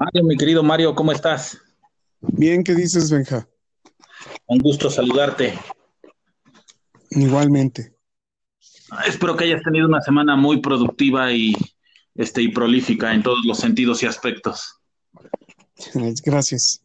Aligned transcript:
Mario, 0.00 0.24
mi 0.24 0.34
querido 0.38 0.62
Mario, 0.62 0.94
¿cómo 0.94 1.12
estás? 1.12 1.60
Bien, 2.22 2.64
¿qué 2.64 2.74
dices, 2.74 3.10
Benja? 3.10 3.46
Un 4.46 4.58
gusto 4.60 4.88
saludarte. 4.88 5.58
Igualmente. 7.10 7.94
Espero 9.06 9.36
que 9.36 9.44
hayas 9.44 9.62
tenido 9.62 9.86
una 9.86 10.00
semana 10.00 10.36
muy 10.36 10.62
productiva 10.62 11.30
y, 11.32 11.54
este, 12.14 12.40
y 12.40 12.48
prolífica 12.48 13.12
en 13.12 13.22
todos 13.22 13.40
los 13.44 13.58
sentidos 13.58 14.02
y 14.02 14.06
aspectos. 14.06 14.80
Gracias. 16.24 16.82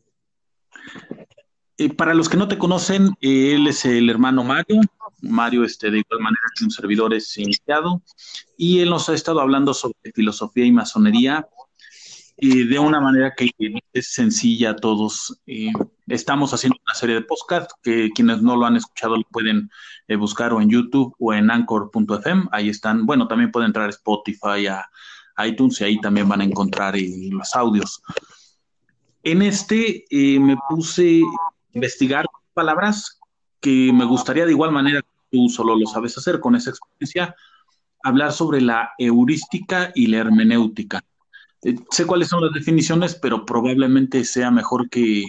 Eh, 1.77 1.93
para 1.93 2.13
los 2.13 2.27
que 2.27 2.35
no 2.35 2.49
te 2.49 2.57
conocen, 2.57 3.11
eh, 3.21 3.53
él 3.55 3.67
es 3.67 3.85
el 3.85 4.09
hermano 4.09 4.43
Mario. 4.43 4.81
Mario, 5.21 5.63
este, 5.63 5.89
de 5.89 5.99
igual 5.99 6.19
manera 6.19 6.43
que 6.57 6.65
un 6.65 6.71
servidor 6.71 7.13
es 7.13 7.37
iniciado, 7.37 8.01
y 8.57 8.81
él 8.81 8.89
nos 8.89 9.07
ha 9.07 9.13
estado 9.13 9.39
hablando 9.39 9.73
sobre 9.73 10.11
filosofía 10.13 10.65
y 10.65 10.73
masonería 10.73 11.47
y 12.37 12.65
de 12.65 12.79
una 12.79 12.99
manera 12.99 13.33
que 13.35 13.49
es 13.93 14.13
sencilla 14.13 14.71
a 14.71 14.75
todos. 14.75 15.41
estamos 16.07 16.53
haciendo 16.53 16.77
una 16.85 16.95
serie 16.95 17.15
de 17.15 17.21
podcasts 17.21 17.73
que 17.81 18.09
quienes 18.13 18.41
no 18.41 18.55
lo 18.55 18.65
han 18.65 18.75
escuchado 18.75 19.15
lo 19.15 19.23
pueden 19.23 19.69
eh, 20.07 20.15
buscar 20.15 20.53
o 20.53 20.61
en 20.61 20.69
YouTube 20.69 21.15
o 21.19 21.33
en 21.33 21.49
anchor.fm. 21.49 22.47
Ahí 22.51 22.69
están. 22.69 23.05
Bueno, 23.05 23.27
también 23.27 23.51
pueden 23.51 23.67
entrar 23.67 23.87
a 23.87 23.89
Spotify, 23.89 24.67
a, 24.67 24.85
iTunes 25.45 25.81
y 25.81 25.83
ahí 25.83 25.99
también 25.99 26.29
van 26.29 26.41
a 26.41 26.45
encontrar 26.45 26.95
eh, 26.95 27.29
los 27.29 27.55
audios. 27.55 28.01
En 29.21 29.41
este 29.41 30.05
eh, 30.09 30.39
me 30.39 30.55
puse 30.69 31.21
a 31.21 31.53
investigar 31.73 32.25
palabras 32.53 33.19
que 33.59 33.91
me 33.93 34.05
gustaría 34.05 34.45
de 34.45 34.51
igual 34.51 34.71
manera 34.71 35.01
que 35.01 35.07
tú 35.31 35.49
solo 35.49 35.75
lo 35.75 35.87
sabes 35.87 36.17
hacer 36.17 36.39
con 36.39 36.55
esa 36.55 36.69
experiencia, 36.69 37.35
hablar 38.03 38.31
sobre 38.31 38.61
la 38.61 38.91
heurística 38.97 39.91
y 39.93 40.07
la 40.07 40.19
hermenéutica. 40.19 41.03
Eh, 41.63 41.75
sé 41.89 42.05
cuáles 42.05 42.27
son 42.27 42.43
las 42.43 42.53
definiciones, 42.53 43.15
pero 43.15 43.45
probablemente 43.45 44.23
sea 44.23 44.51
mejor 44.51 44.89
que, 44.89 45.25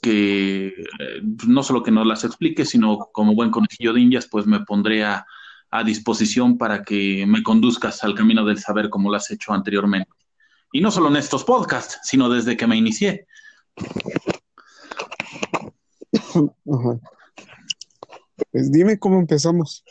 que 0.00 0.68
eh, 0.68 1.22
no 1.46 1.62
solo 1.62 1.82
que 1.82 1.90
nos 1.90 2.06
las 2.06 2.24
explique, 2.24 2.64
sino 2.64 3.08
como 3.12 3.34
buen 3.34 3.50
conejillo 3.50 3.92
de 3.92 4.00
indias, 4.00 4.26
pues 4.30 4.46
me 4.46 4.60
pondré 4.60 5.04
a, 5.04 5.26
disposición 5.84 6.58
para 6.58 6.82
que 6.82 7.24
me 7.28 7.44
conduzcas 7.44 8.02
al 8.02 8.16
camino 8.16 8.44
del 8.44 8.58
saber 8.58 8.90
como 8.90 9.08
lo 9.08 9.16
has 9.16 9.30
hecho 9.30 9.52
anteriormente. 9.52 10.10
Y 10.72 10.80
no 10.80 10.90
solo 10.90 11.10
en 11.10 11.16
estos 11.16 11.44
podcasts, 11.44 12.00
sino 12.02 12.28
desde 12.28 12.56
que 12.56 12.66
me 12.66 12.76
inicié. 12.76 13.28
Pues 18.50 18.72
dime 18.72 18.98
cómo 18.98 19.20
empezamos. 19.20 19.84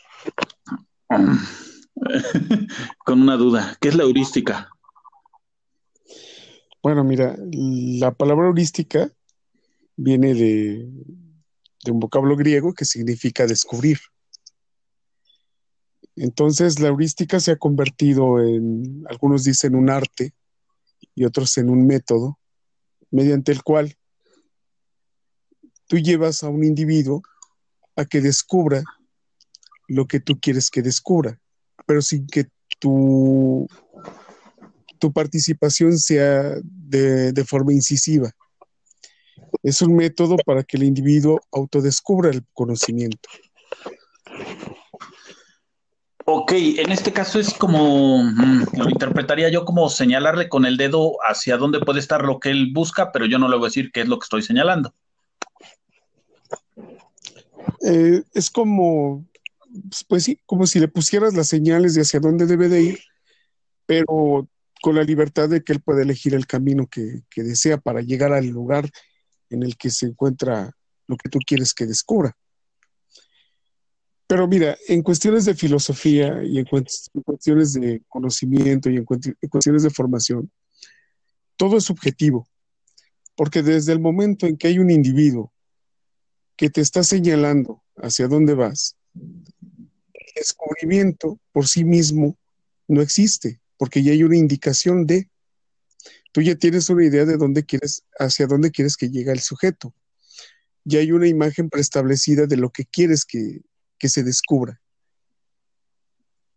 Con 3.05 3.21
una 3.21 3.37
duda, 3.37 3.77
¿qué 3.79 3.87
es 3.87 3.95
la 3.95 4.03
heurística? 4.03 4.69
Bueno, 6.81 7.03
mira, 7.03 7.35
la 7.51 8.13
palabra 8.13 8.47
heurística 8.47 9.11
viene 9.97 10.33
de, 10.33 10.89
un 11.91 11.99
vocablo 11.99 12.37
griego 12.37 12.73
que 12.73 12.85
significa 12.85 13.45
descubrir. 13.45 13.99
Entonces, 16.15 16.79
la 16.79 16.87
heurística 16.87 17.39
se 17.39 17.51
ha 17.51 17.57
convertido 17.57 18.41
en, 18.41 19.03
algunos 19.09 19.43
dicen, 19.43 19.75
un 19.75 19.89
arte 19.89 20.33
y 21.15 21.25
otros 21.25 21.57
en 21.57 21.69
un 21.69 21.85
método 21.85 22.39
mediante 23.11 23.51
el 23.51 23.63
cual 23.63 23.95
tú 25.87 25.97
llevas 25.97 26.43
a 26.43 26.49
un 26.49 26.63
individuo 26.63 27.23
a 27.95 28.05
que 28.05 28.21
descubra 28.21 28.83
lo 29.87 30.07
que 30.07 30.19
tú 30.19 30.39
quieres 30.39 30.69
que 30.69 30.81
descubra, 30.81 31.41
pero 31.85 32.01
sin 32.01 32.27
que 32.27 32.47
tú 32.79 33.67
tu 34.99 35.11
participación 35.11 35.97
sea 35.97 36.55
de, 36.63 37.45
forma 37.47 37.73
incisiva. 37.73 38.31
Es 39.63 39.81
un 39.81 39.95
método 39.95 40.37
para 40.45 40.63
que 40.63 40.77
el 40.77 40.83
individuo 40.83 41.41
autodescubra 41.51 42.29
el 42.29 42.43
conocimiento. 42.53 43.29
Ok, 46.25 46.51
en 46.51 46.91
este 46.91 47.11
caso 47.11 47.39
es 47.39 47.53
como, 47.55 48.23
mm, 48.23 48.65
lo 48.77 48.89
interpretaría 48.89 49.49
yo 49.49 49.65
como 49.65 49.89
señalarle 49.89 50.47
con 50.47 50.65
el 50.65 50.77
dedo 50.77 51.17
hacia 51.27 51.57
dónde 51.57 51.79
puede 51.79 51.99
estar 51.99 52.23
lo 52.23 52.39
que 52.39 52.51
él 52.51 52.71
busca, 52.71 53.11
pero 53.11 53.25
yo 53.25 53.39
no 53.39 53.49
le 53.49 53.57
voy 53.57 53.65
a 53.65 53.69
decir 53.69 53.91
qué 53.91 54.01
es 54.01 54.07
lo 54.07 54.19
que 54.19 54.25
estoy 54.25 54.43
señalando. 54.43 54.93
Eh, 57.81 58.21
es 58.33 58.51
como, 58.51 59.25
pues 60.07 60.23
sí, 60.25 60.39
como 60.45 60.67
si 60.67 60.79
le 60.79 60.87
pusieras 60.87 61.33
las 61.33 61.47
señales 61.47 61.95
de 61.95 62.01
hacia 62.01 62.19
dónde 62.19 62.45
debe 62.45 62.69
de 62.69 62.81
ir, 62.81 62.99
pero 63.85 64.47
con 64.81 64.95
la 64.95 65.03
libertad 65.03 65.49
de 65.49 65.63
que 65.63 65.73
él 65.73 65.81
puede 65.81 66.03
elegir 66.03 66.33
el 66.33 66.47
camino 66.47 66.87
que, 66.87 67.23
desea 67.35 67.77
para 67.77 68.01
llegar 68.01 68.33
al 68.33 68.47
lugar 68.47 68.89
en 69.49 69.63
el 69.63 69.77
que 69.77 69.89
se 69.89 70.07
encuentra 70.07 70.75
lo 71.07 71.17
que 71.17 71.29
tú 71.29 71.39
quieres 71.45 71.73
que 71.73 71.85
descubra. 71.85 72.37
Pero 74.27 74.47
mira, 74.47 74.77
en 74.87 75.01
cuestiones 75.01 75.45
de 75.45 75.55
filosofía 75.55 76.43
y 76.43 76.59
en, 76.59 76.65
cuestiones 76.65 77.73
de 77.73 78.03
conocimiento 78.07 78.89
y 78.89 78.97
en, 78.97 79.05
cuestiones 79.05 79.83
de 79.83 79.89
formación, 79.89 80.51
todo 81.57 81.77
es 81.77 81.83
subjetivo, 81.85 82.47
porque 83.35 83.63
desde 83.63 83.91
el 83.91 83.99
momento 83.99 84.45
en 84.45 84.55
que 84.55 84.67
hay 84.67 84.79
un 84.79 84.91
individuo 84.91 85.51
que 86.55 86.69
te 86.69 86.81
está 86.81 87.03
señalando 87.03 87.83
hacia 87.97 88.27
dónde 88.27 88.53
vas, 88.53 88.95
el 89.15 90.31
descubrimiento 90.35 91.39
por 91.51 91.67
sí 91.67 91.83
mismo 91.83 92.37
no 92.87 93.01
existe 93.01 93.59
porque 93.79 94.03
ya 94.03 94.11
hay 94.11 94.23
una 94.23 94.35
indicación 94.35 95.07
de, 95.07 95.29
tú 96.33 96.41
ya 96.41 96.55
tienes 96.55 96.89
una 96.89 97.05
idea 97.05 97.23
de 97.23 97.37
dónde 97.37 97.63
quieres, 97.63 98.03
hacia 98.19 98.45
dónde 98.45 98.71
quieres 98.71 98.97
que 98.97 99.09
llegue 99.09 99.31
el 99.31 99.39
sujeto. 99.39 99.95
Ya 100.83 100.99
hay 100.99 101.13
una 101.13 101.29
imagen 101.29 101.69
preestablecida 101.69 102.45
de 102.45 102.57
lo 102.57 102.71
que 102.71 102.85
quieres 102.85 103.23
que, 103.23 103.61
se 104.01 104.23
descubra. 104.23 104.81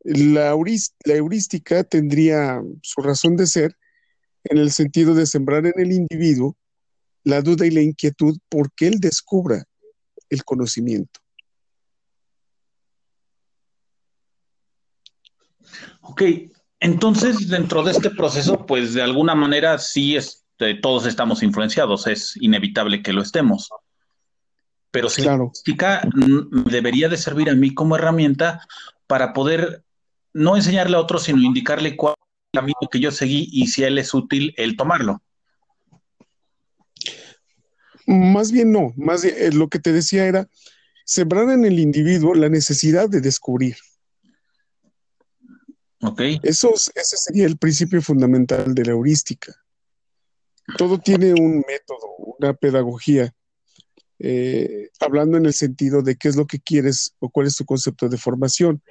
La, 0.00 0.56
la 1.04 1.14
heurística 1.14 1.84
tendría 1.84 2.60
su 2.82 3.02
razón 3.02 3.36
de 3.36 3.46
ser 3.46 3.76
en 4.42 4.58
el 4.58 4.72
sentido 4.72 5.14
de 5.14 5.26
sembrar 5.26 5.64
en 5.64 5.74
el 5.76 5.92
individuo 5.92 6.56
la 7.22 7.40
duda 7.40 7.66
y 7.66 7.70
la 7.70 7.82
inquietud 7.82 8.36
porque 8.48 8.88
él 8.88 8.98
descubra 8.98 9.64
el 10.28 10.42
conocimiento. 10.42 11.20
Ok, 16.00 16.22
entonces, 16.82 17.48
dentro 17.48 17.84
de 17.84 17.92
este 17.92 18.10
proceso, 18.10 18.66
pues 18.66 18.92
de 18.92 19.02
alguna 19.02 19.36
manera 19.36 19.78
sí 19.78 20.16
este, 20.16 20.74
todos 20.74 21.06
estamos 21.06 21.44
influenciados, 21.44 22.08
es 22.08 22.36
inevitable 22.40 23.04
que 23.04 23.12
lo 23.12 23.22
estemos. 23.22 23.70
Pero 24.90 25.08
si 25.08 25.22
la 25.22 25.34
heurística 25.34 26.02
debería 26.66 27.08
de 27.08 27.16
servir 27.16 27.50
a 27.50 27.54
mí 27.54 27.72
como 27.72 27.94
herramienta 27.94 28.66
para 29.06 29.32
poder 29.32 29.84
no 30.32 30.56
enseñarle 30.56 30.96
a 30.96 31.00
otros, 31.00 31.22
sino 31.22 31.40
indicarle 31.40 31.96
cuál 31.96 32.14
es 32.18 32.48
el 32.52 32.60
camino 32.60 32.88
que 32.90 32.98
yo 32.98 33.12
seguí 33.12 33.48
y 33.52 33.68
si 33.68 33.84
a 33.84 33.86
él 33.86 33.98
es 33.98 34.12
útil 34.12 34.52
el 34.56 34.76
tomarlo. 34.76 35.22
Más 38.06 38.50
bien 38.50 38.72
no, 38.72 38.92
más 38.96 39.22
bien, 39.22 39.36
eh, 39.38 39.52
lo 39.52 39.68
que 39.68 39.78
te 39.78 39.92
decía 39.92 40.26
era 40.26 40.48
sembrar 41.04 41.48
en 41.50 41.64
el 41.64 41.78
individuo 41.78 42.34
la 42.34 42.48
necesidad 42.48 43.08
de 43.08 43.20
descubrir. 43.20 43.76
Eso, 46.42 46.74
ese 46.74 47.16
sería 47.16 47.46
el 47.46 47.56
principio 47.56 48.02
fundamental 48.02 48.74
de 48.74 48.84
la 48.84 48.92
heurística. 48.92 49.54
Todo 50.76 50.98
tiene 50.98 51.32
un 51.32 51.64
método, 51.66 52.16
una 52.38 52.54
pedagogía, 52.54 53.32
eh, 54.18 54.90
hablando 55.00 55.36
en 55.36 55.46
el 55.46 55.54
sentido 55.54 56.02
de 56.02 56.16
qué 56.16 56.28
es 56.28 56.36
lo 56.36 56.46
que 56.46 56.58
quieres 56.58 57.14
o 57.20 57.28
cuál 57.28 57.46
es 57.46 57.56
tu 57.56 57.64
concepto 57.64 58.08
de 58.08 58.18
formación. 58.18 58.82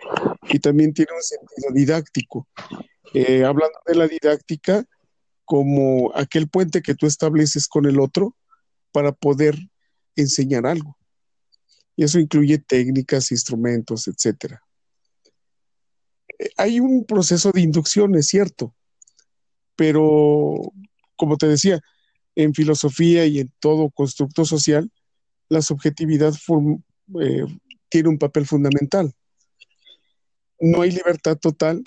Y 0.50 0.60
también 0.60 0.94
tiene 0.94 1.12
un 1.14 1.22
sentido 1.22 1.74
didáctico. 1.74 2.48
Eh, 3.14 3.44
hablando 3.44 3.78
de 3.86 3.96
la 3.96 4.08
didáctica 4.08 4.86
como 5.44 6.16
aquel 6.16 6.48
puente 6.48 6.82
que 6.82 6.96
tú 6.96 7.08
estableces 7.08 7.68
con 7.68 7.86
el 7.86 8.00
otro 8.00 8.38
para 8.94 9.12
poder 9.12 9.58
enseñar 10.16 10.66
algo. 10.66 10.98
Y 11.98 12.06
eso 12.06 12.20
incluye 12.20 12.58
técnicas, 12.58 13.32
instrumentos, 13.32 14.08
etcétera 14.08 14.62
hay 16.58 16.80
un 16.80 17.06
proceso 17.06 17.52
de 17.52 17.62
inducción, 17.62 18.16
es 18.16 18.28
cierto, 18.28 18.74
pero 19.76 20.74
como 21.16 21.38
te 21.38 21.48
decía, 21.48 21.80
en 22.36 22.54
filosofía 22.54 23.26
y 23.26 23.40
en 23.40 23.52
todo 23.60 23.90
constructo 23.90 24.46
social, 24.46 24.92
la 25.50 25.62
subjetividad 25.62 26.34
eh, 27.22 27.46
tiene 27.90 28.10
un 28.10 28.18
papel 28.18 28.46
fundamental. 28.46 29.14
No 30.60 30.82
hay 30.82 30.92
libertad 30.92 31.38
total, 31.38 31.84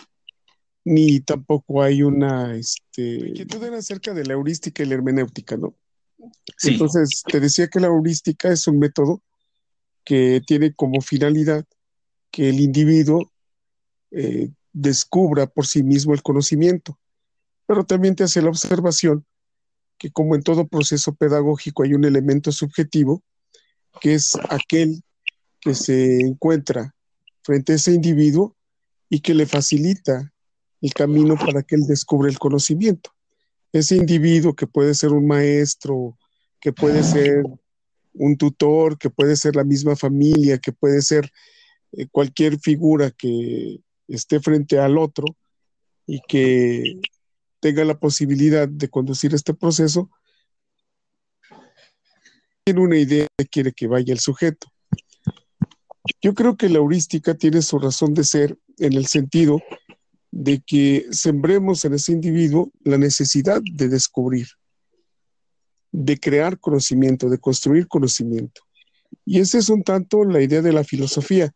ni 0.84 1.20
tampoco 1.20 1.82
hay 1.82 2.02
una 2.02 2.54
este, 2.56 3.28
inquietud 3.28 3.62
acerca 3.74 4.12
de 4.12 4.24
la 4.24 4.34
heurística 4.34 4.82
y 4.82 4.86
la 4.86 4.94
hermenéutica, 4.94 5.56
¿no? 5.56 5.74
Entonces, 6.62 7.22
te 7.26 7.40
decía 7.40 7.68
que 7.68 7.80
la 7.80 7.88
heurística 7.88 8.50
es 8.50 8.66
un 8.66 8.78
método 8.78 9.22
que 10.04 10.42
tiene 10.46 10.74
como 10.74 11.00
finalidad 11.00 11.64
que 12.30 12.50
el 12.50 12.60
individuo 12.60 13.32
eh, 14.16 14.50
descubra 14.72 15.46
por 15.46 15.66
sí 15.66 15.82
mismo 15.82 16.14
el 16.14 16.22
conocimiento, 16.22 16.98
pero 17.66 17.84
también 17.84 18.14
te 18.14 18.24
hace 18.24 18.42
la 18.42 18.48
observación 18.48 19.24
que 19.98 20.10
como 20.10 20.34
en 20.34 20.42
todo 20.42 20.66
proceso 20.66 21.14
pedagógico 21.14 21.82
hay 21.82 21.94
un 21.94 22.04
elemento 22.04 22.52
subjetivo, 22.52 23.22
que 24.00 24.14
es 24.14 24.36
aquel 24.50 25.02
que 25.60 25.74
se 25.74 26.20
encuentra 26.20 26.94
frente 27.42 27.72
a 27.72 27.76
ese 27.76 27.92
individuo 27.92 28.56
y 29.08 29.20
que 29.20 29.34
le 29.34 29.46
facilita 29.46 30.32
el 30.80 30.92
camino 30.92 31.36
para 31.36 31.62
que 31.62 31.76
él 31.76 31.86
descubra 31.86 32.28
el 32.28 32.38
conocimiento. 32.38 33.10
Ese 33.72 33.96
individuo 33.96 34.54
que 34.54 34.66
puede 34.66 34.94
ser 34.94 35.12
un 35.12 35.26
maestro, 35.26 36.18
que 36.60 36.72
puede 36.72 37.02
ser 37.02 37.44
un 38.12 38.36
tutor, 38.36 38.98
que 38.98 39.10
puede 39.10 39.36
ser 39.36 39.56
la 39.56 39.64
misma 39.64 39.96
familia, 39.96 40.58
que 40.58 40.72
puede 40.72 41.02
ser 41.02 41.30
eh, 41.92 42.06
cualquier 42.10 42.58
figura 42.58 43.10
que 43.10 43.80
esté 44.08 44.40
frente 44.40 44.78
al 44.78 44.98
otro 44.98 45.24
y 46.06 46.20
que 46.28 47.00
tenga 47.60 47.84
la 47.84 47.98
posibilidad 47.98 48.68
de 48.68 48.88
conducir 48.88 49.34
este 49.34 49.54
proceso, 49.54 50.10
tiene 52.64 52.80
una 52.80 52.98
idea 52.98 53.26
de 53.38 53.46
quiere 53.46 53.72
que 53.72 53.86
vaya 53.86 54.12
el 54.12 54.20
sujeto. 54.20 54.68
Yo 56.20 56.34
creo 56.34 56.56
que 56.56 56.68
la 56.68 56.78
heurística 56.78 57.34
tiene 57.34 57.62
su 57.62 57.78
razón 57.78 58.14
de 58.14 58.24
ser 58.24 58.58
en 58.78 58.92
el 58.94 59.06
sentido 59.06 59.62
de 60.30 60.62
que 60.66 61.06
sembremos 61.10 61.84
en 61.84 61.94
ese 61.94 62.12
individuo 62.12 62.72
la 62.82 62.98
necesidad 62.98 63.62
de 63.62 63.88
descubrir, 63.88 64.48
de 65.92 66.18
crear 66.18 66.58
conocimiento, 66.58 67.30
de 67.30 67.38
construir 67.38 67.86
conocimiento. 67.86 68.62
Y 69.24 69.40
esa 69.40 69.58
es 69.58 69.68
un 69.68 69.82
tanto 69.82 70.24
la 70.24 70.42
idea 70.42 70.60
de 70.60 70.72
la 70.72 70.84
filosofía, 70.84 71.54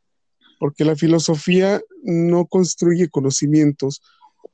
porque 0.58 0.84
la 0.84 0.96
filosofía 0.96 1.80
no 2.02 2.46
construye 2.46 3.08
conocimientos 3.08 4.02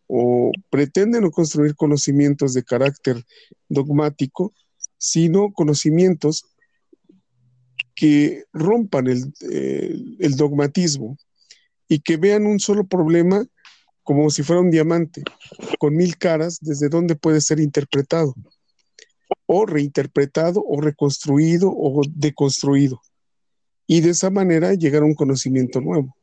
o 0.07 0.53
pretende 0.71 1.21
no 1.21 1.31
construir 1.31 1.75
conocimientos 1.75 2.53
de 2.53 2.63
carácter 2.63 3.25
dogmático, 3.69 4.53
sino 4.99 5.53
conocimientos 5.53 6.45
que 7.95 8.45
rompan 8.53 9.07
el, 9.07 9.33
el 9.41 10.37
dogmatismo 10.37 11.17
y 11.89 12.01
que 12.01 12.17
vean 12.17 12.47
un 12.47 12.61
solo 12.61 12.87
problema 12.87 13.47
como 14.05 14.29
si 14.29 14.43
fuera 14.43 14.61
un 14.61 14.71
diamante, 14.71 15.25
con 15.79 15.97
mil 15.97 16.19
caras, 16.19 16.59
desde 16.61 16.91
donde 16.91 17.17
puede 17.17 17.41
ser 17.41 17.59
interpretado, 17.59 18.35
o 19.47 19.65
reinterpretado, 19.65 20.63
o 20.63 20.81
reconstruido, 20.81 21.73
o 21.75 22.03
deconstruido, 22.15 23.01
y 23.87 24.01
de 24.01 24.11
esa 24.11 24.31
manera 24.31 24.75
llegar 24.75 25.03
a 25.03 25.07
un 25.07 25.15
conocimiento 25.15 25.81
nuevo. 25.81 26.17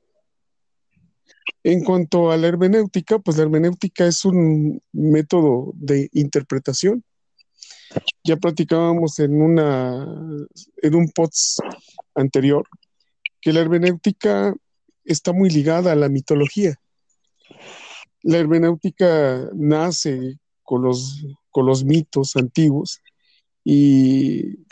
En 1.64 1.84
cuanto 1.84 2.32
a 2.32 2.38
la 2.38 2.48
hermenéutica, 2.48 3.20
pues 3.20 3.38
la 3.38 3.44
hermenéutica 3.44 4.08
es 4.08 4.26
un 4.26 4.82
método 4.92 5.72
de 5.76 6.10
interpretación. 6.14 7.04
Ya 8.24 8.38
platicábamos 8.38 9.20
en, 9.20 9.42
una, 9.42 10.08
en 10.82 10.96
un 10.96 11.10
post 11.10 11.60
anterior 12.16 12.68
que 13.42 13.54
la 13.54 13.60
hermenéutica 13.60 14.56
está 15.04 15.34
muy 15.34 15.50
ligada 15.50 15.92
a 15.92 15.96
la 15.96 16.10
mitología 16.10 16.80
la 18.24 18.38
hermenéutica 18.38 19.50
nace 19.54 20.40
con 20.64 20.84
los, 20.84 21.26
con 21.50 21.66
los 21.66 21.84
mitos 21.84 22.36
antiguos 22.36 23.02
y 23.64 24.66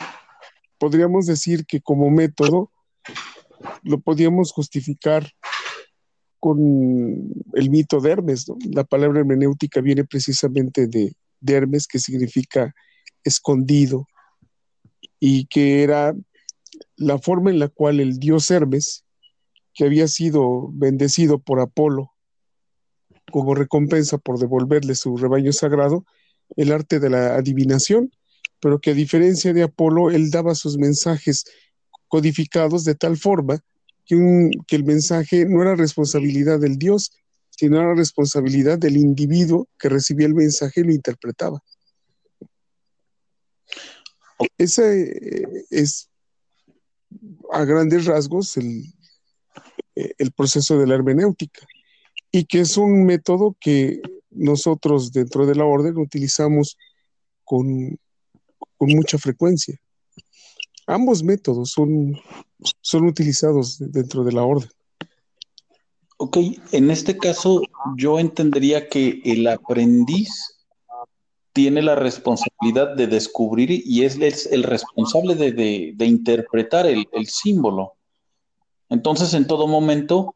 podríamos 0.78 1.26
decir 1.26 1.66
que 1.66 1.80
como 1.80 2.10
método 2.10 2.70
lo 3.82 4.00
podíamos 4.00 4.52
justificar 4.52 5.30
con 6.38 6.58
el 7.54 7.70
mito 7.70 8.00
de 8.00 8.12
Hermes. 8.12 8.46
La 8.72 8.84
palabra 8.84 9.20
hermenéutica 9.20 9.80
viene 9.80 10.04
precisamente 10.04 10.86
de, 10.86 11.14
de 11.40 11.54
Hermes, 11.54 11.86
que 11.86 11.98
significa 11.98 12.74
escondido, 13.24 14.06
y 15.18 15.46
que 15.46 15.82
era 15.82 16.14
la 16.96 17.18
forma 17.18 17.50
en 17.50 17.58
la 17.58 17.68
cual 17.68 18.00
el 18.00 18.18
dios 18.18 18.50
Hermes, 18.50 19.04
que 19.74 19.84
había 19.84 20.08
sido 20.08 20.68
bendecido 20.72 21.38
por 21.38 21.60
Apolo 21.60 22.12
como 23.30 23.54
recompensa 23.54 24.18
por 24.18 24.38
devolverle 24.38 24.94
su 24.94 25.16
rebaño 25.16 25.52
sagrado, 25.52 26.04
el 26.56 26.72
arte 26.72 27.00
de 27.00 27.10
la 27.10 27.36
adivinación, 27.36 28.10
pero 28.60 28.80
que 28.80 28.90
a 28.90 28.94
diferencia 28.94 29.52
de 29.52 29.62
Apolo, 29.62 30.10
él 30.10 30.30
daba 30.30 30.54
sus 30.54 30.76
mensajes 30.76 31.44
codificados 32.10 32.84
de 32.84 32.94
tal 32.94 33.16
forma 33.16 33.58
que, 34.04 34.50
que 34.66 34.76
el 34.76 34.84
mensaje 34.84 35.46
no 35.46 35.62
era 35.62 35.74
responsabilidad 35.74 36.60
del 36.60 36.76
Dios, 36.76 37.12
sino 37.50 37.78
era 37.78 37.94
responsabilidad 37.94 38.78
del 38.78 38.98
individuo 38.98 39.66
que 39.78 39.88
recibía 39.88 40.26
el 40.26 40.34
mensaje 40.34 40.82
y 40.82 40.84
lo 40.84 40.92
interpretaba. 40.92 41.62
Ese 44.58 45.12
eh, 45.12 45.64
es 45.70 46.10
a 47.50 47.64
grandes 47.64 48.04
rasgos 48.04 48.58
el, 48.58 48.84
eh, 49.96 50.12
el 50.18 50.32
proceso 50.32 50.78
de 50.78 50.86
la 50.86 50.94
hermenéutica 50.94 51.66
y 52.30 52.44
que 52.44 52.60
es 52.60 52.76
un 52.76 53.04
método 53.04 53.56
que 53.60 54.00
nosotros 54.30 55.12
dentro 55.12 55.46
de 55.46 55.54
la 55.54 55.64
orden 55.64 55.98
utilizamos 55.98 56.76
con, 57.44 57.98
mucha 58.78 59.18
frecuencia. 59.18 59.78
Ambos 60.90 61.22
métodos 61.22 61.70
son, 61.70 62.20
son 62.80 63.06
utilizados 63.06 63.78
dentro 63.78 64.24
de 64.24 64.32
la 64.32 64.42
orden. 64.42 64.68
Ok, 66.16 66.38
en 66.72 66.90
este 66.90 67.16
caso 67.16 67.62
yo 67.96 68.18
entendería 68.18 68.88
que 68.88 69.22
el 69.24 69.46
aprendiz 69.46 70.58
tiene 71.52 71.80
la 71.80 71.94
responsabilidad 71.94 72.96
de 72.96 73.06
descubrir 73.06 73.70
y 73.70 74.02
es, 74.02 74.46
el 74.46 74.64
responsable 74.64 75.36
de, 75.36 75.94
interpretar 76.04 76.86
el, 76.86 77.06
el, 77.12 77.26
símbolo. 77.28 77.92
Entonces, 78.88 79.32
en 79.34 79.46
todo 79.46 79.68
momento, 79.68 80.34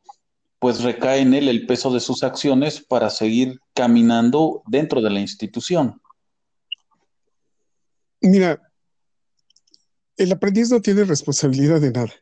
pues 0.60 0.84
recae 0.84 1.20
en 1.20 1.34
él 1.34 1.48
el 1.48 1.66
peso 1.66 1.92
de 1.92 1.98
sus 1.98 2.22
acciones 2.22 2.80
para 2.80 3.10
seguir 3.10 3.58
caminando 3.74 4.62
dentro 4.68 5.02
de 5.02 5.10
la 5.10 5.18
institución. 5.18 6.00
Mira, 8.20 8.60
el 10.16 10.32
aprendiz 10.32 10.70
no 10.70 10.80
tiene 10.80 11.04
responsabilidad 11.04 11.80
de 11.80 11.90
nada, 11.92 12.12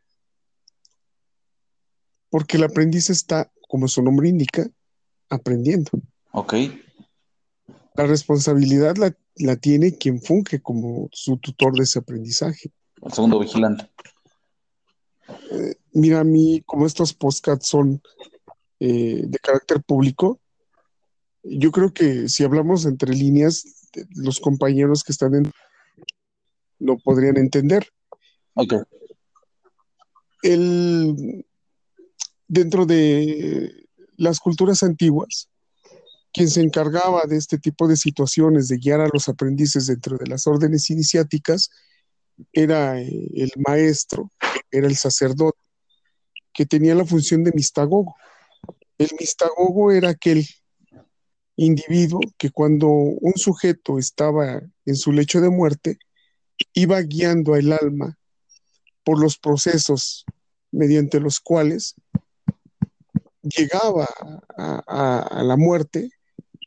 porque 2.30 2.56
el 2.56 2.64
aprendiz 2.64 3.10
está, 3.10 3.50
como 3.68 3.88
su 3.88 4.02
nombre 4.02 4.28
indica, 4.28 4.66
aprendiendo. 5.28 5.90
Ok. 6.32 6.54
La 7.94 8.06
responsabilidad 8.06 8.96
la, 8.96 9.56
tiene 9.56 9.96
quien 9.96 10.20
funge 10.20 10.60
como 10.60 11.08
su 11.12 11.36
tutor 11.36 11.74
de 11.74 11.84
ese 11.84 11.98
aprendizaje. 11.98 12.72
El 13.02 13.12
segundo 13.12 13.38
vigilante. 13.38 13.90
Eh, 15.50 15.74
mira, 15.92 16.20
a 16.20 16.24
mí, 16.24 16.62
como 16.64 16.86
estos 16.86 17.12
podcasts 17.12 17.68
son 17.68 18.00
eh, 18.80 19.22
de 19.24 19.38
carácter 19.38 19.82
público, 19.82 20.40
yo 21.42 21.70
creo 21.70 21.92
que 21.92 22.28
si 22.28 22.44
hablamos 22.44 22.86
entre 22.86 23.14
líneas, 23.14 23.90
los 24.14 24.40
compañeros 24.40 25.04
que 25.04 25.12
están 25.12 25.34
en 25.34 25.52
lo 26.82 26.98
podrían 26.98 27.36
entender. 27.36 27.86
Ok. 28.54 28.74
El, 30.42 31.46
dentro 32.48 32.84
de 32.84 33.86
las 34.16 34.40
culturas 34.40 34.82
antiguas, 34.82 35.48
quien 36.32 36.48
se 36.48 36.60
encargaba 36.60 37.22
de 37.26 37.36
este 37.36 37.58
tipo 37.58 37.86
de 37.86 37.96
situaciones, 37.96 38.68
de 38.68 38.78
guiar 38.78 39.00
a 39.00 39.08
los 39.12 39.28
aprendices 39.28 39.86
dentro 39.86 40.16
de 40.16 40.26
las 40.26 40.46
órdenes 40.46 40.90
iniciáticas, 40.90 41.70
era 42.52 43.00
eh, 43.00 43.28
el 43.34 43.52
maestro, 43.66 44.30
era 44.70 44.86
el 44.86 44.96
sacerdote, 44.96 45.58
que 46.52 46.66
tenía 46.66 46.94
la 46.94 47.04
función 47.04 47.44
de 47.44 47.52
mistagogo. 47.52 48.16
El 48.98 49.10
mistagogo 49.18 49.92
era 49.92 50.10
aquel 50.10 50.46
individuo 51.56 52.20
que 52.38 52.50
cuando 52.50 52.88
un 52.88 53.34
sujeto 53.36 53.98
estaba 53.98 54.62
en 54.84 54.96
su 54.96 55.12
lecho 55.12 55.40
de 55.40 55.50
muerte, 55.50 55.98
iba 56.72 57.00
guiando 57.02 57.54
al 57.54 57.72
alma 57.72 58.18
por 59.04 59.20
los 59.20 59.38
procesos 59.38 60.24
mediante 60.70 61.20
los 61.20 61.40
cuales 61.40 61.94
llegaba 63.42 64.08
a, 64.56 65.42
la 65.44 65.56
muerte 65.56 66.10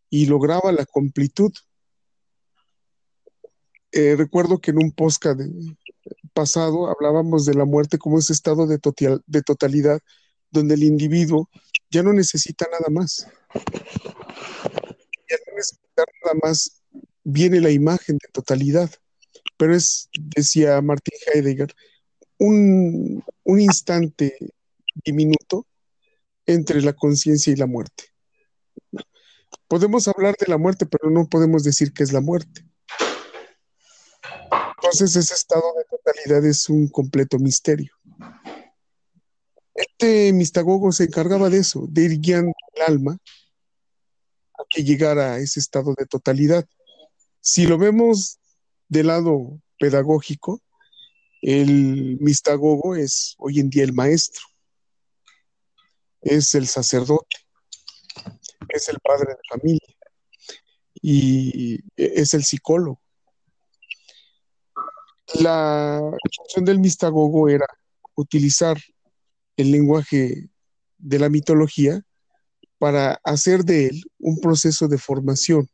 y 0.10 0.25
lograba 0.25 0.72
la 0.72 0.86
completud. 0.86 1.52
Eh, 3.92 4.16
recuerdo 4.18 4.60
que 4.60 4.72
en 4.72 4.78
un 4.78 4.92
podcast 4.92 5.40
pasado 6.34 6.90
hablábamos 6.90 7.46
de 7.46 7.54
la 7.54 7.66
muerte 7.66 7.98
como 7.98 8.20
ese 8.20 8.34
estado 8.34 8.68
de, 8.68 8.80
de 9.25 9.42
totalidad 9.42 10.02
donde 10.52 10.75
el 10.75 10.84
individuo 10.84 11.50
ya 11.90 12.04
no 12.04 12.14
necesita 12.14 12.68
nada 12.72 12.90
más. 12.92 13.28
Ya 13.54 15.38
no 15.48 15.56
necesita 15.56 16.04
nada 16.24 16.40
más, 16.44 16.84
viene 17.24 17.62
la 17.62 17.72
imagen 17.72 18.18
de 18.18 18.28
totalidad. 18.32 18.92
Pero 19.58 19.76
es, 19.76 20.10
decía 20.14 20.82
Martin 20.82 21.18
Heidegger, 21.28 21.74
un, 22.38 23.24
un 23.44 23.60
instante 23.60 24.38
diminuto 25.04 25.66
entre 26.46 26.82
la 26.82 26.94
conciencia 26.94 27.52
y 27.54 27.56
la 27.56 27.66
muerte. 27.66 28.06
Podemos 29.68 30.08
hablar 30.08 30.36
de 30.40 30.48
la 30.48 30.58
muerte, 30.58 30.86
pero 30.86 31.10
no 31.10 31.28
podemos 31.28 31.64
decir 31.64 31.92
que 31.92 32.04
es 32.04 32.14
la 32.14 32.22
muerte. 32.22 32.66
Entonces 34.78 35.16
ese 35.16 35.34
estado 35.34 35.64
de 35.78 35.86
totalidad 35.86 36.46
es 36.46 36.70
un 36.70 36.88
completo 36.88 37.40
misterio. 37.40 37.92
Este 39.74 40.32
mistagogo 40.32 40.92
se 40.92 41.06
encargaba 41.06 41.50
de 41.50 41.58
eso, 41.58 41.88
de 41.90 42.04
ir 42.04 42.20
guiando 42.20 42.54
el 42.76 42.94
alma 42.94 43.18
a 44.54 44.64
que 44.70 44.84
llegara 44.84 45.34
a 45.34 45.40
ese 45.40 45.60
estado 45.60 45.96
de 45.98 46.06
totalidad. 46.06 46.66
Si 47.42 47.66
lo 47.66 47.78
vemos 47.78 48.40
del 48.88 49.08
lado 49.08 49.60
pedagógico, 49.80 50.62
el 51.42 52.18
mistagogo 52.20 52.96
es 52.96 53.36
hoy 53.38 53.60
en 53.60 53.70
día 53.70 53.84
el 53.84 53.94
maestro, 53.94 54.44
es 56.22 56.56
el 56.56 56.68
sacerdote, 56.68 57.38
es 58.70 58.89
el 58.89 58.98
padre 59.00 59.34
de 59.34 59.39
familia 59.50 59.96
y 61.01 61.80
es 61.96 62.34
el 62.34 62.44
psicólogo. 62.44 63.01
La 65.39 66.01
función 66.36 66.65
del 66.65 66.80
mistagogo 66.80 67.50
era 67.50 67.68
utilizar 68.15 68.77
el 69.58 69.72
lenguaje 69.72 70.50
de 70.98 71.20
la 71.20 71.30
mitología 71.30 72.01
para 72.77 73.20
hacer 73.24 73.63
de 73.63 73.88
él 73.88 74.04
un 74.20 74.39
proceso 74.39 74.88
de 74.88 74.98
formación, 74.98 75.70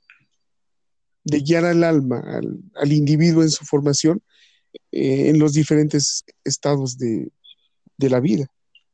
de 1.23 1.39
guiar 1.41 1.65
al 1.65 1.83
alma, 1.83 2.19
al, 2.75 2.91
individuo 2.91 3.43
en 3.43 3.49
su 3.49 3.65
formación 3.65 4.21
eh, 4.91 5.29
en 5.29 5.39
los 5.39 5.53
diferentes 5.53 6.23
estados 6.43 6.97
de, 6.97 7.31
la 7.97 8.19
vida, 8.19 8.47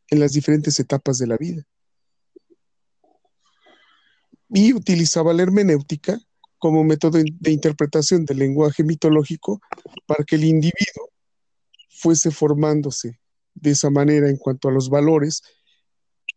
en 0.09 0.19
las 0.19 0.33
diferentes 0.33 0.79
etapas 0.79 1.17
de 1.17 1.27
la 1.27 1.37
vida. 1.37 1.63
Y 4.49 4.73
utilizaba 4.73 5.33
la 5.33 5.43
hermenéutica 5.43 6.19
como 6.57 6.83
método 6.83 7.19
de 7.23 7.51
interpretación 7.51 8.25
del 8.25 8.39
lenguaje 8.39 8.83
mitológico 8.83 9.61
para 10.05 10.23
que 10.23 10.35
el 10.35 10.45
individuo 10.45 11.11
fuese 11.89 12.31
formándose 12.31 13.19
de 13.53 13.71
esa 13.71 13.89
manera 13.89 14.29
en 14.29 14.37
cuanto 14.37 14.69
a 14.69 14.71
los 14.71 14.89
valores 14.89 15.41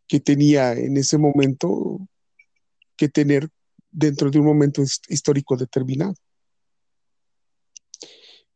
que 0.07 0.21
tenía 0.21 0.73
en 0.73 0.97
ese 0.97 1.19
momento 1.19 2.09
que 2.97 3.09
tener 3.09 3.49
dentro 3.91 4.31
de 4.31 4.39
un 4.39 4.47
momento 4.47 4.83
histórico 5.09 5.57
determinado. 5.57 6.15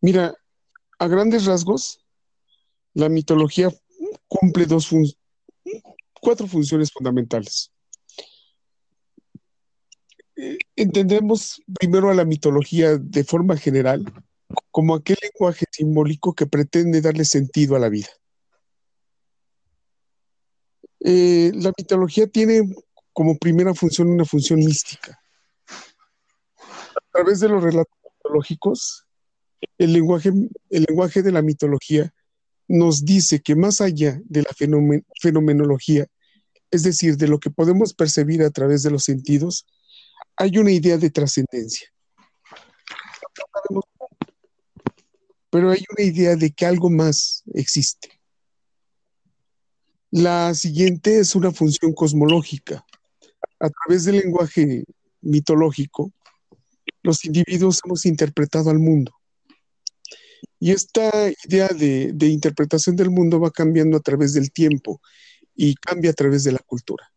Mira, 0.01 0.35
a 0.99 1.09
grandes 1.09 1.47
rasgos, 1.47 2.01
la 2.93 3.09
mitología 3.09 3.71
cumple 4.29 4.67
dos 4.67 4.91
cuatro 6.21 6.47
funciones 6.47 6.93
fundamentales. 6.93 7.73
Eh, 10.37 10.59
entendemos 10.77 11.63
primero 11.79 12.11
a 12.11 12.15
la 12.15 12.25
mitología 12.25 12.99
de 12.99 13.25
forma 13.25 13.57
general 13.57 14.05
como 14.71 14.95
aquel 14.95 15.17
lenguaje 15.23 15.67
simbólico 15.71 16.35
que 16.35 16.47
pretende 16.47 17.01
darle 17.01 17.25
sentido 17.25 17.77
a 17.77 17.79
la 17.79 17.89
vida. 17.89 18.09
Eh, 21.01 21.53
la 21.55 21.73
mitología 21.77 22.27
tiene 22.27 22.63
como 23.13 23.37
primera 23.39 23.75
función 23.75 24.09
una 24.09 24.25
función 24.25 24.59
mística. 24.59 25.21
A 27.15 27.23
través 27.23 27.39
de 27.39 27.49
los 27.49 27.63
relatos 27.63 27.97
mitológicos, 28.03 29.07
el 29.79 29.93
lenguaje, 29.93 30.31
el 30.71 30.85
lenguaje 30.89 31.23
de 31.23 31.31
la 31.31 31.43
mitología 31.43 32.13
nos 32.67 33.05
dice 33.05 33.41
que 33.41 33.55
más 33.55 33.81
allá 33.81 34.21
de 34.25 34.43
la 34.43 34.51
fenomenología, 35.21 36.09
es 36.73 36.83
decir, 36.83 37.17
de 37.17 37.29
lo 37.29 37.39
que 37.39 37.51
podemos 37.51 37.95
percibir 37.95 38.43
a 38.43 38.51
través 38.51 38.83
de 38.83 38.91
los 38.91 39.05
sentidos, 39.05 39.65
hay 40.37 40.59
una 40.59 40.73
idea 40.73 40.99
de 40.99 41.09
trascendencia. 41.09 41.89
Pero 45.51 45.71
hay 45.71 45.85
una 45.97 46.05
idea 46.05 46.35
de 46.35 46.51
que 46.51 46.67
algo 46.67 46.91
más 46.91 47.45
existe. 47.55 48.21
La 50.11 50.53
siguiente 50.55 51.21
es 51.21 51.37
una 51.37 51.53
función 51.53 51.93
cosmológica. 51.93 52.85
A 53.61 53.71
través 53.71 54.05
del 54.05 54.17
lenguaje 54.17 54.83
mitológico, 55.21 56.13
los 57.05 57.25
individuos 57.25 57.81
hemos 57.85 58.05
interpretado 58.07 58.71
al 58.71 58.81
mundo. 58.81 59.13
Y 60.59 60.73
esta 60.73 61.11
idea 61.47 61.69
de, 61.69 62.27
interpretación 62.27 62.97
del 62.97 63.11
mundo 63.11 63.39
va 63.39 63.51
cambiando 63.51 63.97
a 63.97 64.01
través 64.01 64.33
del 64.33 64.51
tiempo 64.51 65.01
y 65.55 65.75
cambia 65.75 66.11
a 66.11 66.15
través 66.15 66.43
de 66.43 66.53
la 66.53 66.59
cultura. 66.59 67.13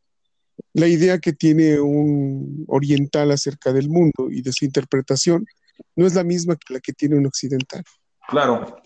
La 0.74 0.88
idea 0.88 1.17
que 1.20 1.34
tiene 1.34 1.79
un 1.79 2.65
oriental 2.67 3.32
acerca 3.32 3.72
del 3.74 3.89
mundo 3.89 4.29
y 4.29 4.41
de 4.41 4.51
su 4.51 4.65
interpretación 4.65 5.46
no 5.96 6.06
es 6.06 6.13
la 6.13 6.24
misma 6.24 6.56
que 6.58 6.74
la 6.74 6.79
que 6.79 6.94
tiene 6.94 7.15
un 7.15 7.25
occidental. 7.25 7.84
Claro. 8.27 8.82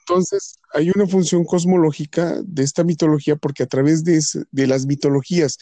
Entonces, 0.00 0.58
hay 0.72 0.90
una 0.90 1.06
función 1.06 1.44
cosmológica 1.44 2.42
de 2.44 2.62
esta 2.62 2.84
mitología 2.84 3.36
porque 3.36 3.62
a 3.62 3.66
través 3.66 4.04
de, 4.04 4.20
las 4.66 4.84
mitologías 4.84 5.58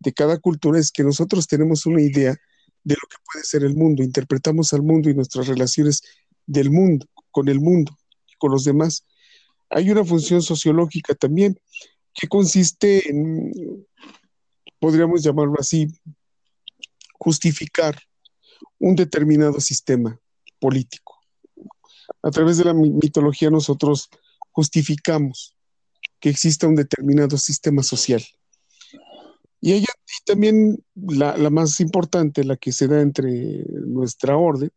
de 0.00 0.12
cada 0.12 0.38
cultura 0.38 0.78
es 0.78 0.90
que 0.90 1.04
nosotros 1.04 1.46
tenemos 1.46 1.86
una 1.86 2.02
idea 2.02 2.36
de 2.82 2.94
lo 2.94 3.08
que 3.08 3.16
puede 3.24 3.44
ser 3.44 3.62
el 3.62 3.76
mundo, 3.76 4.02
interpretamos 4.02 4.72
al 4.72 4.82
mundo 4.82 5.08
y 5.08 5.14
nuestras 5.14 5.46
relaciones 5.46 6.02
del 6.46 6.70
mundo, 6.70 7.06
con 7.30 7.48
el 7.48 7.60
mundo 7.60 7.96
con 8.38 8.50
los 8.50 8.64
demás. 8.64 9.04
Hay 9.68 9.90
una 9.90 10.04
función 10.04 10.42
sociológica 10.42 11.14
también 11.14 11.60
que 12.14 12.26
consiste 12.26 13.08
en, 13.08 13.52
podríamos 14.80 15.22
llamarlo 15.22 15.54
así, 15.58 15.86
justificar 17.12 18.00
un 18.78 18.96
determinado 18.96 19.60
sistema 19.60 20.18
político 20.58 21.20
a 22.22 22.30
través 22.30 22.58
de 22.58 22.64
la 22.64 22.74
mitología 22.74 23.50
nosotros 23.50 24.08
justificamos 24.50 25.56
que 26.18 26.28
exista 26.28 26.66
un 26.66 26.76
determinado 26.76 27.38
sistema 27.38 27.82
social. 27.82 28.22
Y 29.60 29.72
ella 29.72 29.88
también 30.24 30.82
la, 30.94 31.50
más 31.50 31.80
importante, 31.80 32.44
la 32.44 32.56
que 32.56 32.72
se 32.72 32.88
da 32.88 33.00
entre 33.00 33.64
nuestra 33.86 34.36
orden, 34.36 34.70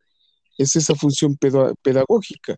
es 0.58 0.76
esa 0.76 0.96
función 0.96 1.38
pedagógica, 1.38 2.58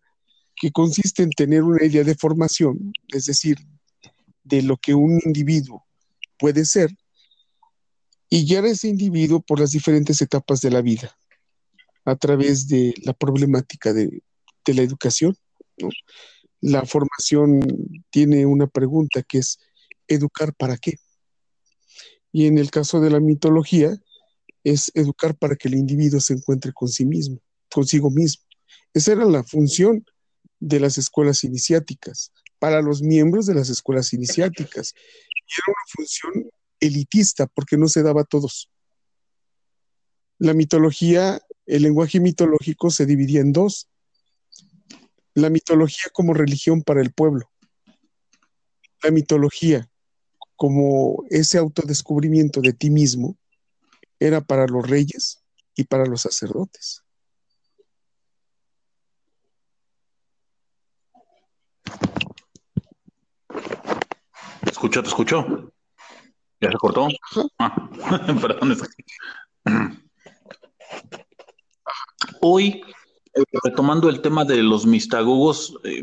que 0.55 0.71
consiste 0.71 1.23
en 1.23 1.29
tener 1.31 1.63
una 1.63 1.83
idea 1.83 2.03
de 2.03 2.15
formación, 2.15 2.93
es 3.09 3.25
decir, 3.25 3.57
de 4.43 4.61
lo 4.61 4.77
que 4.77 4.93
un 4.93 5.19
individuo 5.25 5.85
puede 6.37 6.65
ser, 6.65 6.89
y 8.29 8.45
guiar 8.45 8.65
a 8.65 8.69
ese 8.69 8.87
individuo 8.87 9.41
por 9.41 9.59
las 9.59 9.71
diferentes 9.71 10.21
etapas 10.21 10.61
de 10.61 10.71
la 10.71 10.81
vida, 10.81 11.15
a 12.05 12.15
través 12.15 12.67
de 12.67 12.93
la 13.03 13.13
problemática 13.13 13.93
de, 13.93 14.23
de 14.65 14.73
la 14.73 14.81
educación. 14.81 15.35
La 16.61 16.85
formación 16.85 17.61
tiene 18.09 18.45
una 18.45 18.67
pregunta 18.67 19.21
que 19.23 19.39
es, 19.39 19.59
¿educar 20.07 20.53
para 20.53 20.77
qué? 20.77 20.97
Y 22.37 22.47
en 22.47 22.57
el 22.57 22.69
caso 22.69 22.99
de 22.99 23.09
la 23.09 23.21
mitología, 23.21 23.97
es 24.61 24.91
educar 24.93 25.37
para 25.37 25.55
que 25.55 25.69
el 25.69 25.75
individuo 25.75 26.19
se 26.19 26.33
encuentre 26.33 26.73
con 26.73 26.89
sí 26.89 27.05
mismo, 27.05 27.39
consigo 27.71 28.11
mismo. 28.11 28.43
Esa 28.93 29.13
era 29.13 29.23
la 29.23 29.41
función 29.41 30.05
de 30.59 30.81
las 30.81 30.97
escuelas 30.97 31.45
iniciáticas, 31.45 32.33
para 32.59 32.81
los 32.81 33.01
miembros 33.01 33.45
de 33.45 33.53
las 33.53 33.69
escuelas 33.69 34.11
iniciáticas. 34.11 34.93
Y 34.93 35.53
era 35.53 35.63
una 35.67 35.85
función 35.95 36.51
elitista 36.81 37.47
porque 37.47 37.77
no 37.77 37.87
se 37.87 38.03
daba 38.03 38.23
a 38.23 38.25
todos. 38.25 38.69
La 40.37 40.53
mitología, 40.53 41.41
el 41.65 41.83
lenguaje 41.83 42.19
mitológico 42.19 42.91
se 42.91 43.05
dividía 43.05 43.39
en 43.39 43.53
dos, 43.53 43.87
la 45.35 45.49
mitología 45.49 46.11
como 46.11 46.33
religión 46.33 46.83
para 46.83 46.99
el 46.99 47.13
pueblo. 47.13 47.49
La 49.01 49.11
mitología 49.11 49.89
como 50.55 51.23
ese 51.29 51.57
autodescubrimiento 51.57 52.61
de 52.61 52.73
ti 52.73 52.89
mismo 52.89 53.37
era 54.19 54.41
para 54.41 54.67
los 54.67 54.87
reyes 54.87 55.43
y 55.75 55.83
para 55.83 56.05
los 56.05 56.21
sacerdotes. 56.21 57.03
Escucho, 64.65 65.01
te 65.01 65.09
escucho. 65.09 65.71
¿Ya 66.61 66.71
se 66.71 66.77
cortó? 66.77 67.07
Ah, 67.59 67.89
perdón. 68.41 68.77
Hoy 72.41 72.81
retomando 73.63 74.09
el 74.09 74.21
tema 74.21 74.45
de 74.45 74.63
los 74.63 74.85
mistagogos, 74.85 75.77
eh, 75.83 76.01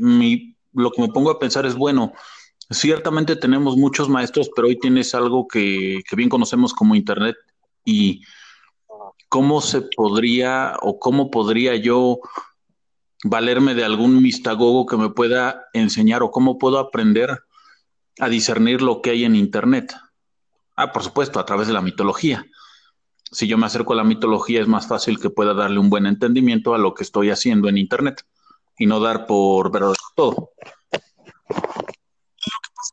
lo 0.72 0.90
que 0.90 1.02
me 1.02 1.08
pongo 1.08 1.30
a 1.30 1.38
pensar 1.38 1.66
es, 1.66 1.74
bueno, 1.74 2.12
ciertamente 2.72 3.36
tenemos 3.36 3.76
muchos 3.76 4.08
maestros, 4.08 4.50
pero 4.54 4.68
hoy 4.68 4.78
tienes 4.78 5.14
algo 5.14 5.46
que, 5.46 6.02
bien 6.16 6.28
conocemos 6.28 6.72
como 6.72 6.94
Internet 6.94 7.36
y 7.84 8.22
cómo 9.28 9.60
se 9.60 9.82
podría 9.82 10.76
o 10.80 10.98
cómo 10.98 11.30
podría 11.30 11.76
yo 11.76 12.20
valerme 13.24 13.74
de 13.74 13.84
algún 13.84 14.20
mistagogo 14.22 14.86
que 14.86 14.96
me 14.96 15.10
pueda 15.10 15.66
enseñar 15.72 16.22
o 16.22 16.30
cómo 16.30 16.58
puedo 16.58 16.78
aprender 16.78 17.42
a 18.18 18.28
discernir 18.28 18.82
lo 18.82 19.00
que 19.00 19.10
hay 19.10 19.24
en 19.24 19.36
Internet. 19.36 19.94
Ah, 20.76 20.92
por 20.92 21.02
supuesto, 21.02 21.38
a 21.40 21.46
través 21.46 21.68
de 21.68 21.74
la 21.74 21.82
mitología. 21.82 22.44
si 23.30 23.46
yo 23.46 23.56
me 23.56 23.64
acerco 23.64 23.94
a 23.94 23.96
la 23.96 24.04
mitología 24.04 24.60
es 24.60 24.68
más 24.68 24.86
fácil 24.86 25.18
que 25.18 25.30
pueda 25.30 25.54
darle 25.54 25.78
un 25.78 25.88
buen 25.88 26.04
entendimiento 26.04 26.74
a 26.74 26.78
lo 26.78 26.92
que 26.92 27.02
estoy 27.02 27.30
haciendo 27.30 27.68
en 27.70 27.78
Internet 27.78 28.26
y 28.76 28.86
no 28.86 29.00
dar 29.00 29.26
por 29.26 29.72
verdad 29.72 29.94
todo. 30.14 30.50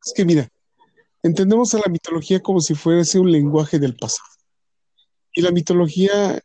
Es 0.05 0.13
que, 0.13 0.25
mira, 0.25 0.49
entendemos 1.23 1.73
a 1.73 1.79
la 1.79 1.91
mitología 1.91 2.39
como 2.39 2.61
si 2.61 2.75
fuese 2.75 3.19
un 3.19 3.31
lenguaje 3.31 3.79
del 3.79 3.95
pasado. 3.95 4.29
Y 5.33 5.41
la 5.41 5.51
mitología 5.51 6.41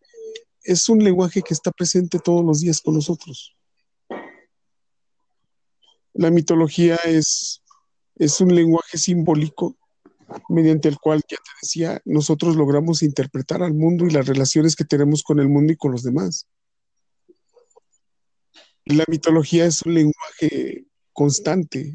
es 0.63 0.89
un 0.89 1.03
lenguaje 1.03 1.43
que 1.43 1.55
está 1.55 1.71
presente 1.71 2.19
todos 2.19 2.45
los 2.45 2.61
días 2.61 2.81
con 2.81 2.95
nosotros. 2.95 3.57
La 6.13 6.31
mitología 6.31 6.97
es, 7.05 7.63
es 8.17 8.41
un 8.41 8.55
lenguaje 8.55 8.99
simbólico 8.99 9.77
mediante 10.49 10.89
el 10.89 10.99
cual, 10.99 11.23
ya 11.29 11.37
te 11.37 11.51
decía, 11.63 12.01
nosotros 12.05 12.57
logramos 12.57 13.03
interpretar 13.03 13.63
al 13.63 13.75
mundo 13.75 14.07
y 14.07 14.11
las 14.11 14.27
relaciones 14.27 14.75
que 14.77 14.85
tenemos 14.85 15.23
con 15.23 15.39
el 15.39 15.49
mundo 15.49 15.73
y 15.73 15.77
con 15.77 15.93
los 15.93 16.03
demás. 16.03 16.47
La 18.87 19.05
mitología 19.09 19.67
es 19.67 19.83
un 19.83 19.95
lenguaje 19.95 20.87
constante, 21.13 21.95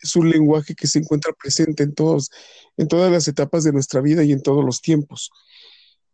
es 0.00 0.16
un 0.16 0.30
lenguaje 0.30 0.74
que 0.74 0.86
se 0.86 0.98
encuentra 0.98 1.32
presente 1.32 1.82
en, 1.82 1.94
todos, 1.94 2.30
en 2.76 2.88
todas 2.88 3.10
las 3.10 3.28
etapas 3.28 3.64
de 3.64 3.72
nuestra 3.72 4.00
vida 4.00 4.22
y 4.24 4.32
en 4.32 4.42
todos 4.42 4.64
los 4.64 4.80
tiempos. 4.80 5.30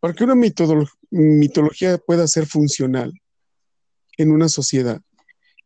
Para 0.01 0.15
que 0.15 0.25
una 0.25 0.35
mitología 1.11 1.99
pueda 1.99 2.27
ser 2.27 2.47
funcional 2.47 3.13
en 4.19 4.33
una 4.33 4.49
sociedad, 4.49 5.01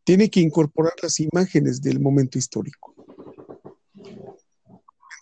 tiene 0.04 0.30
que 0.30 0.40
incorporar 0.40 0.94
las 1.02 1.18
imágenes 1.20 1.82
del 1.82 2.00
momento 2.00 2.38
histórico. 2.38 2.94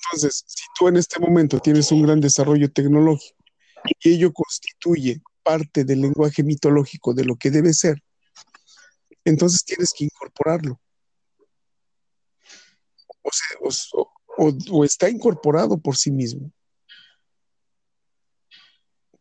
Entonces, 0.04 0.44
si 0.46 0.64
tú 0.78 0.88
en 0.88 0.96
este 0.96 1.18
momento 1.18 1.58
tienes 1.58 1.90
un 1.90 2.02
gran 2.02 2.20
desarrollo 2.20 2.70
tecnológico 2.70 3.36
y 3.84 4.10
ello 4.10 4.32
constituye 4.32 5.22
parte 5.42 5.84
del 5.84 6.02
lenguaje 6.02 6.42
mitológico 6.42 7.14
de 7.14 7.24
lo 7.24 7.36
que 7.36 7.50
debe 7.50 7.72
ser, 7.72 8.02
entonces 9.24 9.64
tienes 9.64 9.92
que 9.96 10.04
incorporarlo. 10.04 10.80
O, 14.36 14.84
está 14.84 15.08
incorporado 15.08 15.78
por 15.78 15.96
sí 15.96 16.10
mismo. 16.10 16.50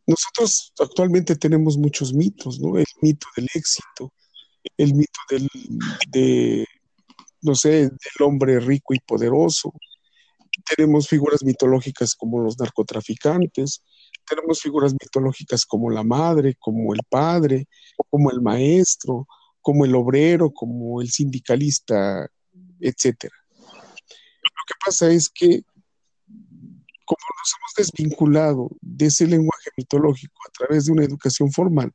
Nosotros 0.05 0.73
actualmente 0.79 1.35
tenemos 1.35 1.77
muchos 1.77 2.13
mitos, 2.13 2.59
¿no? 2.59 2.77
El 2.77 2.85
mito 3.01 3.27
del 3.37 3.47
éxito, 3.53 4.11
el 4.77 4.95
mito 4.95 5.19
del, 5.29 5.47
de, 6.09 6.65
no 7.41 7.55
sé, 7.55 7.83
del 7.83 8.21
hombre 8.21 8.59
rico 8.59 8.93
y 8.93 8.99
poderoso. 8.99 9.71
Tenemos 10.75 11.07
figuras 11.07 11.43
mitológicas 11.43 12.15
como 12.15 12.41
los 12.41 12.59
narcotraficantes, 12.59 13.81
tenemos 14.27 14.61
figuras 14.61 14.93
mitológicas 14.93 15.65
como 15.65 15.89
la 15.89 16.03
madre, 16.03 16.55
como 16.59 16.93
el 16.93 17.01
padre, 17.09 17.67
como 18.09 18.31
el 18.31 18.41
maestro, 18.41 19.27
como 19.61 19.85
el 19.85 19.95
obrero, 19.95 20.51
como 20.51 21.01
el 21.01 21.09
sindicalista, 21.09 22.27
etcétera. 22.79 23.35
Lo 24.63 24.65
que 24.67 24.79
pasa 24.85 25.11
es 25.11 25.29
que 25.29 25.63
como 27.05 27.19
nos 27.37 27.53
hemos 27.57 27.73
desvinculado 27.75 28.69
de 28.79 29.07
ese 29.07 29.27
lenguaje 29.27 29.71
mitológico 29.75 30.39
a 30.47 30.51
través 30.51 30.85
de 30.85 30.93
una 30.93 31.03
educación 31.03 31.51
formal 31.51 31.91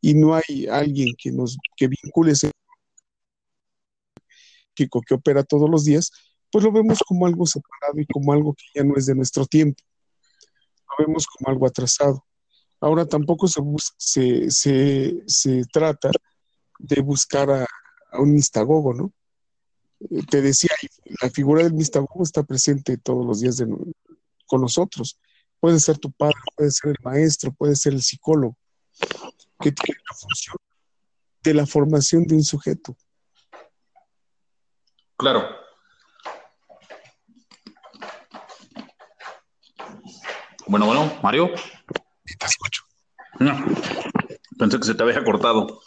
y 0.00 0.14
no 0.14 0.34
hay 0.36 0.68
alguien 0.70 1.12
que 1.18 1.32
nos 1.32 1.58
que 1.76 1.88
vincule 1.88 2.32
ese 2.32 2.52
que, 4.76 4.88
opera 5.12 5.42
todos 5.42 5.68
los 5.68 5.84
días, 5.84 6.12
pues 6.52 6.64
lo 6.64 6.70
vemos 6.70 7.00
como 7.04 7.26
algo 7.26 7.44
separado 7.46 7.98
y 7.98 8.06
como 8.06 8.32
algo 8.32 8.54
que 8.54 8.64
ya 8.76 8.84
no 8.84 8.94
es 8.96 9.06
de 9.06 9.16
nuestro 9.16 9.44
tiempo. 9.44 9.82
Lo 10.88 11.04
vemos 11.04 11.26
como 11.26 11.50
algo 11.50 11.66
atrasado. 11.66 12.24
Ahora 12.80 13.04
tampoco 13.04 13.48
se, 13.48 13.60
se, 13.96 14.50
se, 14.52 15.22
se 15.26 15.62
trata 15.72 16.12
de 16.78 17.00
buscar 17.02 17.50
a, 17.50 17.66
un 18.12 18.34
mistagogo, 18.34 18.94
¿no? 18.94 19.12
Te 20.30 20.42
decía, 20.42 20.70
la 21.20 21.30
figura 21.30 21.64
del 21.64 21.74
mistagogo 21.74 22.22
está 22.22 22.42
presente 22.42 22.96
todos 22.98 23.26
los 23.26 23.40
días 23.40 23.62
con 24.46 24.60
nosotros. 24.60 25.18
Puede 25.60 25.80
ser 25.80 25.98
tu 25.98 26.12
padre, 26.12 26.36
puede 26.56 26.70
ser 26.70 26.90
el 26.90 26.96
maestro, 27.02 27.52
puede 27.52 27.74
ser 27.74 27.94
el 27.94 28.02
psicólogo, 28.02 28.56
que 29.58 29.72
tiene 29.72 30.00
la 30.08 30.16
función 30.16 30.56
de 31.42 31.54
la 31.54 31.66
formación 31.66 32.24
de 32.24 32.36
un 32.36 32.44
sujeto. 32.44 32.96
Claro. 35.16 35.42
Bueno, 40.68 40.86
bueno, 40.86 41.18
Mario. 41.22 41.50
Te 42.38 42.46
escucho. 42.46 42.84
pensé 44.58 44.78
que 44.78 44.84
se 44.84 44.94
te 44.94 45.02
había 45.02 45.24
cortado. 45.24 45.80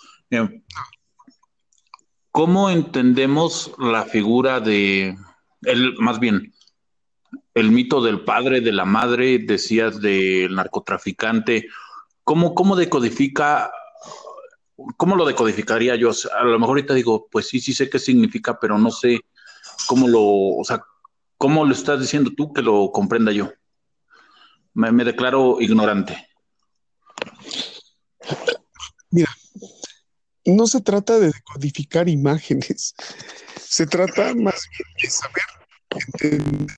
¿Cómo 2.32 2.70
entendemos 2.70 3.72
la 3.78 4.06
figura 4.06 4.62
de, 4.62 5.18
el, 5.64 5.98
más 5.98 6.18
bien, 6.20 6.54
el 7.54 7.72
mito 7.72 8.02
del 8.02 8.22
padre, 8.22 8.62
de 8.62 8.72
la 8.72 8.86
madre, 8.86 9.40
decías 9.40 10.00
del 10.00 10.56
narcotraficante? 10.56 11.68
¿Cómo, 12.24 12.56
cómo 12.56 12.78
decodifica, 12.78 13.70
cómo 14.96 15.18
lo 15.18 15.26
decodificaría 15.26 15.98
yo? 15.98 16.12
A 16.40 16.44
lo 16.46 16.58
mejor 16.58 16.78
ahorita 16.78 16.94
digo, 16.94 17.28
pues 17.30 17.50
sí, 17.50 17.60
sí 17.60 17.74
sé 17.74 17.90
qué 17.90 18.00
significa, 18.00 18.58
pero 18.58 18.78
no 18.78 18.92
sé 18.92 19.20
cómo 19.86 20.08
lo, 20.08 20.22
o 20.22 20.64
sea, 20.64 20.82
cómo 21.38 21.66
lo 21.66 21.74
estás 21.74 22.00
diciendo 22.00 22.32
tú 22.36 22.54
que 22.54 22.62
lo 22.62 22.92
comprenda 22.94 23.34
yo. 23.34 23.52
me 24.74 25.04
declaro 25.04 25.60
ignorante. 25.60 26.30
No 30.56 30.68
se 30.68 30.82
trata 30.82 31.18
de 31.18 31.28
decodificar 31.28 32.10
imágenes, 32.10 32.94
se 33.56 33.86
trata 33.86 34.34
más 34.36 34.68
bien 34.70 34.90
de 35.02 35.10
saber 35.10 35.44
entender. 35.90 36.76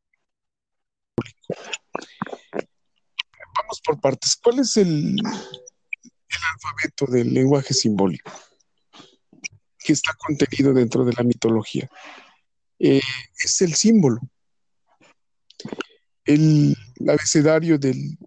Vamos 3.56 3.82
por 3.84 4.00
partes. 4.00 4.36
¿Cuál 4.42 4.60
es 4.60 4.78
el, 4.78 5.16
alfabeto 6.54 7.06
del 7.12 7.34
lenguaje 7.34 7.74
simbólico 7.74 8.32
que 9.80 9.94
está 9.94 10.14
contenido 10.14 10.74
dentro 10.74 11.04
de 11.06 11.14
la 11.14 11.24
mitología? 11.24 11.90
Eh, 12.80 13.02
es 13.38 13.62
el 13.62 13.74
símbolo. 13.74 14.20
El 16.26 16.76
abecedario 17.08 17.78
del, 17.78 18.18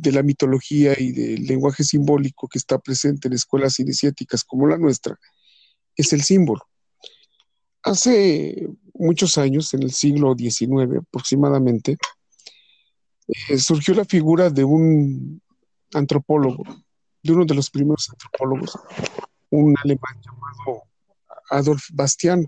de 0.00 0.12
la 0.12 0.22
mitología 0.22 0.94
y 0.98 1.12
del 1.12 1.46
lenguaje 1.46 1.84
simbólico 1.84 2.48
que 2.48 2.58
está 2.58 2.78
presente 2.78 3.28
en 3.28 3.34
escuelas 3.34 3.78
iniciáticas 3.80 4.44
como 4.44 4.66
la 4.66 4.78
nuestra 4.78 5.18
es 5.96 6.12
el 6.12 6.22
símbolo. 6.22 6.62
Hace 7.82 8.66
muchos 8.94 9.38
años, 9.38 9.72
en 9.74 9.82
el 9.82 9.92
siglo 9.92 10.34
XIX 10.36 11.00
aproximadamente, 11.00 11.96
eh, 13.28 13.58
surgió 13.58 13.94
la 13.94 14.04
figura 14.04 14.50
de 14.50 14.64
un 14.64 15.40
antropólogo, 15.92 16.64
de 17.22 17.32
uno 17.32 17.44
de 17.44 17.54
los 17.54 17.70
primeros 17.70 18.10
antropólogos, 18.10 18.76
un 19.50 19.74
alemán 19.82 20.20
llamado 20.22 20.84
Adolf 21.50 21.84
Bastiano. 21.92 22.46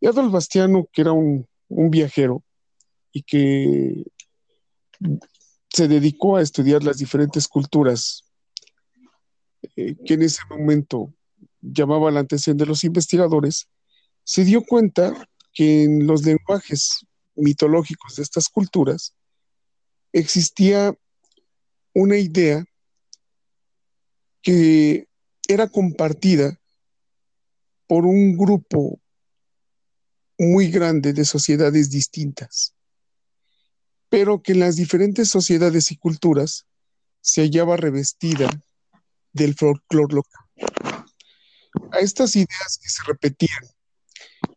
Y 0.00 0.06
Adolf 0.06 0.32
Bastiano, 0.32 0.88
que 0.92 1.02
era 1.02 1.12
un, 1.12 1.46
un 1.68 1.90
viajero 1.90 2.42
y 3.12 3.22
que 3.22 4.04
se 5.76 5.88
dedicó 5.88 6.38
a 6.38 6.42
estudiar 6.42 6.82
las 6.82 6.96
diferentes 6.96 7.46
culturas 7.46 8.24
eh, 9.76 9.94
que 10.06 10.14
en 10.14 10.22
ese 10.22 10.40
momento 10.48 11.12
llamaba 11.60 12.10
la 12.10 12.20
atención 12.20 12.56
de 12.56 12.64
los 12.64 12.82
investigadores, 12.82 13.68
se 14.24 14.46
dio 14.46 14.64
cuenta 14.64 15.28
que 15.52 15.84
en 15.84 16.06
los 16.06 16.24
lenguajes 16.24 17.04
mitológicos 17.34 18.16
de 18.16 18.22
estas 18.22 18.48
culturas 18.48 19.12
existía 20.14 20.94
una 21.92 22.16
idea 22.16 22.64
que 24.40 25.08
era 25.46 25.68
compartida 25.68 26.58
por 27.86 28.06
un 28.06 28.38
grupo 28.38 28.98
muy 30.38 30.70
grande 30.70 31.12
de 31.12 31.26
sociedades 31.26 31.90
distintas 31.90 32.72
pero 34.08 34.42
que 34.42 34.52
en 34.52 34.60
las 34.60 34.76
diferentes 34.76 35.28
sociedades 35.28 35.90
y 35.90 35.96
culturas 35.96 36.66
se 37.20 37.42
hallaba 37.42 37.76
revestida 37.76 38.48
del 39.32 39.54
folclore 39.54 40.14
local. 40.14 40.44
A 41.92 41.98
estas 41.98 42.36
ideas 42.36 42.78
que 42.80 42.88
se 42.88 43.02
repetían 43.06 43.64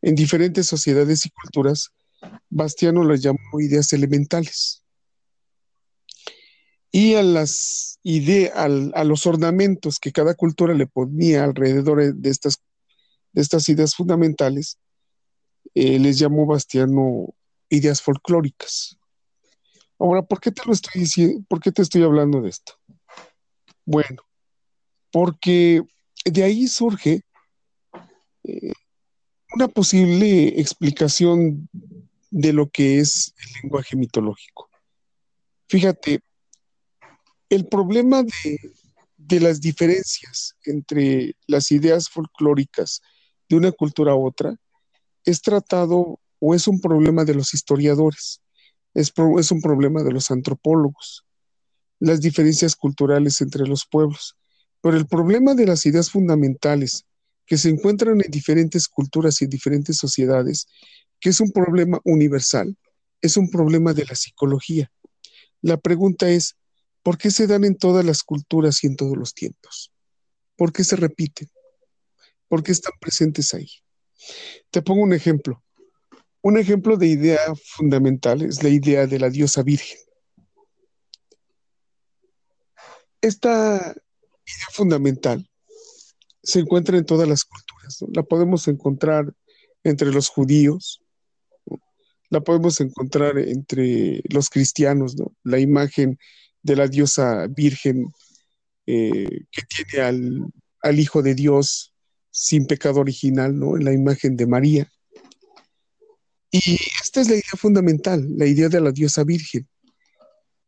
en 0.02 0.16
diferentes 0.16 0.68
sociedades 0.68 1.26
y 1.26 1.30
culturas, 1.30 1.90
Bastiano 2.50 3.04
las 3.04 3.22
llamó 3.22 3.60
ideas 3.60 3.92
elementales. 3.94 4.84
Y 6.92 7.16
a, 7.16 7.24
las 7.24 8.00
ideas, 8.04 8.54
a 8.56 9.04
los 9.04 9.26
ornamentos 9.26 10.00
que 10.00 10.12
cada 10.12 10.34
cultura 10.34 10.74
le 10.74 10.88
ponía 10.88 11.44
alrededor 11.44 12.16
de 12.16 12.30
estas, 12.30 12.58
de 13.34 13.42
estas 13.42 13.70
ideas 13.70 13.96
fundamentales, 13.96 14.80
eh, 15.76 16.00
les 16.00 16.18
llamó 16.18 16.46
Bastiano 16.46 17.34
ideas 17.70 18.02
folclóricas. 18.02 18.99
Ahora, 20.00 20.22
¿por 20.22 20.40
qué 20.40 20.52
te 20.52 20.62
lo 20.66 20.72
estoy 20.72 21.02
diciendo? 21.02 21.46
¿Por 21.48 21.60
qué 21.60 21.72
te 21.72 21.82
estoy 21.82 22.04
hablando 22.04 22.42
de 22.42 22.50
esto? 22.50 22.74
Bueno, 23.86 24.24
porque 25.12 25.82
de 26.24 26.44
ahí 26.44 26.68
surge 26.68 27.24
eh, 28.44 28.72
una 29.54 29.68
posible 29.68 30.60
explicación 30.60 31.68
de 32.32 32.54
lo 32.54 32.70
que 32.70 33.00
es 33.00 33.34
el 33.38 33.62
lenguaje 33.64 33.98
mitológico. 33.98 34.70
Fíjate, 35.68 36.22
el 37.50 37.68
problema 37.68 38.24
de, 38.24 38.60
de 39.18 39.40
las 39.40 39.60
diferencias 39.60 40.56
entre 40.64 41.36
las 41.48 41.72
ideas 41.72 42.08
folclóricas 42.08 43.02
de 43.50 43.58
una 43.58 43.72
cultura 43.72 44.14
a 44.14 44.16
otra 44.16 44.56
es 45.26 45.42
tratado 45.42 46.20
o 46.40 46.56
es 46.56 46.68
un 46.68 46.80
problema 46.80 47.26
de 47.26 47.34
los 47.34 47.54
historiadores, 47.54 48.42
es, 48.94 49.14
un 49.52 49.62
problema 49.62 50.04
de 50.04 50.12
los 50.12 50.32
antropólogos, 50.32 51.26
las 52.00 52.22
diferencias 52.22 52.76
culturales 52.76 53.42
entre 53.42 53.68
los 53.68 53.86
pueblos. 53.86 54.36
Pero 54.82 54.98
el 54.98 55.08
problema 55.08 55.56
de 55.56 55.66
las 55.66 55.86
ideas 55.86 56.10
fundamentales 56.10 57.06
que 57.46 57.58
se 57.58 57.70
encuentran 57.70 58.22
en 58.22 58.32
diferentes 58.32 58.88
culturas 58.88 59.42
y 59.42 59.46
en 59.46 59.50
diferentes 59.50 59.98
sociedades, 59.98 60.68
que 61.20 61.30
es 61.30 61.40
un 61.40 61.52
problema 61.52 62.00
universal, 62.06 62.78
es 63.22 63.38
un 63.38 63.50
problema 63.50 63.94
de 63.94 64.06
la 64.06 64.16
psicología. 64.16 64.92
La 65.62 65.78
pregunta 65.78 66.30
es, 66.30 66.56
¿por 67.04 67.18
qué 67.18 67.32
se 67.32 67.48
dan 67.48 67.66
en 67.66 67.76
todas 67.76 68.06
las 68.06 68.24
culturas 68.24 68.84
y 68.84 68.88
en 68.88 68.96
todos 68.96 69.18
los 69.18 69.34
tiempos? 69.34 69.92
¿Por 70.56 70.72
qué 70.72 70.84
se 70.84 70.96
repiten? 70.96 71.50
¿Por 72.48 72.64
qué 72.64 72.72
están 72.72 72.94
presentes 73.00 73.54
ahí? 73.54 73.70
Te 74.72 74.82
pongo 74.82 75.04
un 75.04 75.14
ejemplo. 75.14 75.64
Un 76.42 76.58
ejemplo 76.58 76.96
de 76.96 77.08
idea 77.08 77.40
fundamental 77.76 78.42
es 78.42 78.64
la 78.64 78.70
idea 78.70 79.08
de 79.08 79.20
la 79.20 79.30
diosa 79.30 79.62
virgen. 79.62 79.98
Esta 83.22 83.76
idea 83.76 84.68
fundamental 84.72 85.50
se 86.42 86.60
encuentra 86.60 86.98
en 86.98 87.06
todas 87.06 87.28
las 87.28 87.44
culturas. 87.44 87.98
La 88.14 88.24
podemos 88.24 88.68
encontrar 88.70 89.34
entre 89.84 90.12
los 90.12 90.30
judíos, 90.30 91.04
la 92.30 92.42
podemos 92.42 92.80
encontrar 92.80 93.38
entre 93.38 94.22
los 94.30 94.50
cristianos, 94.50 95.16
la 95.44 95.60
imagen 95.60 96.18
de 96.62 96.76
la 96.76 96.88
diosa 96.88 97.48
virgen 97.48 98.14
eh, 98.86 99.46
que 99.52 99.62
tiene 99.64 100.06
al, 100.06 100.54
al, 100.82 101.00
Hijo 101.00 101.22
de 101.22 101.36
Dios 101.36 101.94
sin 102.32 102.66
pecado 102.66 103.00
original, 103.00 103.58
¿no? 103.58 103.76
la 103.76 103.94
imagen 103.94 104.36
de 104.36 104.48
María. 104.48 104.92
Y 106.52 106.78
esta 107.04 107.22
es 107.22 107.30
la 107.30 107.36
idea 107.36 107.56
fundamental, 107.58 108.26
la 108.38 108.46
idea 108.46 108.70
de 108.70 108.82
la 108.82 108.92
diosa 108.92 109.24
virgen. 109.24 109.68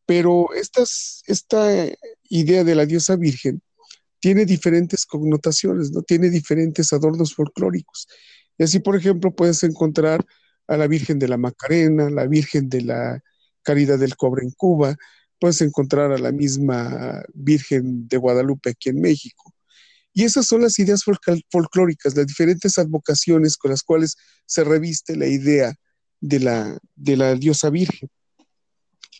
Pero 0.05 0.53
estas, 0.53 1.23
esta 1.27 1.87
idea 2.29 2.63
de 2.63 2.75
la 2.75 2.85
diosa 2.85 3.15
virgen 3.15 3.61
tiene 4.19 4.45
diferentes 4.45 5.05
connotaciones, 5.05 5.91
¿no? 5.91 6.03
Tiene 6.03 6.29
diferentes 6.29 6.93
adornos 6.93 7.33
folclóricos. 7.33 8.07
Y 8.57 8.63
así, 8.63 8.79
por 8.79 8.95
ejemplo, 8.95 9.33
puedes 9.35 9.63
encontrar 9.63 10.25
a 10.67 10.77
la 10.77 10.87
Virgen 10.87 11.19
de 11.19 11.27
la 11.27 11.37
Macarena, 11.37 12.09
la 12.09 12.27
Virgen 12.27 12.69
de 12.69 12.81
la 12.81 13.21
Caridad 13.63 13.99
del 13.99 14.15
Cobre 14.15 14.43
en 14.43 14.51
Cuba, 14.51 14.95
puedes 15.39 15.61
encontrar 15.61 16.11
a 16.11 16.19
la 16.19 16.31
misma 16.31 17.23
Virgen 17.33 18.07
de 18.07 18.17
Guadalupe 18.17 18.69
aquí 18.69 18.89
en 18.89 19.01
México. 19.01 19.53
Y 20.13 20.23
esas 20.23 20.45
son 20.45 20.61
las 20.61 20.77
ideas 20.79 21.03
folclóricas, 21.49 22.15
las 22.15 22.27
diferentes 22.27 22.77
advocaciones 22.77 23.57
con 23.57 23.71
las 23.71 23.83
cuales 23.83 24.17
se 24.45 24.63
reviste 24.63 25.15
la 25.15 25.27
idea 25.27 25.73
de 26.19 26.39
la, 26.39 27.35
diosa 27.35 27.69
virgen, 27.69 28.09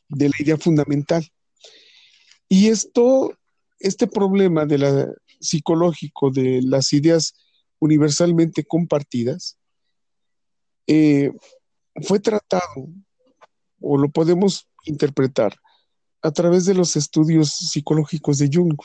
de 0.10 0.30
la 0.30 0.36
idea 0.40 0.58
fundamental. 0.58 1.26
Y 2.50 2.68
esto, 2.68 3.38
este 3.80 4.08
problema 4.08 4.66
de 4.66 4.78
la, 4.78 5.08
psicológico 5.42 6.30
de 6.32 6.62
las 6.62 6.94
ideas 6.94 7.34
universalmente 7.80 8.64
compartidas, 8.64 9.58
eh, 10.88 11.32
fue 12.04 12.20
tratado, 12.20 12.88
o 13.80 13.98
lo 13.98 14.10
podemos 14.10 14.68
interpretar, 14.86 15.56
a 16.22 16.32
través 16.32 16.66
de 16.66 16.76
los 16.76 16.96
estudios 16.96 17.52
psicológicos 17.52 18.38
de 18.38 18.50
Jung. 18.54 18.78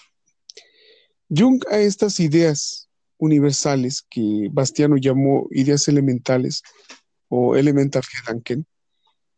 Jung 1.28 1.62
a 1.70 1.78
estas 1.78 2.20
ideas 2.20 2.88
universales 3.18 4.06
que 4.08 4.48
Bastiano 4.52 4.96
llamó 4.96 5.48
ideas 5.50 5.88
elementales 5.88 6.62
o 7.28 7.56
elemental 7.56 8.02
Gedanken, 8.04 8.66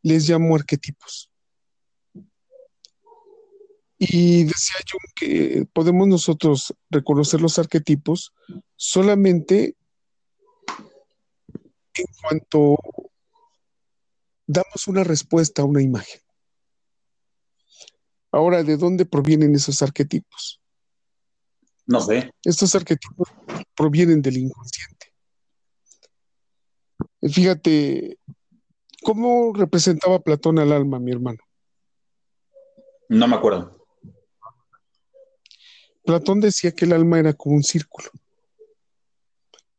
les 0.03 0.27
llamó 0.27 0.57
arquetipos. 0.57 1.31
Y 3.99 4.45
decía 4.45 4.77
Jung 4.91 5.15
que 5.15 5.67
podemos 5.73 6.07
nosotros 6.07 6.75
reconocer 6.91 7.41
los 7.41 7.59
arquetipos 7.59 8.33
solamente 8.77 9.77
en 11.95 12.07
cuanto 12.23 12.77
damos 14.47 14.87
una 14.87 15.05
respuesta 15.05 15.63
a 15.63 15.65
una 15.65 15.83
imagen. 15.83 16.21
Ahora, 18.31 18.63
¿de 18.63 18.77
dónde 18.77 19.05
provienen 19.05 19.55
esos 19.55 19.83
arquetipos? 19.83 20.61
No 21.89 22.03
sé. 22.03 22.31
Estos 22.45 22.75
arquetipos 22.75 23.29
provienen 23.75 24.21
del 24.21 24.37
inconsciente. 24.37 25.15
Fíjate, 27.23 28.19
¿cómo 29.03 29.55
representaba 29.55 30.21
Platón 30.21 30.59
al 30.59 30.73
alma, 30.73 31.01
mi 31.01 31.13
hermano? 31.13 31.39
No 33.09 33.27
me 33.27 33.37
acuerdo. 33.37 33.87
Platón 36.05 36.41
decía 36.41 36.73
que 36.73 36.85
el 36.85 36.93
alma 36.93 37.19
era 37.21 37.33
como 37.33 37.57
un 37.57 37.63
círculo, 37.63 38.11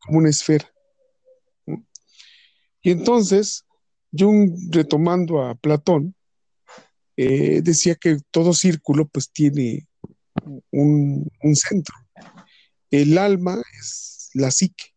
como 0.00 0.18
una 0.18 0.30
esfera. 0.30 0.68
Y 2.82 2.90
entonces, 2.90 3.66
Jung, 4.10 4.50
retomando 4.72 5.42
a 5.42 5.54
Platón, 5.54 6.16
eh, 7.16 7.62
decía 7.62 7.94
que 7.94 8.18
todo 8.32 8.52
círculo 8.52 9.06
pues 9.06 9.30
tiene 9.30 9.86
un, 10.70 11.30
centro. 11.54 11.94
El 12.90 13.18
alma 13.18 13.60
es 13.78 14.30
la 14.34 14.50
psique 14.50 14.94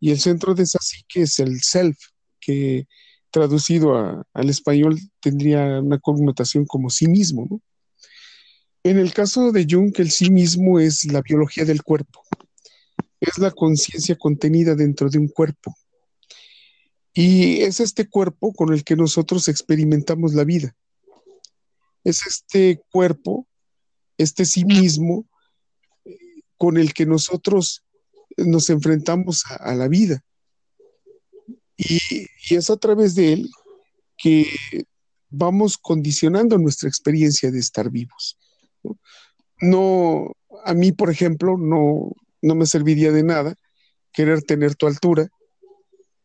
y 0.00 0.10
el 0.10 0.20
centro 0.20 0.54
de 0.54 0.64
esa 0.64 0.78
psique 0.80 1.22
es 1.22 1.38
el 1.38 1.60
self, 1.60 1.98
que 2.40 2.86
traducido 3.30 4.24
al 4.32 4.50
español 4.50 4.98
tendría 5.20 5.80
una 5.80 5.98
connotación 5.98 6.66
como 6.66 6.90
sí 6.90 7.08
mismo. 7.08 7.60
En 8.82 8.98
el 8.98 9.14
caso 9.14 9.50
de 9.50 9.66
Jung, 9.68 9.92
el 9.96 10.10
sí 10.10 10.30
mismo 10.30 10.78
es 10.78 11.04
la 11.06 11.22
biología 11.22 11.64
del 11.64 11.82
cuerpo, 11.82 12.22
es 13.20 13.38
la 13.38 13.50
conciencia 13.50 14.16
contenida 14.16 14.74
dentro 14.74 15.08
de 15.08 15.18
un 15.18 15.28
cuerpo. 15.28 15.74
Y 17.14 17.62
es 17.62 17.80
este 17.80 18.08
cuerpo 18.08 18.52
con 18.52 18.72
el 18.72 18.84
que 18.84 18.96
nosotros 18.96 19.48
experimentamos 19.48 20.34
la 20.34 20.44
vida 20.44 20.76
es 22.04 22.26
este 22.26 22.82
cuerpo, 22.92 23.48
este 24.18 24.44
sí 24.44 24.64
mismo, 24.64 25.26
con 26.56 26.76
el 26.76 26.94
que 26.94 27.06
nosotros 27.06 27.84
nos 28.36 28.70
enfrentamos 28.70 29.44
a, 29.46 29.74
la 29.74 29.88
vida. 29.88 30.24
Y, 31.76 31.98
es 32.50 32.70
a 32.70 32.76
través 32.76 33.14
de 33.14 33.32
él 33.32 33.50
que 34.16 34.46
vamos 35.30 35.76
condicionando 35.78 36.58
nuestra 36.58 36.88
experiencia 36.88 37.50
de 37.50 37.58
estar 37.58 37.90
vivos. 37.90 38.38
No, 39.60 40.32
a 40.64 40.74
mí, 40.74 40.92
por 40.92 41.10
ejemplo, 41.10 41.56
no, 41.58 42.12
no 42.42 42.54
me 42.54 42.66
serviría 42.66 43.10
de 43.12 43.22
nada 43.22 43.56
querer 44.12 44.42
tener 44.42 44.76
tu 44.76 44.86
altura, 44.86 45.28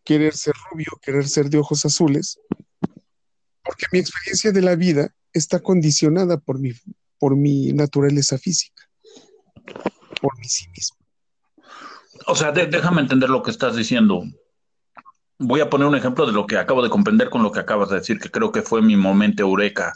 querer 0.04 0.36
ser 0.36 0.54
rubio, 0.70 1.00
querer 1.02 1.28
ser 1.28 1.50
de 1.50 1.58
ojos 1.58 1.86
azules, 1.86 2.40
porque 3.64 3.86
mi 3.92 4.00
experiencia 4.00 4.52
de 4.52 4.62
la 4.62 4.76
vida 4.76 5.16
está 5.34 5.60
condicionada 5.60 6.38
por 6.38 6.60
mi, 6.60 6.74
por 7.20 7.36
mi 7.36 7.74
naturaleza 7.74 8.38
física, 8.38 8.90
por 10.22 10.38
mi 10.40 10.46
sí 10.46 10.68
mismo. 10.70 10.98
O 12.26 12.36
sea, 12.36 12.52
déjame 12.52 13.02
entender 13.02 13.30
lo 13.30 13.44
que 13.44 13.52
estás 13.52 13.76
diciendo. 13.76 14.24
Voy 15.38 15.62
a 15.62 15.70
poner 15.70 15.88
un 15.88 15.96
ejemplo 15.96 16.26
de 16.26 16.32
lo 16.32 16.46
que 16.46 16.58
acabo 16.58 16.82
de 16.82 16.90
comprender 16.90 17.30
con 17.30 17.44
lo 17.44 17.52
que 17.52 17.60
acabas 17.60 17.90
de 17.90 17.98
decir, 17.98 18.20
que 18.20 18.32
creo 18.32 18.52
que 18.52 18.62
fue 18.62 18.82
mi 18.82 18.96
momento 18.96 19.44
eureka. 19.44 19.94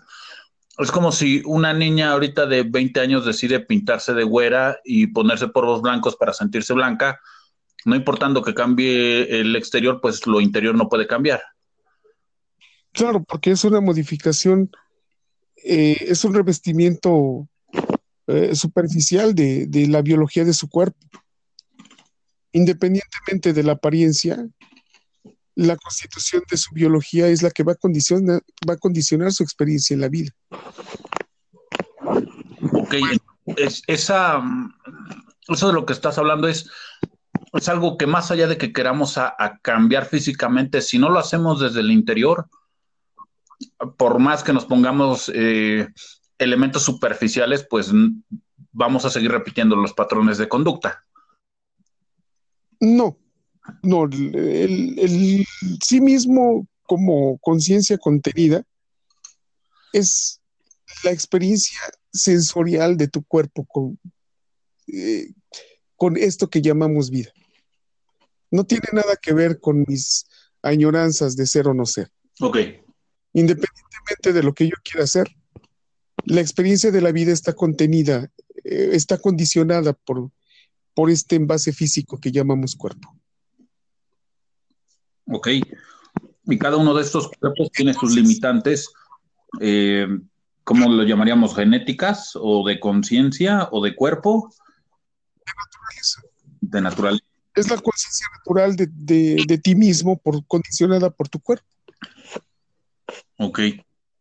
Es 0.78 0.92
como 0.92 1.12
si 1.12 1.42
una 1.46 1.74
niña 1.74 2.12
ahorita 2.12 2.46
de 2.46 2.64
20 2.64 3.00
años 3.00 3.26
decide 3.26 3.60
pintarse 3.60 4.14
de 4.14 4.24
güera 4.24 4.80
y 4.84 5.08
ponerse 5.08 5.48
polvos 5.48 5.82
blancos 5.82 6.16
para 6.16 6.34
sentirse 6.34 6.74
blanca, 6.74 7.20
no 7.86 7.96
importando 7.96 8.42
que 8.42 8.54
cambie 8.54 9.40
el 9.40 9.56
exterior, 9.56 10.00
pues 10.02 10.26
lo 10.26 10.42
interior 10.42 10.74
no 10.76 10.90
puede 10.90 11.06
cambiar. 11.06 11.44
Claro, 12.92 13.24
porque 13.24 13.52
es 13.52 13.64
una 13.66 13.82
modificación 13.82 14.72
eh, 15.64 15.98
es 16.08 16.26
un 16.26 16.34
revestimiento 16.34 17.48
eh, 18.28 18.56
superficial 18.56 19.34
de, 19.34 19.88
la 19.90 20.02
biología 20.02 20.44
de 20.44 20.54
su 20.54 20.70
cuerpo. 20.70 21.00
Independientemente 22.52 23.54
de 23.54 23.64
la 23.64 23.74
apariencia, 23.74 24.46
la 25.56 25.76
constitución 25.78 26.44
de 26.50 26.58
su 26.58 26.74
biología 26.74 27.28
es 27.28 27.42
la 27.42 27.52
que 27.52 27.64
va 27.64 27.74
a 27.74 27.76
condicionar, 27.76 28.42
va 28.68 28.74
a 28.74 28.78
condicionar 28.78 29.32
su 29.32 29.44
experiencia 29.44 29.94
en 29.94 30.02
la 30.02 30.10
vida. 30.10 30.32
Ok, 32.74 32.96
esa, 33.88 34.44
eso 35.48 35.68
de 35.68 35.74
lo 35.74 35.86
que 35.86 35.94
estás 35.94 36.18
hablando 36.18 36.48
es, 36.48 36.70
es 37.54 37.70
algo 37.70 37.98
que 37.98 38.08
más 38.08 38.32
allá 38.32 38.48
de 38.48 38.58
que 38.58 38.74
queramos 38.74 39.18
cambiar 39.62 40.06
físicamente, 40.06 40.82
si 40.82 41.00
no 41.00 41.10
lo 41.10 41.20
hacemos 41.20 41.60
desde 41.60 41.80
el 41.80 41.92
interior, 41.92 42.48
por 43.98 44.20
más 44.20 44.44
que 44.44 44.54
nos 44.54 44.66
pongamos 44.66 45.32
eh, 45.34 45.88
elementos 46.38 46.84
superficiales, 46.84 47.66
pues 47.70 47.92
vamos 48.72 49.06
a 49.06 49.10
seguir 49.10 49.32
repitiendo 49.32 49.76
los 49.76 49.94
patrones 49.94 50.38
de 50.38 50.50
conducta. 50.50 51.06
No, 52.80 53.18
no, 53.82 54.06
el, 54.06 55.46
sí 55.82 56.02
mismo 56.02 56.68
como 56.84 57.38
conciencia 57.40 57.98
contenida 57.98 58.64
es 59.94 60.42
la 61.04 61.12
experiencia 61.12 61.80
sensorial 62.12 62.98
de 62.98 63.08
tu 63.08 63.24
cuerpo 63.24 63.66
con, 63.66 64.00
eh, 64.88 65.32
con 65.96 66.18
esto 66.18 66.50
que 66.50 66.62
llamamos 66.62 67.10
vida. 67.10 67.32
No 68.52 68.66
tiene 68.66 68.88
nada 68.92 69.16
que 69.22 69.34
ver 69.34 69.60
con 69.60 69.86
mis 69.88 70.26
añoranzas 70.62 71.36
de 71.36 71.48
ser 71.48 71.68
o 71.68 71.74
no 71.74 71.86
ser. 71.86 72.12
Ok. 72.40 72.58
Independientemente 73.34 74.34
de 74.34 74.44
lo 74.44 74.54
que 74.54 74.68
yo 74.68 74.76
quiera 74.84 75.04
hacer, 75.04 75.28
la 76.26 76.42
experiencia 76.42 76.92
de 76.92 77.02
la 77.02 77.12
vida 77.12 77.32
está 77.32 77.54
contenida, 77.54 78.30
eh, 78.64 78.90
está 78.94 79.18
condicionada 79.18 79.94
por, 79.94 80.32
por 80.94 81.10
este 81.10 81.36
envase 81.36 81.74
físico 81.74 82.20
que 82.20 82.32
llamamos 82.32 82.76
cuerpo. 82.76 83.16
Ok. 85.26 85.48
Y 86.46 86.58
cada 86.58 86.78
uno 86.78 86.94
de 86.94 87.02
estos 87.02 87.30
cuerpos 87.40 87.72
tiene 87.72 87.94
sus 87.94 88.14
limitantes, 88.14 88.92
eh, 89.62 90.08
¿cómo 90.64 90.90
lo 90.90 91.04
llamaríamos? 91.04 91.56
¿Genéticas 91.56 92.34
o 92.36 92.68
de 92.68 92.80
conciencia 92.80 93.70
o 93.72 93.84
de 93.84 93.96
cuerpo? 93.96 94.54
De 95.46 95.54
naturaleza. 95.58 96.22
De 96.62 96.82
naturaleza. 96.82 97.26
Es 97.56 97.70
la 97.70 97.78
conciencia 97.78 98.28
natural 98.38 98.76
de, 98.76 99.62
ti 99.64 99.76
mismo 99.76 100.18
por, 100.18 100.46
condicionada 100.48 101.12
por 101.12 101.30
tu 101.30 101.40
cuerpo. 101.40 101.66
Ok. 103.38 103.60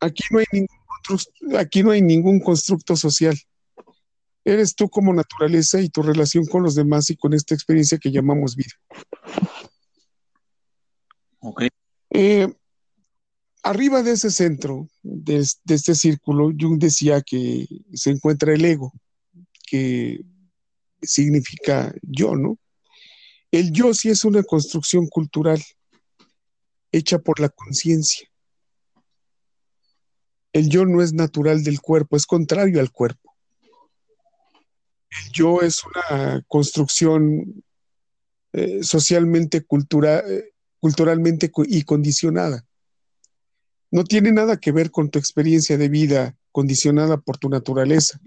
Aquí 0.01 0.25
no 0.31 0.39
hay 0.39 0.47
ningún, 0.53 1.59
aquí 1.59 1.83
no 1.83 1.91
hay 1.91 2.03
ningún 2.03 2.41
constructo 2.41 2.97
social. 2.97 3.39
Eres 4.45 4.75
tú 4.75 4.89
como 4.89 5.15
naturaleza 5.15 5.81
y 5.81 5.89
tu 5.89 6.03
relación 6.03 6.47
con 6.47 6.65
los 6.65 6.75
demás 6.75 7.11
y 7.11 7.17
con 7.17 7.33
esta 7.33 7.55
experiencia 7.55 7.99
que 7.99 8.11
llamamos 8.11 8.57
vida. 8.57 8.75
Ok. 11.39 11.65
Eh, 12.11 12.53
arriba 13.63 14.03
de 14.03 14.13
ese 14.13 14.31
centro, 14.31 14.89
de, 15.03 15.39
este 15.39 15.95
círculo, 15.95 16.53
Jung 16.59 16.79
decía 16.79 17.23
que 17.23 17.67
se 17.93 18.11
encuentra 18.11 18.53
el 18.53 18.65
ego, 18.65 18.93
que 19.67 20.21
significa 21.01 21.95
yo, 22.03 22.37
¿no? 22.37 22.59
El 23.51 23.73
yo 23.73 23.93
sí 23.95 24.09
es 24.09 24.25
una 24.25 24.43
construcción 24.43 25.07
cultural 25.07 25.63
hecha 26.91 27.19
por 27.19 27.41
la 27.41 27.49
conciencia. 27.49 28.29
El 30.53 30.69
yo 30.69 30.85
no 30.85 31.03
es 31.03 31.13
natural 31.13 31.65
del 31.65 31.81
cuerpo, 31.81 32.17
es 32.17 32.27
contrario 32.27 32.81
al 32.81 32.91
cuerpo. 32.91 33.35
El 35.11 35.33
yo 35.33 35.61
es 35.61 35.83
una 35.85 36.43
construcción 36.47 37.65
eh, 38.53 38.83
socialmente 38.83 39.63
cultural, 39.63 40.25
eh, 40.31 40.53
culturalmente 40.79 41.51
y 41.67 41.83
condicionada. 41.85 42.67
No 43.91 44.05
tiene 44.05 44.33
nada 44.33 44.59
que 44.59 44.73
ver 44.73 44.91
con 44.91 45.11
tu 45.11 45.19
experiencia 45.19 45.79
de 45.79 45.89
vida 45.89 46.37
condicionada 46.51 47.17
por 47.17 47.39
tu 47.39 47.49
naturaleza, 47.49 48.21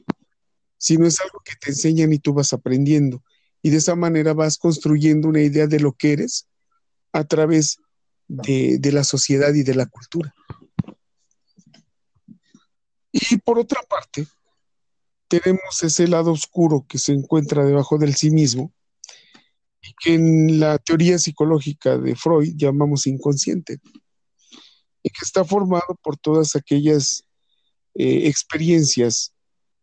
sino 0.78 1.06
es 1.06 1.20
algo 1.22 1.42
que 1.44 1.54
te 1.60 1.72
enseñan 1.72 2.12
y 2.14 2.20
tú 2.20 2.34
vas 2.34 2.54
aprendiendo. 2.54 3.24
Y 3.62 3.70
de 3.70 3.78
esa 3.78 3.96
manera 3.96 4.34
vas 4.34 4.58
construyendo 4.58 5.28
una 5.28 5.42
idea 5.42 5.68
de 5.68 5.80
lo 5.80 5.94
que 5.94 6.14
eres 6.14 6.48
a 7.12 7.24
través 7.24 7.78
de 8.28 8.92
la 8.92 9.04
sociedad 9.04 9.54
y 9.54 9.64
de 9.64 9.76
la 9.76 9.86
cultura. 9.86 10.34
Y 13.18 13.38
por 13.38 13.58
otra 13.58 13.82
parte, 13.84 14.28
tenemos 15.30 15.82
ese 15.82 16.06
lado 16.06 16.34
oscuro 16.34 16.86
que 16.86 16.98
se 16.98 17.14
encuentra 17.14 17.64
debajo 17.64 17.98
del 17.98 18.14
sí 18.14 18.30
mismo, 18.30 18.74
que 20.02 20.16
en 20.16 20.60
la 20.60 20.80
teoría 20.80 21.18
psicológica 21.18 21.98
de 21.98 22.18
Freud 22.18 22.56
llamamos 22.58 23.08
inconsciente, 23.08 23.80
y 25.02 25.10
que 25.12 25.24
está 25.24 25.46
formado 25.46 25.98
por 26.04 26.18
todas 26.18 26.58
aquellas 26.58 27.24
eh, 27.94 28.28
experiencias 28.28 29.34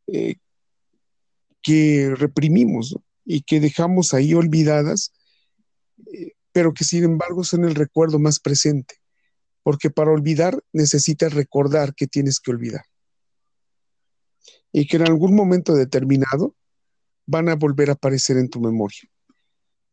eh, 0.09 0.35
que 1.63 2.13
reprimimos 2.15 2.97
y 3.25 3.41
que 3.45 3.61
dejamos 3.61 4.13
ahí 4.13 4.35
olvidadas, 4.35 5.15
eh, 6.13 6.33
pero 6.53 6.75
que 6.75 6.85
sin 6.85 7.05
embargo 7.05 7.45
son 7.45 7.65
el 7.65 7.77
recuerdo 7.77 8.19
más 8.19 8.41
presente, 8.41 8.97
porque 9.63 9.89
para 9.89 10.11
olvidar 10.11 10.63
necesitas 10.75 11.33
recordar 11.33 11.95
que 11.95 12.07
tienes 12.07 12.39
que 12.39 12.51
olvidar. 12.51 12.92
Y 14.73 14.87
que 14.87 14.97
en 14.97 15.03
algún 15.03 15.35
momento 15.35 15.75
determinado 15.75 16.55
van 17.27 17.49
a 17.49 17.55
volver 17.55 17.91
a 17.91 17.95
aparecer 17.95 18.37
en 18.39 18.49
tu 18.49 18.61
memoria 18.61 19.03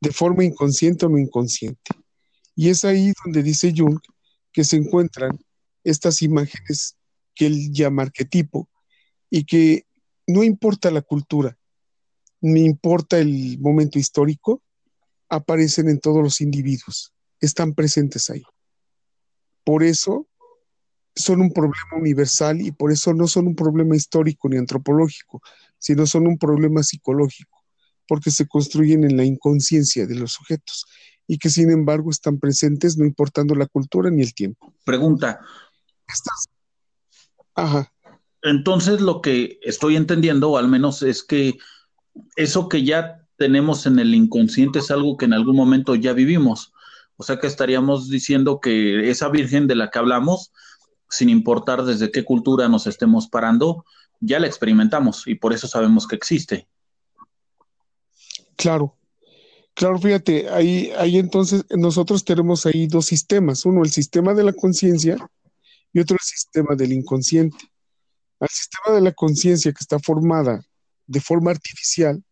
de 0.01 0.11
forma 0.11 0.43
inconsciente 0.43 1.05
o 1.05 1.09
no 1.09 1.17
inconsciente. 1.17 1.91
Y 2.55 2.69
es 2.69 2.85
ahí 2.85 3.13
donde 3.23 3.43
dice 3.43 3.73
Jung 3.75 3.99
que 4.51 4.63
se 4.63 4.77
encuentran 4.77 5.37
estas 5.83 6.21
imágenes 6.21 6.97
que 7.35 7.45
él 7.45 7.71
llama 7.71 8.03
arquetipo 8.03 8.69
y 9.29 9.45
que 9.45 9.85
no 10.27 10.43
importa 10.43 10.91
la 10.91 11.01
cultura, 11.01 11.57
ni 12.41 12.65
importa 12.65 13.19
el 13.19 13.59
momento 13.59 13.99
histórico, 13.99 14.61
aparecen 15.29 15.89
en 15.89 15.99
todos 15.99 16.23
los 16.23 16.41
individuos, 16.41 17.13
están 17.39 17.73
presentes 17.73 18.29
ahí. 18.29 18.43
Por 19.63 19.83
eso 19.83 20.27
son 21.15 21.41
un 21.41 21.51
problema 21.51 21.97
universal 21.97 22.61
y 22.61 22.71
por 22.71 22.91
eso 22.91 23.13
no 23.13 23.27
son 23.27 23.47
un 23.47 23.55
problema 23.55 23.95
histórico 23.95 24.47
ni 24.49 24.57
antropológico, 24.57 25.41
sino 25.77 26.05
son 26.05 26.27
un 26.27 26.37
problema 26.37 26.83
psicológico 26.83 27.59
porque 28.07 28.31
se 28.31 28.47
construyen 28.47 29.03
en 29.03 29.17
la 29.17 29.23
inconsciencia 29.23 30.07
de 30.07 30.15
los 30.15 30.31
sujetos 30.33 30.85
y 31.27 31.37
que 31.37 31.49
sin 31.49 31.69
embargo 31.69 32.09
están 32.09 32.39
presentes 32.39 32.97
no 32.97 33.05
importando 33.05 33.53
la 33.53 33.67
cultura 33.67 34.09
ni 34.09 34.23
el 34.23 34.33
tiempo. 34.33 34.73
Pregunta. 34.83 35.39
Ajá. 37.53 37.93
Entonces 38.41 38.99
lo 38.99 39.21
que 39.21 39.59
estoy 39.61 39.95
entendiendo, 39.95 40.49
o 40.49 40.57
al 40.57 40.67
menos 40.67 41.03
es 41.03 41.23
que 41.23 41.57
eso 42.35 42.67
que 42.67 42.83
ya 42.83 43.27
tenemos 43.37 43.85
en 43.85 43.99
el 43.99 44.15
inconsciente 44.15 44.79
es 44.79 44.89
algo 44.89 45.17
que 45.17 45.25
en 45.25 45.33
algún 45.33 45.55
momento 45.55 45.93
ya 45.93 46.13
vivimos. 46.13 46.73
O 47.15 47.23
sea 47.23 47.39
que 47.39 47.47
estaríamos 47.47 48.09
diciendo 48.09 48.59
que 48.59 49.09
esa 49.09 49.29
virgen 49.29 49.67
de 49.67 49.75
la 49.75 49.91
que 49.91 49.99
hablamos, 49.99 50.51
sin 51.09 51.29
importar 51.29 51.83
desde 51.83 52.11
qué 52.11 52.23
cultura 52.23 52.69
nos 52.69 52.87
estemos 52.87 53.27
parando, 53.27 53.85
ya 54.19 54.39
la 54.39 54.47
experimentamos 54.47 55.27
y 55.27 55.35
por 55.35 55.53
eso 55.53 55.67
sabemos 55.67 56.07
que 56.07 56.15
existe. 56.15 56.67
Claro, 58.55 58.97
claro, 59.73 59.97
fíjate, 59.99 60.49
ahí, 60.49 60.91
ahí 60.97 61.17
entonces 61.17 61.65
nosotros 61.69 62.25
tenemos 62.25 62.65
ahí 62.65 62.87
dos 62.87 63.05
sistemas, 63.05 63.65
uno 63.65 63.83
el 63.83 63.91
sistema 63.91 64.33
de 64.33 64.43
la 64.43 64.53
conciencia 64.53 65.17
y 65.93 65.99
otro 65.99 66.15
el 66.15 66.25
sistema 66.25 66.75
del 66.75 66.93
inconsciente. 66.93 67.57
Al 68.39 68.49
sistema 68.49 68.95
de 68.95 69.01
la 69.01 69.11
conciencia 69.11 69.71
que 69.71 69.81
está 69.81 69.99
formada 69.99 70.65
de 71.07 71.19
forma 71.19 71.51
artificial, 71.51 72.23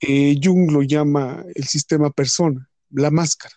eh, 0.00 0.38
Jung 0.42 0.70
lo 0.70 0.82
llama 0.82 1.44
el 1.54 1.64
sistema 1.64 2.10
persona, 2.10 2.68
la 2.90 3.10
máscara. 3.10 3.54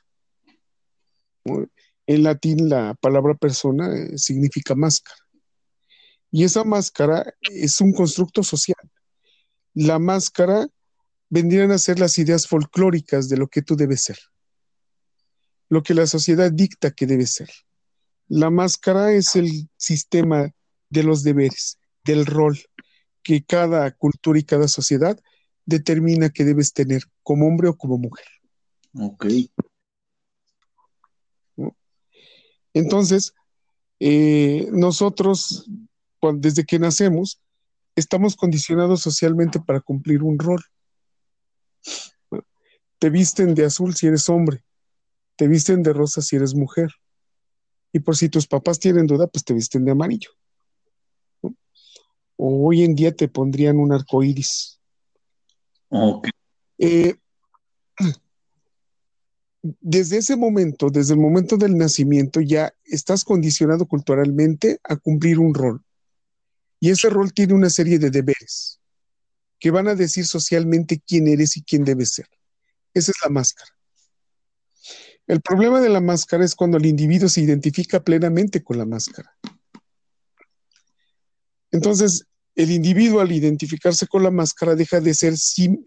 En 2.09 2.23
latín 2.23 2.69
la 2.69 2.95
palabra 2.95 3.35
persona 3.35 3.95
eh, 3.95 4.17
significa 4.17 4.73
máscara. 4.73 5.21
Y 6.31 6.43
esa 6.43 6.63
máscara 6.63 7.33
es 7.41 7.81
un 7.81 7.91
constructo 7.93 8.43
social 8.43 8.77
la 9.73 9.99
máscara 9.99 10.67
vendrían 11.29 11.71
a 11.71 11.77
ser 11.77 11.99
las 11.99 12.17
ideas 12.17 12.47
folclóricas 12.47 13.29
de 13.29 13.37
lo 13.37 13.47
que 13.47 13.61
tú 13.61 13.75
debes 13.75 14.03
ser, 14.03 14.17
lo 15.69 15.83
que 15.83 15.93
la 15.93 16.07
sociedad 16.07 16.51
dicta 16.51 16.91
que 16.91 17.05
debes 17.05 17.31
ser. 17.31 17.49
La 18.27 18.49
máscara 18.49 19.13
es 19.13 19.35
el 19.35 19.69
sistema 19.77 20.51
de 20.89 21.03
los 21.03 21.23
deberes, 21.23 21.79
del 22.03 22.25
rol 22.25 22.59
que 23.23 23.43
cada 23.43 23.91
cultura 23.91 24.39
y 24.39 24.43
cada 24.43 24.67
sociedad 24.67 25.19
determina 25.65 26.29
que 26.29 26.45
debes 26.45 26.73
tener 26.73 27.03
como 27.23 27.47
hombre 27.47 27.69
o 27.69 27.77
como 27.77 27.97
mujer. 27.97 28.25
Ok. 28.95 29.25
Entonces, 32.73 33.33
eh, 33.99 34.67
nosotros, 34.71 35.69
desde 36.35 36.65
que 36.65 36.79
nacemos, 36.79 37.41
estamos 37.95 38.35
condicionados 38.35 39.01
socialmente 39.01 39.59
para 39.59 39.81
cumplir 39.81 40.23
un 40.23 40.39
rol. 40.39 40.63
Te 42.97 43.09
visten 43.09 43.55
de 43.55 43.65
azul 43.65 43.95
si 43.95 44.07
eres 44.07 44.27
hombre, 44.29 44.63
te 45.35 45.47
visten 45.47 45.83
de 45.83 45.93
rosa 45.93 46.21
si 46.21 46.35
eres 46.35 46.53
mujer. 46.53 46.91
Y 47.91 47.99
por 47.99 48.15
si 48.15 48.29
tus 48.29 48.45
papás 48.45 48.79
tienen 48.79 49.07
duda, 49.07 49.27
pues 49.27 49.43
te 49.43 49.53
visten 49.53 49.85
de 49.85 49.91
amarillo. 49.91 50.29
O 52.35 52.67
hoy 52.67 52.83
en 52.83 52.95
día 52.95 53.15
te 53.15 53.27
pondrían 53.27 53.77
un 53.77 53.91
arco 53.91 54.23
iris. 54.23 54.79
Eh, 56.77 57.15
desde 59.61 60.17
ese 60.17 60.35
momento, 60.35 60.89
desde 60.89 61.13
el 61.13 61.19
momento 61.19 61.57
del 61.57 61.77
nacimiento, 61.77 62.41
ya 62.41 62.73
estás 62.85 63.23
condicionado 63.23 63.85
culturalmente 63.85 64.79
a 64.83 64.95
cumplir 64.95 65.39
un 65.39 65.53
rol. 65.53 65.83
Y 66.79 66.91
ese 66.91 67.09
rol 67.09 67.33
tiene 67.33 67.53
una 67.53 67.69
serie 67.69 67.99
de 67.99 68.09
deberes 68.09 68.79
que 69.59 69.71
van 69.71 69.89
a 69.89 69.95
decir 69.95 70.25
socialmente 70.25 71.01
quién 71.05 71.27
eres 71.27 71.57
y 71.57 71.63
quién 71.63 71.83
debes 71.83 72.13
ser. 72.13 72.27
Esa 72.93 73.11
es 73.11 73.17
la 73.21 73.29
máscara. 73.29 73.71
El 75.27 75.41
problema 75.41 75.81
de 75.81 75.89
la 75.89 76.01
máscara 76.01 76.45
es 76.45 76.55
cuando 76.55 76.77
el 76.77 76.85
individuo 76.85 77.29
se 77.29 77.41
identifica 77.41 78.03
plenamente 78.03 78.63
con 78.63 78.77
la 78.77 78.85
máscara. 78.85 79.37
Entonces, 81.71 82.25
el 82.55 82.71
individuo 82.71 83.19
al 83.19 83.31
identificarse 83.31 84.07
con 84.07 84.23
la 84.23 84.31
máscara 84.31 84.75
deja 84.75 84.99
de 85.01 85.13
ser 85.13 85.35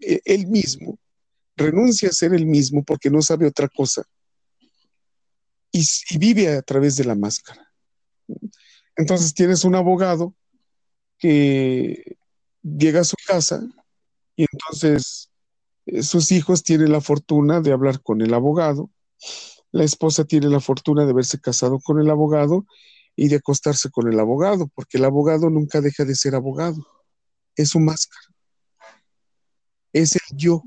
eh, 0.01 0.21
él 0.23 0.47
mismo, 0.47 0.97
renuncia 1.55 2.09
a 2.09 2.13
ser 2.13 2.33
él 2.33 2.45
mismo 2.45 2.83
porque 2.83 3.09
no 3.09 3.21
sabe 3.21 3.47
otra 3.47 3.67
cosa 3.67 4.03
y, 5.73 6.17
vive 6.17 6.55
a 6.55 6.61
través 6.61 6.95
de 6.95 7.03
la 7.03 7.15
máscara. 7.15 7.73
Entonces 8.95 9.33
tienes 9.33 9.65
un 9.65 9.75
abogado 9.75 10.35
que 11.17 12.17
llega 12.61 13.01
a 13.01 13.05
su 13.05 13.15
casa 13.27 13.61
y 14.35 14.45
entonces 14.51 15.31
eh, 15.87 16.03
sus 16.03 16.31
hijos 16.31 16.63
tienen 16.63 16.91
la 16.91 17.01
fortuna 17.01 17.59
de 17.59 17.71
hablar 17.71 18.01
con 18.01 18.21
el 18.21 18.33
abogado, 18.33 18.91
la 19.71 19.83
esposa 19.83 20.25
tiene 20.25 20.47
la 20.47 20.59
fortuna 20.59 21.05
de 21.05 21.11
haberse 21.11 21.39
casado 21.39 21.79
con 21.79 21.99
el 21.99 22.09
abogado 22.09 22.65
y 23.15 23.27
de 23.27 23.37
acostarse 23.37 23.89
con 23.89 24.11
el 24.11 24.19
abogado, 24.19 24.69
porque 24.75 24.97
el 24.97 25.05
abogado 25.05 25.49
nunca 25.49 25.81
deja 25.81 26.05
de 26.05 26.15
ser 26.15 26.35
abogado, 26.35 26.85
es 27.55 27.69
su 27.69 27.79
máscara, 27.79 28.27
es 29.91 30.15
el 30.15 30.37
yo. 30.37 30.63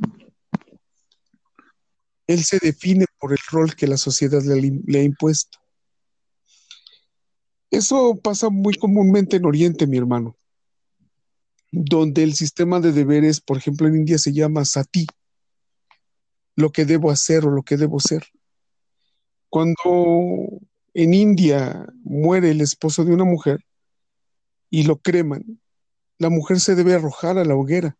Él 2.27 2.43
se 2.45 2.59
define 2.59 3.07
por 3.19 3.33
el 3.33 3.39
rol 3.51 3.75
que 3.75 3.87
la 3.87 3.97
sociedad 3.97 4.43
le, 4.43 4.99
ha 4.99 5.03
impuesto. 5.03 5.59
Eso 7.71 8.19
pasa 8.23 8.49
muy 8.49 8.75
comúnmente 8.75 9.37
en 9.37 9.47
Oriente, 9.47 9.87
mi 9.87 9.97
hermano, 9.97 10.37
donde 11.71 12.23
el 12.23 12.35
sistema 12.35 12.81
de 12.81 12.93
deberes, 12.93 13.41
por 13.41 13.59
ejemplo, 13.59 13.87
en 13.87 13.97
India 13.97 14.19
se 14.19 14.33
llama 14.33 14.65
sati, 14.65 15.07
lo 16.57 16.71
que 16.71 16.85
debo 16.85 17.11
hacer 17.11 17.45
o 17.45 17.51
lo 17.51 17.63
que 17.63 17.77
debo 17.77 18.01
ser. 18.01 18.25
Cuando 19.49 20.61
en 20.95 21.15
India 21.15 21.87
muere 22.03 22.51
el 22.51 22.61
esposo 22.61 23.05
de 23.05 23.13
una 23.13 23.25
mujer 23.25 23.65
y 24.71 24.85
lo 24.85 24.97
creman, 24.97 25.61
la 26.19 26.31
mujer 26.31 26.61
se 26.61 26.75
debe 26.75 26.95
arrojar 26.95 27.39
a 27.39 27.45
la 27.45 27.55
hoguera, 27.55 27.99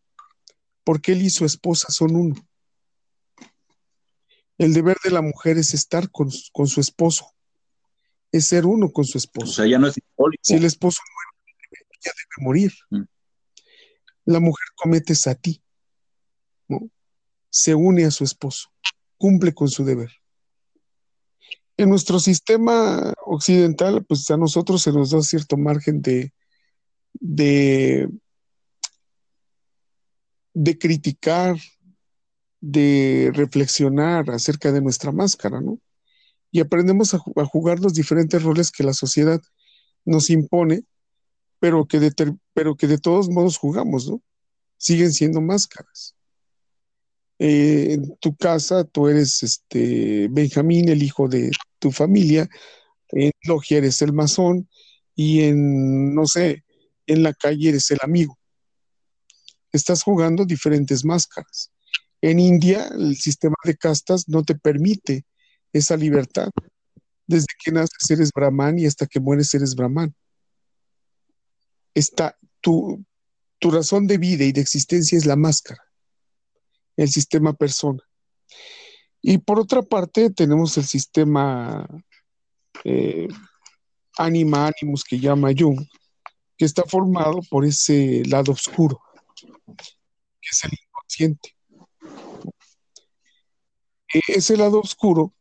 porque 0.85 1.13
él 1.13 1.23
y 1.23 1.31
su 1.31 1.45
esposa 1.45 1.89
son 1.91 2.17
uno. 2.17 2.35
El 4.59 4.73
deber 4.73 4.97
de 5.05 5.11
la 5.11 5.21
mujer 5.21 5.59
es 5.59 5.75
estar 5.75 6.11
con, 6.11 6.31
su 6.31 6.81
esposo, 6.81 7.35
es 8.33 8.49
ser 8.49 8.65
uno 8.65 8.91
con 8.91 9.05
su 9.05 9.19
esposo. 9.19 9.51
O 9.51 9.55
sea, 9.55 9.67
ya 9.67 9.79
no 9.79 9.89
es 9.89 9.95
Si 10.41 10.55
el 10.55 10.65
esposo 10.65 11.01
muere, 11.15 11.87
ella 11.93 12.13
debe 12.15 12.45
morir. 12.47 12.73
Mm. 12.91 13.03
La 14.25 14.41
mujer 14.41 14.67
comete 14.75 15.15
sati, 15.15 15.63
¿no? 16.69 16.91
se 17.51 17.75
une 17.75 18.05
a 18.05 18.11
su 18.11 18.25
esposo, 18.25 18.69
cumple 19.17 19.55
con 19.55 19.69
su 19.69 19.85
deber. 19.85 20.11
En 21.79 21.91
nuestro 21.91 22.19
sistema 22.19 23.15
occidental, 23.25 24.05
pues 24.05 24.31
a 24.31 24.37
nosotros 24.37 24.83
se 24.83 24.93
nos 24.93 25.11
da 25.11 25.23
cierto 25.23 25.57
margen 25.57 26.03
de, 26.03 26.33
de, 27.15 28.09
de 30.55 30.79
criticar, 30.79 31.57
de 32.67 33.31
reflexionar 33.33 34.29
acerca 34.31 34.73
de 34.73 34.81
nuestra 34.81 35.13
máscara, 35.13 35.61
¿no? 35.61 35.79
Y 36.51 36.61
aprendemos 36.61 37.15
a, 37.15 37.19
jugar 37.19 37.79
los 37.79 37.95
diferentes 37.95 38.43
roles 38.43 38.73
que 38.73 38.83
la 38.83 38.93
sociedad 38.93 39.41
nos 40.05 40.31
impone, 40.31 40.83
pero 41.61 41.87
que, 41.87 42.01
de, 42.01 42.13
pero 42.55 42.75
que 42.77 42.89
de 42.89 42.99
todos 42.99 43.29
modos 43.29 43.57
jugamos, 43.57 44.09
¿no? 44.09 44.21
Siguen 44.79 45.13
siendo 45.13 45.41
máscaras. 45.41 46.17
Eh, 47.39 47.93
en 47.93 48.17
tu 48.17 48.35
casa 48.35 48.83
tú 48.85 49.09
eres 49.09 49.43
este 49.43 50.27
Benjamín, 50.29 50.89
el 50.89 51.03
hijo 51.03 51.29
de 51.29 51.51
tu 51.79 51.93
familia, 51.93 52.49
en 53.11 53.31
logia 53.45 53.79
eres 53.79 54.03
el 54.03 54.13
masón 54.13 54.69
y 55.15 55.43
en, 55.43 56.15
no 56.15 56.27
sé, 56.27 56.65
en 57.07 57.23
la 57.23 57.33
calle 57.33 57.69
eres 57.69 57.91
el 57.93 57.99
amigo. 58.03 58.37
Estás 59.71 60.03
jugando 60.03 60.45
diferentes 60.45 61.05
máscaras. 61.05 61.71
En 62.27 62.41
India, 62.41 62.89
el 62.89 63.15
sistema 63.17 63.55
de 63.63 63.77
castas 63.77 64.29
no 64.29 64.43
te 64.43 64.57
permite 64.57 65.25
esa 65.73 65.97
libertad. 65.97 66.51
Desde 67.25 67.47
que 67.63 67.71
naces 67.71 68.11
eres 68.11 68.33
brahman 68.33 68.81
y 68.81 68.87
hasta 68.87 69.07
que 69.07 69.21
mueres 69.21 69.55
eres 69.55 69.77
brahman. 69.77 70.13
Está, 71.95 72.37
tu, 72.61 73.05
tu 73.61 73.71
razón 73.71 74.09
de 74.09 74.19
vida 74.19 74.43
y 74.43 74.51
de 74.51 74.61
existencia 74.61 75.17
es 75.17 75.25
la 75.25 75.37
máscara, 75.37 75.81
el 76.97 77.09
sistema 77.11 77.53
persona. 77.53 78.03
Y 79.23 79.39
por 79.39 79.61
otra 79.61 79.83
parte, 79.83 80.31
tenemos 80.31 80.77
el 80.79 80.85
sistema 80.85 81.87
eh, 82.83 83.29
anima 84.19 84.67
animus 84.67 85.05
que 85.05 85.21
llama 85.21 85.53
Jung, 85.57 85.87
que 86.59 86.65
está 86.65 86.83
formado 86.83 87.39
por 87.49 87.65
ese 87.65 88.25
lado 88.25 88.51
oscuro, 88.51 89.01
que 89.65 90.49
es 90.51 90.65
el 90.65 90.73
inconsciente. 90.73 91.56
Ese 94.29 94.57
lado 94.57 94.81
oscuro 94.81 95.35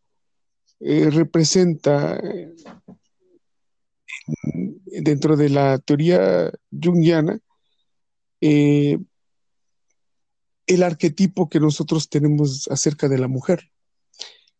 eh, 0.80 1.10
representa 1.10 2.20
dentro 4.86 5.38
de 5.38 5.50
la 5.50 5.78
teoría 5.80 6.52
junguiana 6.72 7.40
eh, 8.42 8.98
el 10.68 10.84
arquetipo 10.84 11.50
que 11.50 11.60
nosotros 11.60 12.10
tenemos 12.10 12.68
acerca 12.70 13.08
de 13.08 13.20
la 13.20 13.28
mujer. 13.28 13.72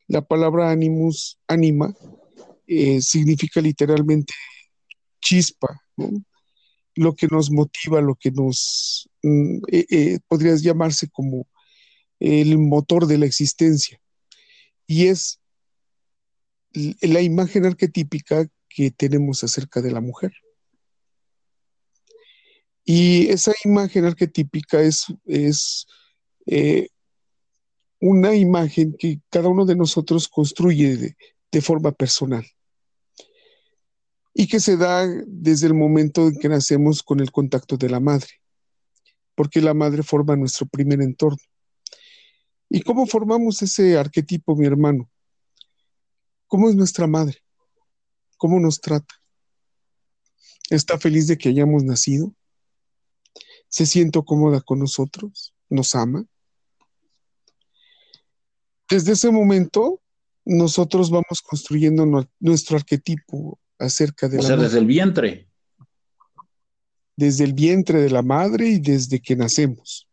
La 0.08 0.22
palabra 0.22 0.70
animus, 0.70 1.40
anima, 1.48 1.94
eh, 2.68 3.02
significa 3.02 3.60
literalmente 3.60 4.34
chispa, 5.20 5.82
lo 6.94 7.16
que 7.16 7.28
nos 7.28 7.50
motiva, 7.50 8.02
lo 8.02 8.16
que 8.16 8.32
nos, 8.32 9.10
mm, 9.24 9.62
podrías 10.28 10.62
llamarse 10.62 11.10
como 11.10 11.48
el 12.20 12.58
motor 12.60 13.08
de 13.08 13.18
la 13.18 13.26
existencia. 13.26 14.00
Y 14.88 15.08
es 15.08 15.40
la 17.02 17.22
imagen 17.22 17.66
arquetípica 17.66 18.48
que 18.70 18.92
tenemos 18.92 19.44
acerca 19.44 19.82
de 19.82 19.92
la 19.92 20.02
mujer. 20.02 20.34
Y 22.84 23.28
esa 23.30 23.54
imagen 23.64 24.06
arquetípica 24.06 24.82
es, 24.82 25.06
es 25.26 25.88
eh, 26.46 26.90
una 28.00 28.36
imagen 28.36 28.96
que 28.98 29.22
cada 29.30 29.50
uno 29.50 29.66
de 29.66 29.76
nosotros 29.76 30.28
construye 30.28 30.98
de, 30.98 31.18
de 31.52 31.62
forma 31.62 31.92
personal 31.92 32.46
y 34.38 34.48
que 34.48 34.60
se 34.60 34.76
da 34.76 35.08
desde 35.26 35.68
el 35.68 35.74
momento 35.74 36.28
en 36.28 36.38
que 36.38 36.50
nacemos 36.50 37.02
con 37.02 37.22
el 37.22 37.32
contacto 37.32 37.78
de 37.78 37.90
la 37.90 38.02
madre, 38.02 38.28
porque 39.34 39.62
la 39.62 39.74
madre 39.74 40.04
forma 40.04 40.36
nuestro 40.36 40.68
primer 40.68 41.02
entorno. 41.02 41.40
¿Y 42.76 42.82
cómo 42.82 43.08
formamos 43.08 43.62
ese 43.62 43.98
arquetipo, 43.98 44.54
mi 44.54 44.66
hermano? 44.66 45.10
¿Cómo 46.46 46.68
es 46.68 46.76
nuestra 46.76 47.08
madre? 47.08 47.42
¿Cómo 48.36 48.60
nos 48.60 48.82
trata? 48.82 49.16
¿Está 50.70 51.00
feliz 51.00 51.28
de 51.28 51.38
que 51.38 51.48
hayamos 51.48 51.86
nacido? 51.86 52.36
¿Se 53.70 53.86
siente 53.86 54.22
cómoda 54.26 54.60
con 54.60 54.80
nosotros? 54.80 55.56
¿Nos 55.70 55.96
ama? 55.96 56.26
Desde 58.90 59.14
ese 59.14 59.32
momento, 59.32 60.02
nosotros 60.44 61.10
vamos 61.10 61.42
construyendo 61.42 62.06
nuestro 62.42 62.76
arquetipo 62.76 63.58
acerca 63.80 64.28
de 64.28 64.40
o 64.40 64.42
sea, 64.42 64.58
desde 64.58 64.80
el 64.80 64.86
vientre. 64.86 65.48
Desde 67.16 67.46
el 67.46 67.54
vientre 67.54 68.02
de 68.02 68.10
la 68.10 68.22
madre 68.22 68.68
y 68.68 68.80
desde 68.80 69.22
que 69.22 69.38
nacemos 69.38 70.05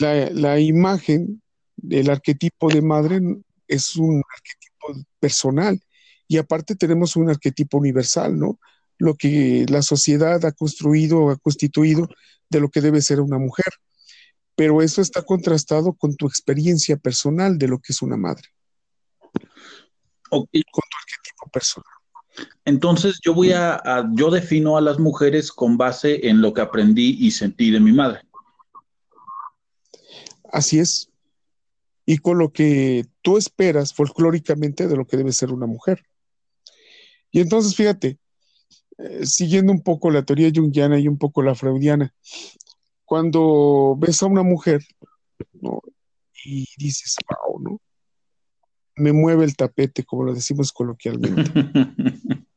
la, 0.00 0.58
imagen 0.60 1.42
del 1.76 2.10
arquetipo 2.10 2.68
de 2.68 2.82
madre 2.82 3.20
es 3.68 3.96
un 3.96 4.22
arquetipo 4.34 5.08
personal 5.18 5.80
y 6.28 6.38
aparte 6.38 6.76
tenemos 6.76 7.16
un 7.16 7.30
arquetipo 7.30 7.78
universal, 7.78 8.38
¿no? 8.38 8.58
Lo 8.98 9.14
que 9.14 9.66
la 9.68 9.82
sociedad 9.82 10.44
ha 10.44 10.52
construido, 10.52 11.30
ha 11.30 11.36
constituido 11.36 12.08
de 12.48 12.60
lo 12.60 12.68
que 12.68 12.80
debe 12.80 13.00
ser 13.02 13.20
una 13.20 13.38
mujer. 13.38 13.72
pero 14.56 14.82
eso 14.82 15.00
está 15.00 15.22
contrastado 15.22 15.94
con 15.94 16.16
tu 16.16 16.26
experiencia 16.26 16.98
personal 16.98 17.56
de 17.56 17.68
lo 17.68 17.78
que 17.78 17.94
es 17.94 18.02
una 18.02 18.18
madre. 18.18 18.44
Okay. 20.30 20.62
Con 20.70 20.82
tu 20.90 20.96
arquetipo 21.02 21.50
personal. 21.50 21.92
Entonces 22.66 23.20
yo 23.24 23.32
voy 23.32 23.52
a, 23.52 23.76
a, 23.76 24.10
yo 24.12 24.30
defino 24.30 24.76
a 24.76 24.82
las 24.82 24.98
mujeres 24.98 25.50
con 25.50 25.78
base 25.78 26.28
en 26.28 26.42
lo 26.42 26.52
que 26.52 26.60
aprendí 26.60 27.16
y 27.18 27.30
sentí 27.30 27.70
de 27.70 27.80
mi 27.80 27.92
madre. 27.92 28.20
Así 30.52 30.78
es. 30.78 31.10
Y 32.06 32.18
con 32.18 32.38
lo 32.38 32.52
que 32.52 33.06
tú 33.22 33.36
esperas 33.36 33.94
folclóricamente 33.94 34.88
de 34.88 34.96
lo 34.96 35.06
que 35.06 35.16
debe 35.16 35.32
ser 35.32 35.52
una 35.52 35.66
mujer. 35.66 36.04
Y 37.30 37.40
entonces, 37.40 37.76
fíjate, 37.76 38.18
eh, 38.98 39.24
siguiendo 39.26 39.72
un 39.72 39.82
poco 39.82 40.10
la 40.10 40.24
teoría 40.24 40.50
junguiana 40.54 40.98
y 40.98 41.06
un 41.08 41.18
poco 41.18 41.42
la 41.42 41.54
freudiana, 41.54 42.12
cuando 43.04 43.96
ves 43.98 44.22
a 44.22 44.26
una 44.26 44.42
mujer, 44.42 44.84
¿no? 45.52 45.80
Y 46.44 46.66
dices, 46.76 47.16
wow, 47.28 47.60
¿no? 47.60 47.80
Me 48.96 49.12
mueve 49.12 49.44
el 49.44 49.56
tapete, 49.56 50.04
como 50.04 50.24
lo 50.24 50.34
decimos 50.34 50.72
coloquialmente. 50.72 51.52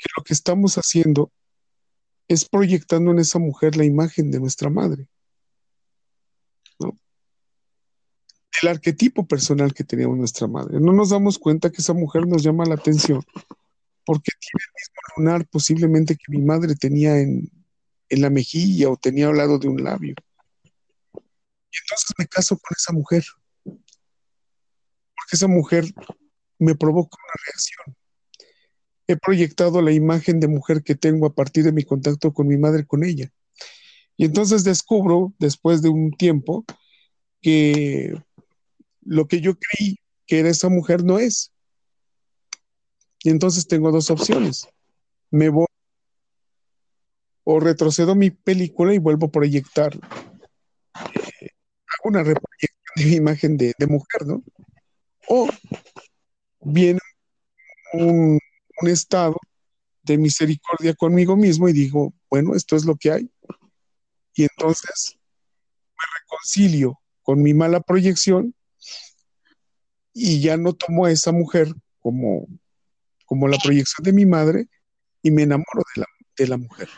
que 0.00 0.08
lo 0.16 0.24
que 0.24 0.32
estamos 0.32 0.76
haciendo 0.76 1.30
es 2.26 2.48
proyectando 2.48 3.10
en 3.10 3.18
esa 3.18 3.38
mujer 3.38 3.76
la 3.76 3.84
imagen 3.84 4.30
de 4.30 4.40
nuestra 4.40 4.70
madre. 4.70 5.08
¿no? 6.78 6.96
El 8.62 8.68
arquetipo 8.68 9.26
personal 9.26 9.72
que 9.72 9.84
teníamos 9.84 10.18
nuestra 10.18 10.46
madre. 10.46 10.80
No 10.80 10.92
nos 10.92 11.10
damos 11.10 11.38
cuenta 11.38 11.70
que 11.70 11.80
esa 11.80 11.94
mujer 11.94 12.26
nos 12.26 12.42
llama 12.42 12.64
la 12.64 12.74
atención 12.74 13.24
porque 14.04 14.32
tiene 14.40 14.64
el 14.64 14.72
mismo 14.74 15.00
lunar 15.16 15.46
posiblemente 15.46 16.16
que 16.16 16.32
mi 16.32 16.42
madre 16.42 16.74
tenía 16.74 17.18
en, 17.20 17.48
en 18.08 18.20
la 18.20 18.28
mejilla 18.28 18.90
o 18.90 18.96
tenía 18.96 19.28
al 19.28 19.36
lado 19.36 19.58
de 19.58 19.68
un 19.68 19.82
labio. 19.82 20.14
Y 21.14 21.76
entonces 21.84 22.10
me 22.18 22.26
caso 22.26 22.58
con 22.58 22.74
esa 22.76 22.92
mujer. 22.92 23.24
Porque 23.64 25.32
esa 25.32 25.46
mujer 25.46 25.84
me 26.58 26.74
provoca 26.74 27.16
una 27.16 27.44
reacción. 27.46 27.96
He 29.06 29.16
proyectado 29.16 29.80
la 29.80 29.92
imagen 29.92 30.40
de 30.40 30.48
mujer 30.48 30.82
que 30.82 30.94
tengo 30.94 31.26
a 31.26 31.34
partir 31.34 31.64
de 31.64 31.72
mi 31.72 31.84
contacto 31.84 32.32
con 32.32 32.48
mi 32.48 32.56
madre, 32.56 32.86
con 32.86 33.04
ella. 33.04 33.32
Y 34.16 34.24
entonces 34.24 34.64
descubro, 34.64 35.32
después 35.38 35.82
de 35.82 35.88
un 35.88 36.10
tiempo, 36.12 36.64
que 37.40 38.14
lo 39.02 39.26
que 39.26 39.40
yo 39.40 39.54
creí 39.56 39.98
que 40.26 40.40
era 40.40 40.48
esa 40.48 40.68
mujer 40.68 41.04
no 41.04 41.18
es. 41.18 41.52
Y 43.22 43.30
entonces 43.30 43.66
tengo 43.66 43.90
dos 43.90 44.10
opciones. 44.10 44.68
Me 45.30 45.48
voy 45.48 45.66
o 47.44 47.58
retrocedo 47.58 48.14
mi 48.14 48.30
película 48.30 48.94
y 48.94 48.98
vuelvo 48.98 49.26
a 49.26 49.30
proyectar 49.30 49.94
eh, 49.94 51.48
una 52.04 52.22
reproyección 52.22 52.80
de 52.96 53.04
mi 53.04 53.14
imagen 53.16 53.56
de, 53.56 53.74
mujer, 53.88 54.26
¿no? 54.26 54.42
O 55.28 55.48
viene 56.60 57.00
un 57.92 58.38
estado 58.82 59.36
de 60.02 60.16
misericordia 60.16 60.94
conmigo 60.94 61.36
mismo 61.36 61.68
y 61.68 61.72
digo, 61.72 62.14
bueno, 62.30 62.54
esto 62.54 62.76
es 62.76 62.84
lo 62.84 62.96
que 62.96 63.12
hay. 63.12 63.30
Y 64.34 64.42
entonces 64.44 65.16
me 65.96 66.04
reconcilio 66.20 67.00
con 67.22 67.42
mi 67.42 67.52
mala 67.52 67.80
proyección 67.80 68.54
y 70.12 70.40
ya 70.40 70.56
no 70.56 70.72
tomo 70.72 71.06
a 71.06 71.10
esa 71.12 71.32
mujer 71.32 71.72
como, 72.00 72.46
como 73.26 73.48
la 73.48 73.58
proyección 73.58 74.04
de 74.04 74.12
mi 74.12 74.26
madre 74.26 74.68
y 75.22 75.30
me 75.30 75.42
enamoro 75.42 75.82
de 75.94 76.00
la, 76.00 76.06
de 76.36 76.46
la 76.48 76.56
mujer, 76.56 76.88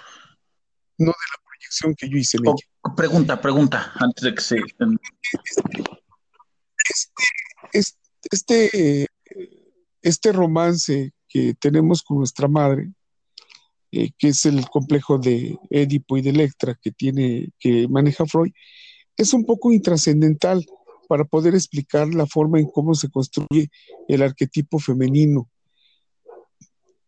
no 0.99 1.07
de 1.07 1.13
la 1.13 1.43
proyección 1.45 1.95
que 1.95 2.09
yo 2.09 2.17
hice 2.17 2.39
en 2.39 2.49
Oh, 2.49 2.55
ella. 2.55 2.95
pregunta, 2.97 3.41
pregunta, 3.41 3.93
antes 3.97 4.25
de 4.25 4.35
que 4.35 4.41
se... 4.41 4.57
Este, 7.73 7.97
este, 8.31 9.07
este 10.03 10.33
romance 10.33 11.13
que 11.29 11.55
tenemos 11.55 12.03
con 12.03 12.19
nuestra 12.19 12.49
madre, 12.49 12.93
eh, 13.91 14.11
que 14.19 14.29
es 14.29 14.45
el 14.47 14.69
complejo 14.69 15.19
de 15.19 15.59
Edipo 15.71 16.17
y 16.17 16.23
de 16.23 16.31
Electra 16.31 16.79
que 16.81 16.91
tiene, 16.93 17.51
que 17.59 17.89
maneja 17.89 18.27
Freud, 18.27 18.53
es 19.17 19.33
un 19.33 19.45
poco 19.45 19.73
intrascendental 19.73 20.65
para 21.13 21.27
poder 21.27 21.55
explicar 21.55 22.09
la 22.15 22.27
forma 22.27 22.59
en 22.59 22.71
cómo 22.71 22.95
se 22.95 23.11
construye 23.11 23.71
el 24.09 24.23
arquetipo 24.23 24.79
femenino. 24.79 25.51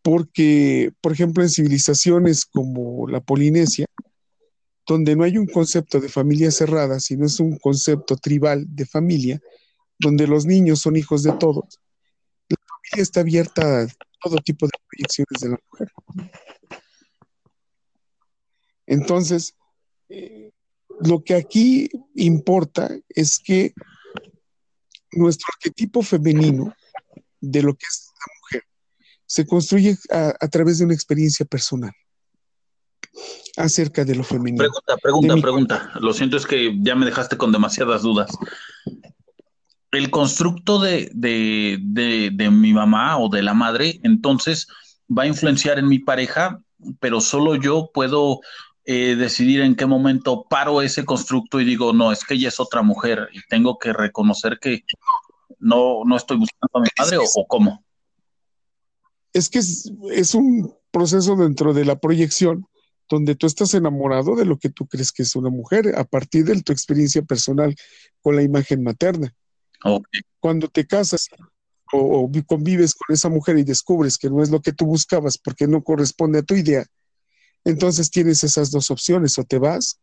Porque, 0.03 0.93
por 1.01 1.13
ejemplo, 1.13 1.43
en 1.43 1.49
civilizaciones 1.49 2.45
como 2.45 3.09
la 3.09 3.23
Polinesia, 3.23 3.87
donde 4.87 5.17
no 5.17 5.25
hay 5.25 5.39
un 5.39 5.47
concepto 5.47 6.01
de 6.01 6.11
familia 6.11 6.51
cerrada, 6.51 7.01
sino 7.01 7.25
es 7.25 7.41
un 7.41 7.57
concepto 7.57 8.17
tribal 8.17 8.67
de 8.69 8.85
familia, 8.85 9.41
donde 9.99 10.27
los 10.27 10.45
niños 10.45 10.81
son 10.81 10.97
hijos 10.97 11.23
de 11.23 11.33
todos, 11.33 11.81
la 12.51 12.59
familia 12.59 13.03
está 13.03 13.21
abierta 13.21 13.85
a 13.85 13.87
todo 14.23 14.37
tipo 14.37 14.67
de 14.67 14.73
proyecciones 14.87 15.41
de 15.41 15.49
la 15.49 15.59
mujer. 15.71 15.89
Entonces, 18.85 19.55
eh, 20.11 20.51
lo 21.01 21.25
que 21.25 21.37
aquí 21.37 21.89
importa 22.15 22.95
es 23.09 23.39
que 23.39 23.73
nuestro 25.17 25.47
arquetipo 25.55 26.03
femenino 26.03 26.75
de 27.41 27.63
lo 27.63 27.75
que 27.75 27.87
es 27.87 28.09
la 28.09 28.35
mujer 28.41 28.65
se 29.27 29.47
construye 29.47 29.97
a, 30.11 30.35
a 30.41 30.49
través 30.49 30.79
de 30.79 30.85
una 30.85 30.95
experiencia 30.95 31.45
personal 31.47 31.93
acerca 33.57 34.05
de 34.05 34.15
lo 34.15 34.25
femenino. 34.25 34.59
Pregunta, 34.59 34.97
pregunta, 35.03 35.37
pregunta. 35.37 35.93
Lo 36.01 36.13
siento, 36.13 36.37
es 36.37 36.47
que 36.47 36.77
ya 36.81 36.95
me 36.95 37.07
dejaste 37.07 37.37
con 37.37 37.53
demasiadas 37.53 38.03
dudas. 38.03 38.31
El 39.93 40.11
constructo 40.11 40.81
de, 40.81 41.11
de, 41.15 41.79
de, 41.81 42.31
de, 42.33 42.51
mi 42.51 42.73
mamá 42.73 43.19
o 43.19 43.29
de 43.29 43.43
la 43.43 43.55
madre, 43.55 44.01
entonces, 44.03 44.67
va 45.07 45.23
a 45.23 45.27
influenciar 45.29 45.79
en 45.79 45.89
mi 45.89 46.01
pareja, 46.01 46.61
pero 46.99 47.21
solo 47.21 47.55
yo 47.55 47.91
puedo 47.95 48.41
eh, 48.87 49.17
decidir 49.17 49.63
en 49.63 49.77
qué 49.77 49.87
momento 49.87 50.47
paro 50.49 50.83
ese 50.83 51.05
constructo 51.05 51.61
y 51.61 51.65
digo, 51.65 51.93
no, 51.93 52.13
es 52.13 52.25
que 52.25 52.35
ella 52.35 52.49
es 52.49 52.61
otra 52.61 52.83
mujer 52.83 53.29
y 53.33 53.41
tengo 53.49 53.79
que 53.79 53.93
reconocer 53.93 54.59
que 54.61 54.85
no, 55.59 56.05
no 56.05 56.17
estoy 56.17 56.37
buscando 56.37 56.71
a 56.75 56.81
mi 56.81 56.89
madre 56.99 57.17
o, 57.19 57.23
o 57.23 57.47
cómo. 57.47 57.85
Es 59.33 59.49
que 59.49 59.61
es, 59.61 59.91
es 60.13 60.35
un 60.35 60.75
proceso 60.91 61.35
dentro 61.35 61.73
de 61.73 61.85
la 61.85 61.99
proyección 61.99 62.67
donde 63.09 63.35
tú 63.35 63.47
estás 63.47 63.75
enamorado 63.75 64.37
de 64.37 64.45
lo 64.45 64.59
que 64.59 64.71
tú 64.71 64.87
crees 64.87 65.13
que 65.13 65.23
es 65.23 65.35
una 65.37 65.51
mujer 65.51 65.95
a 65.97 66.05
partir 66.05 66.45
de 66.45 66.61
tu 66.63 66.73
experiencia 66.73 67.23
personal 67.23 67.75
con 68.21 68.37
la 68.37 68.43
imagen 68.43 68.83
materna. 68.83 69.35
Okay. 69.83 70.23
Cuando 70.41 70.69
te 70.69 70.87
casas 70.87 71.29
o, 71.93 71.99
o, 71.99 72.31
convives 72.47 72.95
con 72.95 73.15
esa 73.15 73.29
mujer 73.29 73.59
y 73.59 73.65
descubres 73.65 74.19
que 74.19 74.31
no 74.31 74.43
es 74.43 74.51
lo 74.51 74.61
que 74.61 74.73
tú 74.73 74.87
buscabas 74.87 75.39
porque 75.39 75.67
no 75.67 75.83
corresponde 75.83 76.39
a 76.41 76.43
tu 76.43 76.55
idea, 76.55 76.87
entonces 77.65 78.11
tienes 78.11 78.45
esas 78.45 78.71
dos 78.71 78.91
opciones, 78.91 79.39
o 79.39 79.45
te 79.45 79.59
vas 79.59 79.99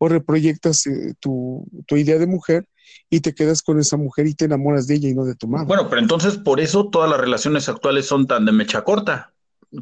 o 0.00 0.08
reproyectas 0.08 0.86
eh, 0.86 1.14
tu, 1.18 1.66
tu, 1.86 1.96
idea 1.96 2.18
de 2.18 2.26
mujer 2.26 2.68
y 3.10 3.20
te 3.20 3.34
quedas 3.34 3.62
con 3.62 3.80
esa 3.80 3.96
mujer 3.96 4.28
y 4.28 4.34
te 4.34 4.44
enamoras 4.44 4.86
de 4.86 4.94
ella 4.94 5.08
y 5.08 5.14
no 5.14 5.24
de 5.24 5.34
tu 5.34 5.48
madre. 5.48 5.66
Bueno, 5.66 5.88
pero 5.88 6.00
entonces 6.00 6.36
por 6.36 6.60
eso 6.60 6.88
todas 6.88 7.10
las 7.10 7.20
relaciones 7.20 7.68
actuales 7.68 8.06
son 8.06 8.26
tan 8.26 8.44
de 8.44 8.52
mecha 8.52 8.84
corta, 8.84 9.32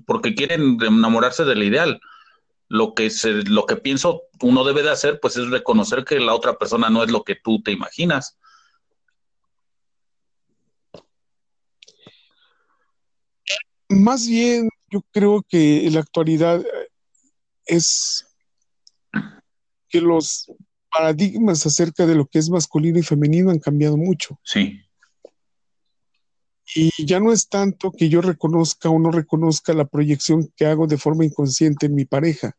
porque 0.06 0.34
quieren 0.34 0.78
enamorarse 0.80 1.44
del 1.44 1.62
ideal 1.62 2.00
lo 2.68 2.94
que 2.94 3.10
se, 3.10 3.32
lo 3.44 3.66
que 3.66 3.76
pienso 3.76 4.22
uno 4.40 4.64
debe 4.64 4.82
de 4.82 4.90
hacer 4.90 5.20
pues 5.20 5.36
es 5.36 5.48
reconocer 5.50 6.04
que 6.04 6.18
la 6.18 6.34
otra 6.34 6.58
persona 6.58 6.90
no 6.90 7.02
es 7.04 7.10
lo 7.10 7.22
que 7.22 7.36
tú 7.36 7.62
te 7.62 7.72
imaginas. 7.72 8.38
Más 13.88 14.26
bien, 14.26 14.68
yo 14.90 15.00
creo 15.12 15.44
que 15.48 15.86
en 15.86 15.94
la 15.94 16.00
actualidad 16.00 16.60
es 17.66 18.26
que 19.88 20.00
los 20.00 20.50
paradigmas 20.90 21.66
acerca 21.66 22.06
de 22.06 22.14
lo 22.14 22.26
que 22.26 22.38
es 22.38 22.48
masculino 22.48 22.98
y 22.98 23.02
femenino 23.02 23.50
han 23.50 23.58
cambiado 23.58 23.96
mucho. 23.96 24.40
Sí. 24.44 24.80
Y 26.74 26.90
ya 27.04 27.20
no 27.20 27.32
es 27.32 27.48
tanto 27.48 27.92
que 27.92 28.08
yo 28.08 28.20
reconozca 28.20 28.90
o 28.90 28.98
no 28.98 29.10
reconozca 29.10 29.72
la 29.72 29.86
proyección 29.86 30.52
que 30.56 30.66
hago 30.66 30.86
de 30.86 30.98
forma 30.98 31.24
inconsciente 31.24 31.86
en 31.86 31.94
mi 31.94 32.04
pareja, 32.04 32.56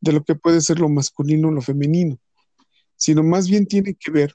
de 0.00 0.12
lo 0.12 0.24
que 0.24 0.34
puede 0.34 0.60
ser 0.60 0.80
lo 0.80 0.88
masculino 0.88 1.48
o 1.48 1.52
lo 1.52 1.60
femenino, 1.60 2.18
sino 2.96 3.22
más 3.22 3.48
bien 3.48 3.66
tiene 3.66 3.94
que 3.94 4.10
ver 4.10 4.34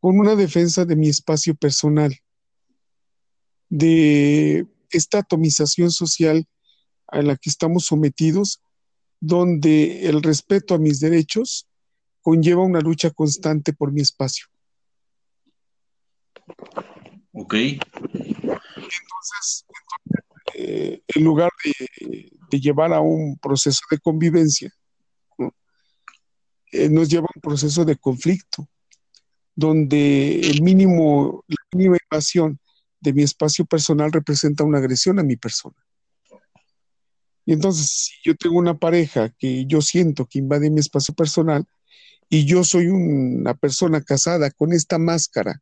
con 0.00 0.18
una 0.18 0.34
defensa 0.34 0.84
de 0.84 0.96
mi 0.96 1.08
espacio 1.08 1.54
personal, 1.54 2.16
de 3.68 4.66
esta 4.90 5.18
atomización 5.18 5.90
social 5.90 6.46
a 7.06 7.22
la 7.22 7.36
que 7.36 7.50
estamos 7.50 7.84
sometidos, 7.84 8.60
donde 9.20 10.08
el 10.08 10.22
respeto 10.22 10.74
a 10.74 10.78
mis 10.78 10.98
derechos 10.98 11.68
conlleva 12.22 12.62
una 12.62 12.80
lucha 12.80 13.10
constante 13.10 13.72
por 13.72 13.92
mi 13.92 14.00
espacio. 14.00 14.46
Ok. 17.32 17.54
Entonces, 17.54 19.64
eh, 20.54 21.02
en 21.06 21.24
lugar 21.24 21.50
de, 21.64 22.30
de, 22.50 22.60
llevar 22.60 22.92
a 22.92 23.00
un 23.00 23.38
proceso 23.38 23.80
de 23.90 23.98
convivencia, 23.98 24.72
¿no? 25.38 25.54
eh, 26.72 26.88
nos 26.88 27.08
lleva 27.08 27.26
a 27.26 27.34
un 27.34 27.40
proceso 27.40 27.84
de 27.84 27.96
conflicto, 27.96 28.68
donde 29.54 30.40
el 30.40 30.62
mínimo, 30.62 31.44
la 31.46 31.56
mínima 31.72 31.98
invasión 32.10 32.58
de 33.00 33.12
mi 33.12 33.22
espacio 33.22 33.64
personal 33.64 34.12
representa 34.12 34.64
una 34.64 34.78
agresión 34.78 35.18
a 35.18 35.22
mi 35.22 35.36
persona. 35.36 35.76
Y 37.46 37.52
entonces, 37.52 37.90
si 37.90 38.12
yo 38.24 38.34
tengo 38.36 38.58
una 38.58 38.78
pareja 38.78 39.30
que 39.38 39.66
yo 39.66 39.80
siento 39.80 40.26
que 40.26 40.38
invade 40.38 40.70
mi 40.70 40.80
espacio 40.80 41.14
personal 41.14 41.64
y 42.28 42.44
yo 42.44 42.62
soy 42.62 42.86
una 42.86 43.54
persona 43.54 44.00
casada 44.02 44.50
con 44.50 44.72
esta 44.72 44.98
máscara 44.98 45.60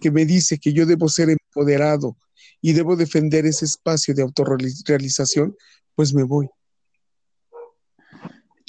que 0.00 0.10
me 0.10 0.26
dice 0.26 0.58
que 0.58 0.72
yo 0.72 0.84
debo 0.84 1.08
ser 1.08 1.30
empoderado 1.30 2.16
y 2.60 2.72
debo 2.74 2.96
defender 2.96 3.46
ese 3.46 3.64
espacio 3.64 4.14
de 4.14 4.22
autorrealización, 4.22 5.56
pues 5.94 6.12
me 6.12 6.24
voy. 6.24 6.48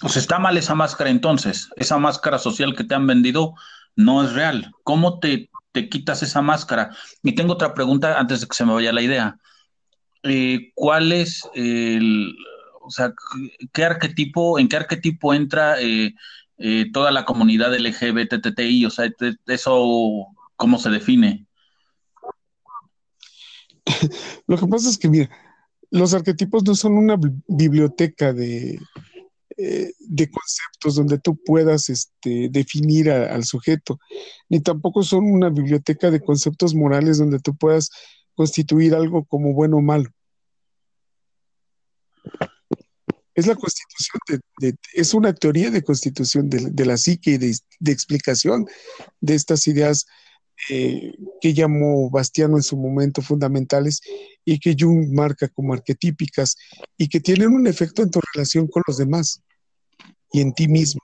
Sea, 0.08 0.22
está 0.22 0.40
mal 0.40 0.58
esa 0.58 0.74
máscara 0.74 1.10
entonces, 1.10 1.70
esa 1.76 1.98
máscara 1.98 2.40
social 2.40 2.76
que 2.76 2.84
te 2.84 2.96
han 2.96 3.06
vendido 3.06 3.54
no 3.96 4.24
es 4.24 4.34
real. 4.34 4.72
¿Cómo 4.84 5.20
te, 5.20 5.50
quitas 5.74 6.24
esa 6.24 6.42
máscara? 6.42 6.96
Y 7.22 7.36
tengo 7.36 7.54
otra 7.54 7.74
pregunta 7.74 8.20
antes 8.20 8.42
de 8.42 8.48
que 8.48 8.56
se 8.56 8.66
me 8.66 8.74
vaya 8.74 8.92
la 8.92 9.02
idea. 9.02 9.38
Eh, 10.24 10.72
¿Cuál 10.76 11.12
es 11.12 11.42
el, 11.56 12.36
o 12.82 12.92
sea, 12.92 13.14
qué 13.74 13.84
arquetipo, 13.84 14.60
en 14.60 14.68
qué 14.68 14.78
arquetipo 14.78 15.34
entra 15.34 15.82
eh, 15.82 16.14
eh, 16.58 16.92
toda 16.92 17.12
la 17.12 17.26
comunidad 17.26 17.74
LGBTTI? 17.74 18.86
O 18.86 18.90
sea, 18.90 19.10
eso, 19.48 20.28
¿cómo 20.56 20.78
se 20.78 20.90
define? 20.90 21.46
Lo 24.48 24.58
que 24.58 24.68
pasa 24.68 24.90
es 24.90 24.98
que, 24.98 25.10
mira, 25.10 25.30
los 25.90 26.14
arquetipos 26.14 26.64
no 26.64 26.76
son 26.76 26.98
una 26.98 27.18
biblioteca 27.48 28.34
de, 28.34 28.80
eh, 29.58 29.94
de 30.00 30.30
conceptos 30.30 30.96
donde 30.96 31.20
tú 31.20 31.38
puedas 31.46 31.90
este, 31.90 32.48
definir 32.50 33.12
al 33.12 33.44
sujeto, 33.44 34.00
ni 34.50 34.62
tampoco 34.62 35.04
son 35.04 35.26
una 35.26 35.50
biblioteca 35.50 36.10
de 36.10 36.22
conceptos 36.22 36.74
morales 36.74 37.18
donde 37.18 37.40
tú 37.40 37.56
puedas 37.56 37.92
constituir 38.42 38.96
algo 38.96 39.24
como 39.24 39.54
bueno 39.54 39.78
o 39.78 39.82
malo. 39.82 40.10
Es 43.36 43.46
la 43.46 43.56
constitución, 43.56 44.20
de, 44.60 44.76
es 44.94 45.14
una 45.14 45.32
teoría 45.32 45.70
de 45.70 45.84
constitución 45.84 46.50
de, 46.50 46.86
la 46.86 46.98
psique 46.98 47.32
y 47.34 47.38
de, 47.38 47.56
explicación 47.86 48.66
de 49.20 49.36
estas 49.36 49.68
ideas 49.68 50.08
eh, 50.72 51.14
que 51.40 51.54
llamó 51.54 52.10
Bastiano 52.10 52.58
en 52.58 52.64
su 52.64 52.78
momento 52.78 53.22
fundamentales 53.22 54.02
y 54.44 54.58
que 54.60 54.76
Jung 54.78 55.14
marca 55.14 55.48
como 55.48 55.74
arquetípicas 55.74 56.58
y 56.98 57.08
que 57.10 57.20
tienen 57.20 57.50
un 57.50 57.68
efecto 57.68 58.02
en 58.02 58.10
tu 58.10 58.20
relación 58.34 58.68
con 58.68 58.82
los 58.88 58.98
demás 58.98 59.44
y 60.32 60.42
en 60.42 60.52
ti 60.54 60.68
mismo. 60.68 61.02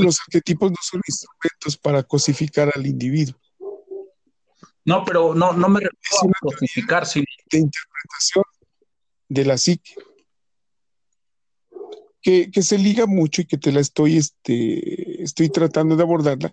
Los 0.00 0.20
arquetipos 0.20 0.70
no 0.70 0.76
son 0.80 1.00
instrumentos 1.06 1.76
para 1.76 2.02
cosificar 2.02 2.70
al 2.74 2.86
individuo. 2.86 3.38
No, 4.84 5.04
pero 5.04 5.34
no, 5.34 5.52
no 5.52 5.68
me 5.68 5.80
refiero 5.80 6.34
a 6.34 6.40
cosificar, 6.40 7.06
sino 7.06 7.24
de 7.50 7.58
interpretación 7.58 8.44
de 9.28 9.44
la 9.44 9.56
psique. 9.56 9.94
Que, 12.20 12.50
se 12.62 12.78
liga 12.78 13.06
mucho 13.06 13.42
y 13.42 13.46
que 13.46 13.58
te 13.58 13.72
la 13.72 13.80
estoy, 13.80 14.16
este, 14.16 15.22
estoy 15.22 15.48
tratando 15.48 15.96
de 15.96 16.04
abordarla 16.04 16.52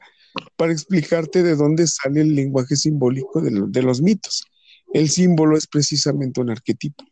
para 0.56 0.72
explicarte 0.72 1.44
de 1.44 1.56
dónde 1.56 1.86
sale 1.86 2.22
el 2.22 2.34
lenguaje 2.34 2.76
simbólico 2.76 3.42
de, 3.42 3.84
los 3.84 4.02
mitos. 4.02 4.46
El 4.94 5.10
símbolo 5.10 5.58
es 5.58 5.68
precisamente 5.68 6.42
un 6.42 6.50
arquetipo. 6.50 7.04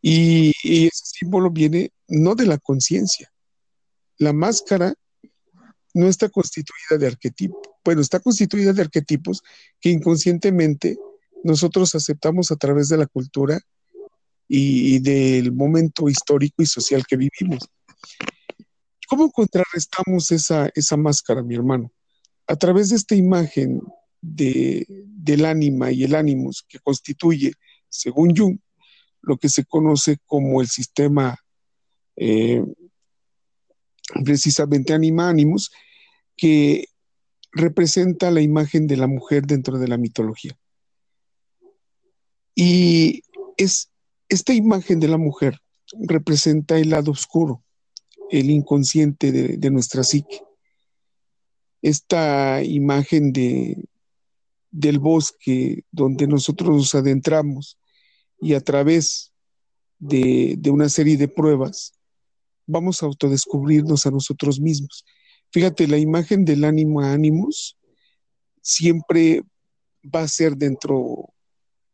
Y, 0.00 0.52
y, 0.64 0.86
ese 0.86 1.04
símbolo 1.04 1.50
viene 1.50 1.92
no 2.08 2.34
de 2.34 2.46
la 2.46 2.58
conciencia. 2.58 3.31
La 4.22 4.32
máscara 4.32 4.94
no 5.94 6.06
está 6.06 6.28
constituida 6.28 6.96
de 6.96 7.08
arquetipos, 7.08 7.60
bueno, 7.84 8.00
está 8.00 8.20
constituida 8.20 8.72
de 8.72 8.82
arquetipos 8.82 9.42
que 9.80 9.90
inconscientemente 9.90 10.96
nosotros 11.42 11.96
aceptamos 11.96 12.52
a 12.52 12.56
través 12.56 12.88
de 12.88 12.98
la 12.98 13.06
cultura 13.06 13.60
y, 14.46 15.00
del 15.00 15.50
momento 15.50 16.08
histórico 16.08 16.62
y 16.62 16.66
social 16.66 17.04
que 17.04 17.16
vivimos. 17.16 17.68
¿Cómo 19.08 19.32
contrarrestamos 19.32 20.30
esa, 20.30 20.70
esa 20.76 20.96
máscara, 20.96 21.42
mi 21.42 21.56
hermano? 21.56 21.90
A 22.46 22.54
través 22.54 22.90
de 22.90 22.96
esta 22.96 23.16
imagen 23.16 23.82
de, 24.20 24.86
del 24.88 25.46
ánima 25.46 25.90
y 25.90 26.04
el 26.04 26.14
ánimos 26.14 26.64
que 26.68 26.78
constituye, 26.78 27.54
según 27.88 28.36
Jung, 28.36 28.60
lo 29.20 29.36
que 29.36 29.48
se 29.48 29.64
conoce 29.64 30.18
como 30.26 30.60
el 30.60 30.68
sistema 30.68 31.36
eh, 32.14 32.62
precisamente 34.24 34.92
anima 34.92 35.28
ánimos, 35.28 35.70
que 36.36 36.86
representa 37.52 38.30
la 38.30 38.40
imagen 38.40 38.86
de 38.86 38.96
la 38.96 39.06
mujer 39.06 39.46
dentro 39.46 39.78
de 39.78 39.88
la 39.88 39.98
mitología. 39.98 40.58
Y 42.54 43.22
es, 43.56 43.90
esta 44.28 44.52
imagen 44.52 45.00
de 45.00 45.08
la 45.08 45.18
mujer 45.18 45.60
representa 45.92 46.78
el 46.78 46.90
lado 46.90 47.10
oscuro, 47.10 47.62
el 48.30 48.50
inconsciente 48.50 49.30
de, 49.32 49.70
nuestra 49.70 50.02
psique. 50.02 50.42
Esta 51.82 52.62
imagen 52.62 53.32
de, 53.32 53.84
del 54.70 54.98
bosque 54.98 55.84
donde 55.90 56.26
nosotros 56.26 56.70
nos 56.70 56.94
adentramos 56.94 57.78
y 58.40 58.54
a 58.54 58.60
través 58.60 59.32
de, 59.98 60.56
de 60.58 60.70
una 60.70 60.88
serie 60.88 61.16
de 61.16 61.28
pruebas 61.28 61.94
vamos 62.66 63.02
a 63.02 63.06
autodescubrirnos 63.06 64.06
a 64.06 64.10
nosotros 64.10 64.60
mismos. 64.60 65.04
Fíjate, 65.50 65.86
la 65.86 65.98
imagen 65.98 66.44
del 66.44 66.64
ánimo 66.64 67.00
a 67.00 67.12
ánimos 67.12 67.76
siempre 68.62 69.42
va 70.02 70.22
a 70.22 70.28
ser 70.28 70.56
dentro 70.56 71.32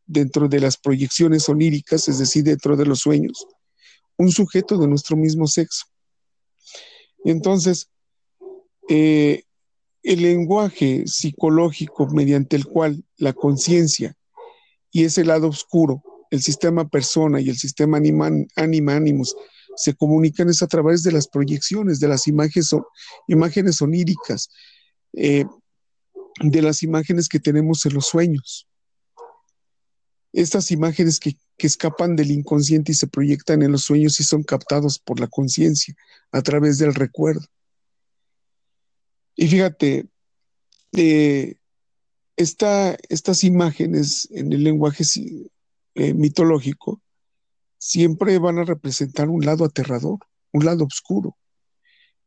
dentro 0.09 0.49
de 0.49 0.59
las 0.59 0.77
proyecciones 0.77 1.49
oníricas, 1.49 2.09
es 2.09 2.19
decir, 2.19 2.43
dentro 2.43 2.77
de 2.77 2.87
los 2.87 3.01
sueños, 3.01 3.47
un 4.17 4.33
sujeto 4.33 4.79
de 4.79 4.89
nuestro 4.89 5.17
mismo 5.17 5.47
sexo. 5.47 5.85
Entonces, 7.25 7.91
eh, 8.89 9.45
el 10.03 10.23
lenguaje 10.23 11.07
psicológico 11.07 12.07
mediante 12.09 12.57
el 12.57 12.65
cual 12.65 13.05
la 13.19 13.35
conciencia 13.35 14.17
y 14.91 15.05
ese 15.05 15.25
lado 15.25 15.49
oscuro, 15.49 16.03
el 16.31 16.41
sistema 16.41 16.89
persona 16.89 17.41
y 17.41 17.51
el 17.51 17.59
sistema 17.59 17.99
anima, 17.99 18.31
anima 18.57 18.97
ánimos, 18.97 19.37
se 19.79 19.95
comunican 19.95 20.49
es 20.49 20.63
a 20.63 20.67
través 20.67 21.03
de 21.03 21.13
las 21.13 21.29
proyecciones, 21.29 22.01
de 22.01 22.09
las 22.09 22.27
imágenes, 22.27 22.71
imágenes 23.27 23.81
oníricas, 23.81 24.51
eh, 25.13 25.45
de 26.41 26.63
las 26.63 26.83
imágenes 26.83 27.29
que 27.29 27.41
tenemos 27.41 27.87
en 27.87 27.95
los 27.95 28.07
sueños 28.07 28.69
estas 30.33 30.71
imágenes 30.71 31.21
que, 31.21 31.37
escapan 31.61 32.15
del 32.15 32.31
inconsciente 32.31 32.93
y 32.93 32.95
se 32.95 33.09
proyectan 33.09 33.63
en 33.63 33.73
los 33.73 33.83
sueños 33.83 34.21
y 34.21 34.23
son 34.23 34.45
captados 34.45 35.01
por 35.01 35.19
la 35.19 35.27
conciencia 35.27 35.97
a 36.31 36.41
través 36.41 36.79
del 36.79 36.95
recuerdo. 36.95 37.45
Y 39.35 39.49
fíjate, 39.49 40.07
eh, 40.93 41.57
estas 42.37 43.43
imágenes 43.43 44.29
en 44.31 44.53
el 44.53 44.63
lenguaje 44.63 45.03
eh, 45.97 46.15
mitológico 46.15 47.03
siempre 47.79 48.39
van 48.39 48.59
a 48.59 48.65
representar 48.65 49.29
un 49.29 49.45
lado 49.45 49.65
aterrador, 49.65 50.19
un 50.53 50.65
lado 50.65 50.85
oscuro, 50.85 51.37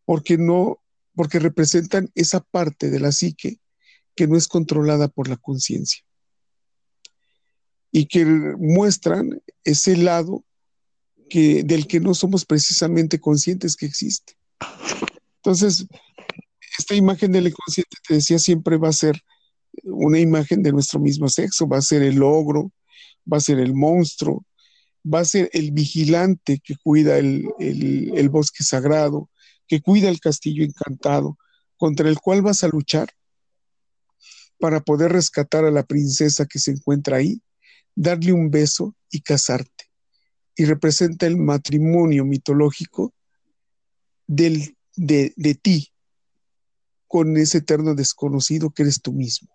porque 0.06 0.38
no, 0.38 0.82
porque 1.14 1.40
representan 1.40 2.10
esa 2.16 2.40
parte 2.40 2.90
de 2.90 3.00
la 3.00 3.12
psique 3.12 3.60
que 4.16 4.28
no 4.28 4.38
es 4.38 4.48
controlada 4.48 5.08
por 5.08 5.28
la 5.28 5.38
conciencia 5.38 6.04
y 7.92 8.06
que 8.06 8.26
muestran 8.26 9.42
ese 9.64 9.98
lado 9.98 10.46
que, 11.30 11.64
del 11.64 11.88
que 11.88 12.00
no 12.00 12.14
somos 12.14 12.46
precisamente 12.46 13.20
conscientes 13.20 13.76
que 13.76 13.86
existe. 13.86 14.34
Entonces, 15.38 15.88
esta 16.78 16.96
imagen 16.96 17.32
del 17.32 17.48
inconsciente, 17.48 17.98
te 18.08 18.16
decía, 18.16 18.40
siempre 18.40 18.78
va 18.78 18.90
a 18.90 18.94
ser 18.94 19.22
una 19.84 20.20
imagen 20.20 20.64
de 20.64 20.72
nuestro 20.72 21.00
mismo 21.00 21.28
sexo, 21.30 21.68
va 21.68 21.78
a 21.78 21.82
ser 21.82 22.02
el 22.04 22.22
ogro, 22.24 22.72
va 23.32 23.38
a 23.38 23.42
ser 23.42 23.60
el 23.60 23.74
monstruo, 23.74 24.46
va 25.04 25.20
a 25.20 25.26
ser 25.26 25.50
el 25.54 25.72
vigilante 25.72 26.60
que 26.64 26.76
cuida 26.78 27.18
el, 27.18 27.48
el 27.60 28.30
bosque 28.30 28.64
sagrado, 28.64 29.30
que 29.68 29.82
cuida 29.82 30.10
el 30.10 30.20
castillo 30.20 30.64
encantado, 30.64 31.38
contra 31.78 32.10
el 32.10 32.20
cual 32.20 32.42
vas 32.42 32.64
a 32.64 32.68
luchar 32.68 33.10
para 34.60 34.82
poder 34.82 35.12
rescatar 35.12 35.66
a 35.66 35.72
la 35.72 35.84
princesa 35.84 36.46
que 36.46 36.60
se 36.60 36.72
encuentra 36.72 37.18
ahí 37.18 37.42
darle 37.96 38.34
un 38.34 38.52
beso 38.52 38.96
y 39.10 39.22
casarte. 39.22 39.90
Y 40.56 40.66
representa 40.66 41.26
el 41.26 41.38
matrimonio 41.38 42.26
mitológico 42.26 43.14
del, 44.28 44.78
de, 44.96 45.34
de 45.36 45.56
ti 45.56 45.92
con 47.08 47.36
ese 47.38 47.60
eterno 47.60 47.96
desconocido 47.96 48.70
que 48.70 48.84
eres 48.84 49.02
tú 49.02 49.12
mismo 49.12 49.50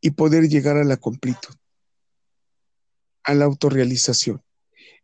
y 0.00 0.10
poder 0.10 0.48
llegar 0.48 0.76
a 0.76 0.84
la 0.84 0.96
completud, 0.96 1.54
a 3.24 3.34
la 3.34 3.44
autorrealización. 3.44 4.42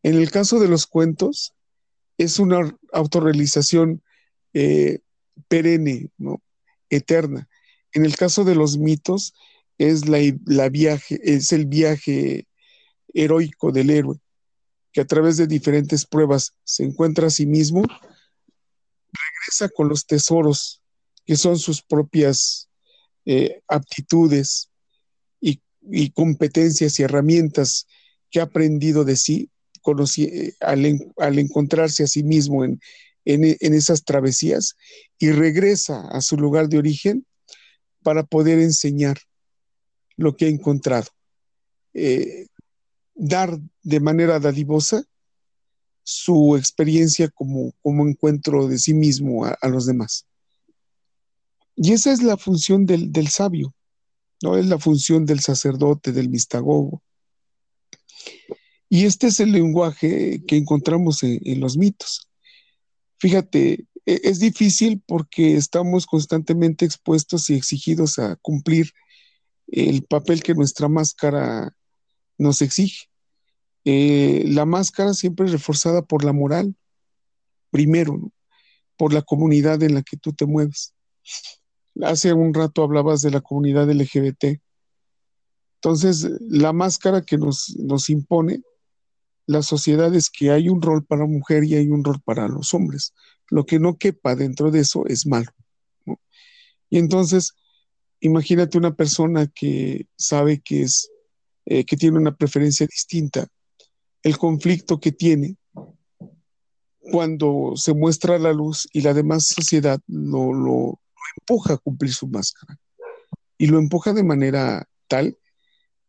En 0.03 0.15
el 0.17 0.31
caso 0.31 0.59
de 0.59 0.69
los 0.69 0.87
cuentos, 0.87 1.55
es 2.19 2.39
una 2.39 2.77
autorrealización 2.93 4.03
eh, 4.53 5.01
perenne, 5.49 6.11
¿no? 6.19 6.43
eterna. 6.91 7.49
En 7.93 8.05
el 8.05 8.17
caso 8.17 8.45
de 8.45 8.55
los 8.55 8.79
mitos, 8.79 9.35
es 9.79 10.09
la, 10.09 10.69
viaje, 10.69 11.21
es 11.23 11.53
el 11.53 11.67
viaje 11.67 12.47
heroico 13.15 13.73
del 13.73 13.91
héroe, 13.91 14.21
que 14.93 15.01
a 15.01 15.07
través 15.07 15.37
de 15.37 15.47
diferentes 15.47 16.07
pruebas 16.07 16.55
se 16.65 16.85
encuentra 16.85 17.27
a 17.27 17.31
sí 17.31 17.47
mismo, 17.47 17.83
regresa 17.83 19.69
con 19.75 19.89
los 19.89 20.07
tesoros 20.07 20.83
que 21.25 21.37
son 21.37 21.59
sus 21.59 21.83
propias 21.83 22.69
eh, 23.25 23.63
aptitudes 23.69 24.69
y, 25.41 26.11
competencias 26.11 27.01
y 27.01 27.03
herramientas 27.03 27.89
que 28.31 28.39
ha 28.39 28.45
aprendido 28.45 29.05
de 29.05 29.17
sí 29.17 29.51
eh, 30.19 30.55
al, 30.61 31.39
encontrarse 31.39 32.05
a 32.05 32.07
sí 32.07 32.23
mismo 32.23 32.65
en, 32.65 32.81
en 33.25 33.75
esas 33.75 34.05
travesías 34.05 34.77
y 35.19 35.31
regresa 35.31 36.09
a 36.09 36.21
su 36.21 36.37
lugar 36.37 36.69
de 36.69 36.79
origen 36.79 37.25
para 38.03 38.25
poder 38.25 38.59
enseñar 38.59 39.19
lo 40.17 40.37
que 40.37 40.47
ha 40.47 40.49
encontrado. 40.49 41.09
Eh, 41.95 42.47
dar 43.15 43.59
de 43.83 44.01
manera 44.01 44.41
dadivosa 44.41 45.05
su 46.03 46.57
experiencia 46.57 47.29
como, 47.29 47.73
como 47.83 48.07
encuentro 48.09 48.67
de 48.67 48.79
sí 48.79 48.95
mismo 48.95 49.45
a, 49.45 49.69
los 49.69 49.87
demás. 49.87 50.27
Y 51.77 51.93
esa 51.93 52.13
es 52.13 52.23
la 52.23 52.37
función 52.37 52.87
del, 52.87 53.29
sabio, 53.29 53.75
¿no? 54.43 54.57
Es 54.57 54.67
la 54.67 54.79
función 54.79 55.27
del 55.27 55.41
sacerdote, 55.41 56.13
del 56.13 56.29
mistagogo. 56.29 57.03
Y 58.93 59.07
este 59.07 59.29
es 59.29 59.41
el 59.41 59.53
lenguaje 59.53 60.43
que 60.47 60.59
encontramos 60.59 61.23
en 61.23 61.61
los 61.61 61.79
mitos. 61.79 62.29
Fíjate, 63.19 63.87
e, 64.05 64.21
es 64.23 64.39
difícil 64.39 65.03
porque 65.07 65.57
estamos 65.57 66.05
constantemente 66.05 66.85
expuestos 66.85 67.49
y 67.49 67.55
exigidos 67.55 68.19
a 68.19 68.37
cumplir 68.37 68.93
el 69.69 70.05
papel 70.05 70.43
que 70.43 70.53
nuestra 70.53 70.89
máscara 70.89 71.75
nos 72.37 72.61
exige. 72.61 73.07
Eh, 73.87 74.45
la 74.49 74.67
máscara 74.67 75.15
siempre 75.15 75.47
es 75.47 75.53
reforzada 75.53 76.03
por 76.03 76.23
la 76.23 76.35
moral, 76.35 76.77
primero, 77.71 78.31
por 78.99 79.15
la 79.15 79.23
comunidad 79.23 79.83
en 79.83 79.95
la 79.95 80.03
que 80.03 80.19
tú 80.19 80.35
te 80.35 80.45
mueves. 80.45 80.93
Hace 82.03 82.35
un 82.35 82.53
rato 82.53 82.83
hablabas 82.83 83.23
de 83.23 83.31
la 83.31 83.41
comunidad 83.41 83.91
LGBT. 83.91 84.61
Entonces, 85.77 86.29
la 86.41 86.75
máscara 86.75 87.23
que 87.23 87.39
nos, 87.39 87.75
nos 87.79 88.11
impone 88.11 88.63
la 89.47 89.63
sociedad 89.63 90.15
es 90.15 90.31
que 90.31 90.51
hay 90.51 90.69
un 90.69 90.83
rol 90.83 91.05
para 91.05 91.27
mujer 91.27 91.65
y 91.65 91.75
hay 91.75 91.89
un 91.89 92.05
rol 92.05 92.21
para 92.25 92.49
los 92.49 92.75
hombres. 92.75 93.13
Lo 93.49 93.67
que 93.67 93.79
no 93.79 93.99
quepa 93.99 94.35
dentro 94.35 94.71
de 94.71 94.81
eso 94.81 95.05
es 95.07 95.27
malo. 95.27 95.51
Y 96.89 96.99
entonces, 96.99 97.55
imagínate 98.21 98.79
una 98.79 98.95
persona 98.95 99.47
que 99.47 100.07
sabe 100.17 100.61
que 100.61 100.83
es, 100.83 101.11
eh, 101.67 101.85
que 101.85 101.97
tiene 101.97 102.19
una 102.19 102.37
preferencia 102.37 102.87
distinta, 102.87 103.47
el 104.23 104.39
conflicto 104.39 105.01
que 105.01 105.13
tiene 105.13 105.57
cuando 107.01 107.73
se 107.75 107.95
muestra 107.95 108.39
la 108.39 108.53
luz 108.53 108.89
y 108.93 109.01
la 109.01 109.13
demás 109.13 109.49
sociedad 109.49 110.01
lo, 110.07 110.53
lo 110.53 111.01
empuja 111.41 111.75
a 111.75 111.79
cumplir 111.79 112.13
su 112.13 112.29
máscara. 112.29 112.79
Y 113.59 113.67
lo 113.67 113.79
empuja 113.79 114.13
de 114.13 114.23
manera 114.23 114.89
tal 115.09 115.37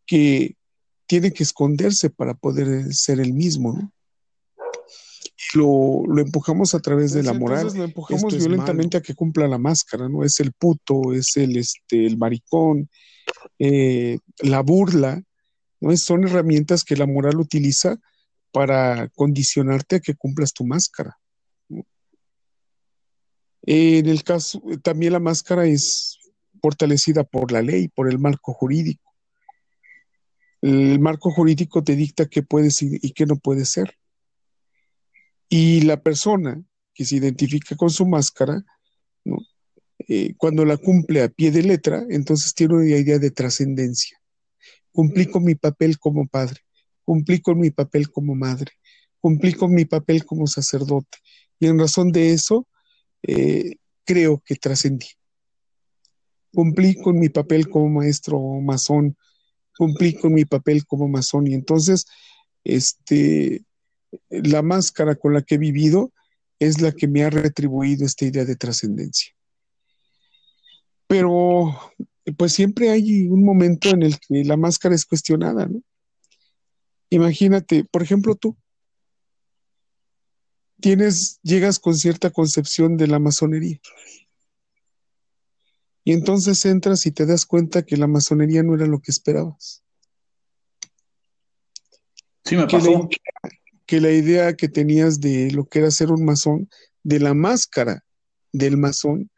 que 0.06 0.56
tiene 1.06 1.32
que 1.32 1.43
esconderse 1.43 2.10
para 2.10 2.34
poder 2.34 2.93
ser 2.93 3.20
el 3.20 3.34
mismo, 3.34 3.74
¿no? 3.74 3.91
lo, 5.56 6.20
empujamos 6.20 6.74
a 6.74 6.80
través 6.80 7.14
de 7.14 7.24
la 7.24 7.34
moral. 7.34 7.72
lo 7.76 7.84
empujamos 7.84 8.38
violentamente 8.38 8.97
a 8.97 9.01
que 9.01 9.16
cumpla 9.16 9.47
la 9.47 9.58
máscara, 9.58 10.10
¿no? 10.10 10.24
Es 10.24 10.39
el 10.39 10.54
puto, 10.54 11.14
es 11.14 11.36
el, 11.38 11.58
este, 11.58 12.06
el 12.06 12.18
maricón, 12.18 12.89
eh, 13.60 14.18
la 14.39 14.62
burla, 14.62 15.22
¿no? 15.80 15.95
Son 15.97 16.24
herramientas 16.24 16.84
que 16.84 16.95
la 16.95 17.06
moral 17.06 17.38
utiliza 17.38 17.97
para 18.51 19.10
condicionarte 19.10 19.97
a 19.97 19.99
que 19.99 20.16
cumplas 20.16 20.54
tu 20.54 20.66
máscara. 20.66 21.18
En 23.66 24.08
el 24.08 24.24
caso, 24.24 24.62
también 24.82 25.14
la 25.14 25.20
máscara 25.20 25.66
es 25.66 26.20
fortalecida 26.62 27.24
por 27.24 27.51
la 27.51 27.62
ley, 27.62 27.88
por 27.88 28.10
el 28.10 28.20
marco 28.20 28.54
jurídico. 28.54 29.12
El 30.64 30.97
marco 31.01 31.30
jurídico 31.30 31.84
te 31.84 31.97
dicta 31.97 32.26
qué 32.26 32.41
puedes 32.41 32.82
y 32.82 33.11
qué 33.11 33.26
no 33.26 33.36
puedes 33.36 33.68
ser. 33.68 33.97
Y 35.49 35.82
la 35.82 36.01
persona 36.01 36.64
que 36.93 37.03
se 37.03 37.18
identifica 37.18 37.76
con 37.76 37.89
su 37.89 38.05
máscara, 38.05 38.64
eh, 40.07 40.34
cuando 40.38 40.64
la 40.64 40.78
cumple 40.78 41.22
a 41.22 41.28
pie 41.28 41.51
de 41.51 41.64
letra, 41.64 42.05
entonces 42.09 42.53
tiene 42.53 42.76
una 42.76 42.86
idea 42.86 43.20
de 43.20 43.30
trascendencia. 43.30 44.18
Cumplí 44.93 45.26
con 45.26 45.43
mi 45.43 45.55
papel 45.55 45.99
como 45.99 46.28
padre, 46.28 46.61
cumplí 47.03 47.41
con 47.41 47.59
mi 47.59 47.72
papel 47.72 48.09
como 48.09 48.34
madre, 48.34 48.72
cumplí 49.20 49.51
con 49.51 49.74
mi 49.74 49.84
papel 49.84 50.26
como 50.26 50.47
sacerdote. 50.47 51.18
Y 51.59 51.68
en 51.68 51.78
razón 51.78 52.14
de 52.14 52.32
eso, 52.32 52.70
eh, 53.24 53.76
creo 54.05 54.41
que 54.45 54.55
trascendí. 54.55 55.07
Cumplí 56.53 56.95
con 56.95 57.20
mi 57.20 57.28
papel 57.28 57.68
como 57.68 57.89
maestro 57.89 58.39
masón, 58.61 59.18
cumplí 59.78 60.14
con 60.16 60.34
mi 60.34 60.46
papel 60.46 60.86
como 60.86 61.08
masón. 61.08 61.48
Y 61.48 61.54
entonces, 61.54 62.06
este, 62.64 63.64
la 64.30 64.62
máscara 64.62 65.16
con 65.16 65.34
la 65.34 65.42
que 65.42 65.56
he 65.56 65.58
vivido 65.58 66.12
es 66.60 66.82
la 66.82 66.92
que 66.92 67.08
me 67.08 67.24
ha 67.24 67.30
retribuido 67.30 68.06
esta 68.06 68.26
idea 68.26 68.46
de 68.46 68.56
trascendencia. 68.56 69.34
Pero 71.08 71.78
pues 72.38 72.54
siempre 72.54 72.90
hay 72.90 73.28
un 73.28 73.44
momento 73.44 73.90
en 73.90 74.04
el 74.04 74.18
que 74.20 74.44
la 74.46 74.58
máscara 74.58 74.96
es 74.96 75.06
cuestionada, 75.06 75.66
¿no? 75.66 75.82
Imagínate, 77.10 77.86
por 77.86 78.02
ejemplo, 78.02 78.36
tú 78.36 78.58
tienes, 80.80 81.40
llegas 81.44 81.80
con 81.80 81.96
cierta 81.96 82.32
concepción 82.32 82.98
de 82.98 83.08
la 83.08 83.20
masonería. 83.20 83.80
Y 86.04 86.12
entonces 86.12 86.66
entras 86.66 87.06
y 87.06 87.12
te 87.12 87.26
das 87.26 87.45
cuenta 87.45 87.84
que 87.84 87.97
la 87.97 88.08
masonería 88.08 88.64
no 88.64 88.76
era 88.76 88.86
lo 88.86 88.99
que 88.99 89.12
esperabas. 89.12 89.84
Sí, 92.43 92.58
me 92.58 92.68
pasó 92.68 93.08
que 93.86 94.01
la 94.01 94.12
idea 94.12 94.56
que 94.56 94.68
tenías 94.68 95.20
de 95.20 95.51
lo 95.51 95.66
que 95.66 95.80
era 95.80 95.91
ser 95.91 96.12
un 96.12 96.26
masón, 96.26 96.70
de 97.04 97.20
la 97.20 97.34
máscara 97.34 98.06
del 98.51 98.78
masón, 98.78 99.30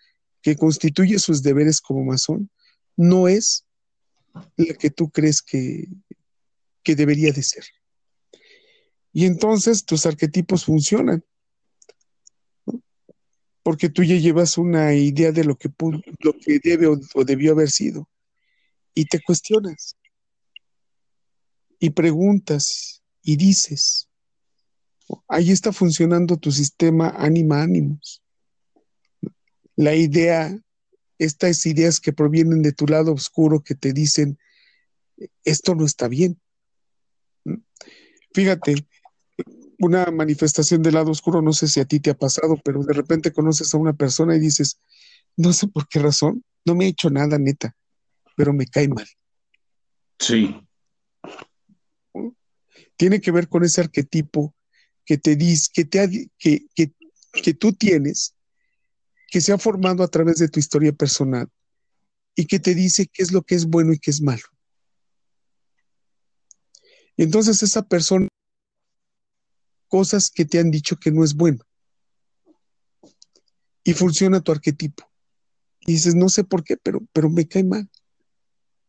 que 0.41 0.55
constituye 0.55 1.19
sus 1.19 1.41
deberes 1.41 1.81
como 1.81 2.03
masón, 2.03 2.49
no 2.95 3.27
es 3.27 3.65
la 4.57 4.73
que 4.75 4.89
tú 4.89 5.09
crees 5.09 5.41
que, 5.41 5.87
que 6.83 6.95
debería 6.95 7.31
de 7.31 7.43
ser. 7.43 7.65
Y 9.11 9.25
entonces 9.25 9.85
tus 9.85 10.05
arquetipos 10.05 10.65
funcionan. 10.65 11.23
Porque 13.65 13.89
tú 13.89 14.03
ya 14.03 14.15
llevas 14.15 14.57
una 14.57 14.93
idea 14.93 15.31
de 15.31 15.43
lo 15.43 15.57
que, 15.57 15.69
lo 16.19 16.33
que 16.33 16.59
debe 16.63 16.85
o, 16.85 16.97
o 17.15 17.25
debió 17.25 17.53
haber 17.53 17.71
sido. 17.71 18.07
Y 18.93 19.05
te 19.05 19.19
cuestionas. 19.19 19.97
Y 21.79 21.89
preguntas 21.89 23.01
y 23.23 23.35
dices, 23.35 24.07
Ahí 25.27 25.51
está 25.51 25.71
funcionando 25.71 26.37
tu 26.37 26.51
sistema 26.51 27.13
ánima-ánimos. 27.17 28.23
La 29.75 29.93
idea, 29.93 30.57
estas 31.19 31.65
ideas 31.65 31.99
que 31.99 32.13
provienen 32.13 32.61
de 32.61 32.71
tu 32.71 32.87
lado 32.87 33.13
oscuro 33.13 33.61
que 33.61 33.75
te 33.75 33.93
dicen, 33.93 34.39
esto 35.43 35.75
no 35.75 35.85
está 35.85 36.07
bien. 36.07 36.39
Fíjate, 38.33 38.75
una 39.79 40.05
manifestación 40.11 40.81
del 40.81 40.95
lado 40.95 41.11
oscuro, 41.11 41.41
no 41.41 41.53
sé 41.53 41.67
si 41.67 41.79
a 41.79 41.85
ti 41.85 41.99
te 41.99 42.09
ha 42.09 42.17
pasado, 42.17 42.59
pero 42.63 42.83
de 42.83 42.93
repente 42.93 43.33
conoces 43.33 43.73
a 43.73 43.77
una 43.77 43.93
persona 43.93 44.35
y 44.35 44.39
dices, 44.39 44.79
no 45.37 45.53
sé 45.53 45.67
por 45.67 45.87
qué 45.87 45.99
razón, 45.99 46.43
no 46.65 46.75
me 46.75 46.85
ha 46.85 46.89
hecho 46.89 47.09
nada 47.09 47.37
neta, 47.37 47.75
pero 48.35 48.53
me 48.53 48.67
cae 48.67 48.87
mal. 48.87 49.07
Sí. 50.19 50.55
Tiene 52.97 53.19
que 53.19 53.31
ver 53.31 53.49
con 53.49 53.63
ese 53.63 53.81
arquetipo 53.81 54.55
que 55.05 55.17
te 55.17 55.35
dice, 55.35 55.69
que, 55.73 55.85
te 55.85 56.29
que, 56.39 56.65
que, 56.73 57.53
tú 57.53 57.73
tienes, 57.73 58.35
que 59.29 59.41
se 59.41 59.53
ha 59.53 59.57
formado 59.57 60.03
a 60.03 60.07
través 60.07 60.37
de 60.37 60.49
tu 60.49 60.59
historia 60.59 60.93
personal 60.93 61.47
y 62.35 62.47
que 62.47 62.59
te 62.59 62.73
dice 62.73 63.07
qué 63.07 63.21
es 63.21 63.31
lo 63.31 63.43
que 63.43 63.55
es 63.55 63.65
bueno 63.65 63.93
y 63.93 63.99
qué 63.99 64.11
es 64.11 64.21
malo. 64.21 64.43
Y 67.17 67.23
entonces 67.23 67.61
esa 67.63 67.83
persona, 67.83 68.27
cosas 69.87 70.29
que 70.33 70.45
te 70.45 70.59
han 70.59 70.71
dicho 70.71 70.97
que 70.97 71.11
no 71.11 71.23
es 71.23 71.35
bueno. 71.35 71.63
Y 73.83 73.93
funciona 73.93 74.41
tu 74.41 74.51
arquetipo. 74.51 75.09
Y 75.81 75.93
dices, 75.93 76.15
no 76.15 76.29
sé 76.29 76.43
por 76.43 76.63
qué, 76.63 76.77
pero, 76.77 77.01
pero 77.13 77.29
me 77.29 77.47
cae 77.47 77.63
mal. 77.63 77.89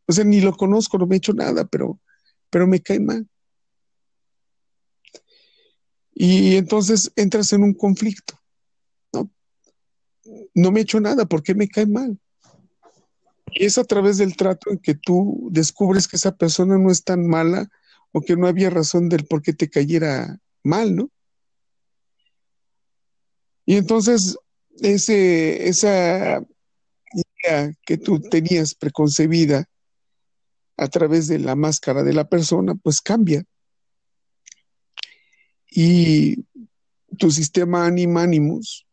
O 0.07 0.13
sea, 0.13 0.25
ni 0.25 0.41
lo 0.41 0.57
conozco, 0.57 0.99
no 0.99 1.07
me 1.07 1.17
he 1.17 1.19
hecho 1.19 1.33
nada, 1.33 1.67
pero, 1.67 2.01
pero 2.51 2.67
me 2.67 2.81
cae 2.81 3.01
mal. 3.01 3.29
Y 6.15 6.57
entonces 6.57 7.13
entras 7.17 7.53
en 7.53 7.63
un 7.63 7.75
conflicto. 7.75 8.41
No, 9.13 9.31
no 10.55 10.71
me 10.71 10.81
he 10.81 10.83
hecho 10.83 10.99
nada, 10.99 11.27
¿por 11.27 11.43
qué 11.43 11.55
me 11.55 11.69
cae 11.69 11.87
mal? 11.87 12.19
Y 13.53 13.67
es 13.67 13.77
a 13.77 13.85
través 13.85 14.17
del 14.17 14.37
trato 14.37 14.71
en 14.71 14.79
que 14.79 14.95
tú 14.95 15.49
descubres 15.51 16.09
que 16.09 16.17
esa 16.17 16.37
persona 16.37 16.79
no 16.79 16.91
es 16.91 17.05
tan 17.05 17.27
mala 17.27 17.69
o 18.13 18.23
que 18.23 18.37
no 18.37 18.47
había 18.47 18.71
razón 18.71 19.11
del 19.11 19.27
por 19.27 19.43
qué 19.43 19.53
te 19.53 19.69
cayera 19.69 20.39
mal, 20.67 20.95
¿no? 20.95 21.11
Y 23.65 23.77
entonces 23.77 24.37
ese, 24.81 25.69
esa 25.69 26.41
idea 27.13 27.73
que 27.85 27.97
tú 27.97 28.21
tenías 28.21 28.75
preconcebida 28.75 29.65
a 30.77 30.89
través 30.89 31.27
de 31.27 31.39
la 31.39 31.57
máscara 31.57 32.03
de 32.03 32.13
la 32.13 32.29
persona, 32.29 32.75
pues 32.75 33.01
cambia. 33.01 33.45
Y 35.71 36.45
tu 37.19 37.31
sistema 37.31 37.87
anima 37.87 38.23
animus, 38.23 38.87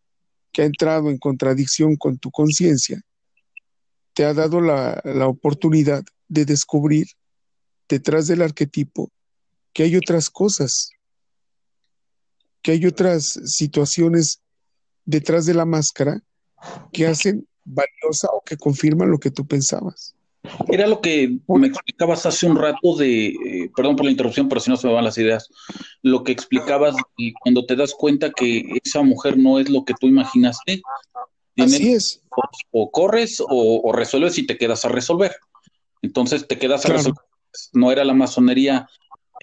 que 0.51 0.61
ha 0.61 0.65
entrado 0.65 1.09
en 1.09 1.17
contradicción 1.17 1.95
con 1.95 2.17
tu 2.17 2.31
conciencia, 2.31 3.01
te 4.13 4.23
ha 4.23 4.33
dado 4.33 4.61
la, 4.61 5.01
la 5.03 5.27
oportunidad 5.27 6.03
de 6.27 6.45
descubrir 6.45 7.07
detrás 7.89 8.27
del 8.27 8.41
arquetipo 8.41 9.11
que 9.73 9.83
hay 9.83 9.95
otras 9.95 10.29
cosas, 10.29 10.91
que 12.63 12.71
hay 12.71 12.85
otras 12.85 13.39
situaciones 13.45 14.41
detrás 15.05 15.45
de 15.45 15.53
la 15.53 15.65
máscara 15.65 16.23
que 16.91 17.05
hacen 17.05 17.45
valiosa 17.65 18.29
o 18.33 18.41
que 18.43 18.57
confirman 18.57 19.11
lo 19.11 19.19
que 19.19 19.31
tú 19.31 19.45
pensabas. 19.45 20.15
Era 20.67 20.87
lo 20.87 20.99
que 20.99 21.39
me 21.47 21.67
explicabas 21.67 22.25
hace 22.25 22.45
un 22.45 22.57
rato 22.57 22.97
de, 22.97 23.27
eh, 23.27 23.71
perdón 23.75 23.95
por 23.95 24.05
la 24.05 24.11
interrupción, 24.11 24.49
pero 24.49 24.59
si 24.59 24.69
no 24.69 24.75
se 24.75 24.87
me 24.87 24.93
van 24.93 25.05
las 25.05 25.17
ideas, 25.17 25.49
lo 26.01 26.23
que 26.23 26.33
explicabas 26.33 26.95
cuando 27.41 27.65
te 27.65 27.77
das 27.77 27.93
cuenta 27.93 28.31
que 28.31 28.63
esa 28.83 29.03
mujer 29.03 29.37
no 29.37 29.59
es 29.59 29.69
lo 29.69 29.85
que 29.85 29.93
tú 29.99 30.07
imaginaste. 30.07 30.81
Así 31.57 31.93
es. 31.93 32.21
O, 32.71 32.91
corres 32.91 33.41
o, 33.47 33.91
resuelves 33.93 34.37
y 34.37 34.45
te 34.45 34.57
quedas 34.57 34.83
a 34.83 34.89
resolver. 34.89 35.33
Entonces 36.01 36.45
te 36.45 36.57
quedas 36.57 36.85
a 36.85 36.89
resolver. 36.89 37.23
No 37.71 37.91
era 37.91 38.03
la 38.03 38.13
masonería 38.13 38.89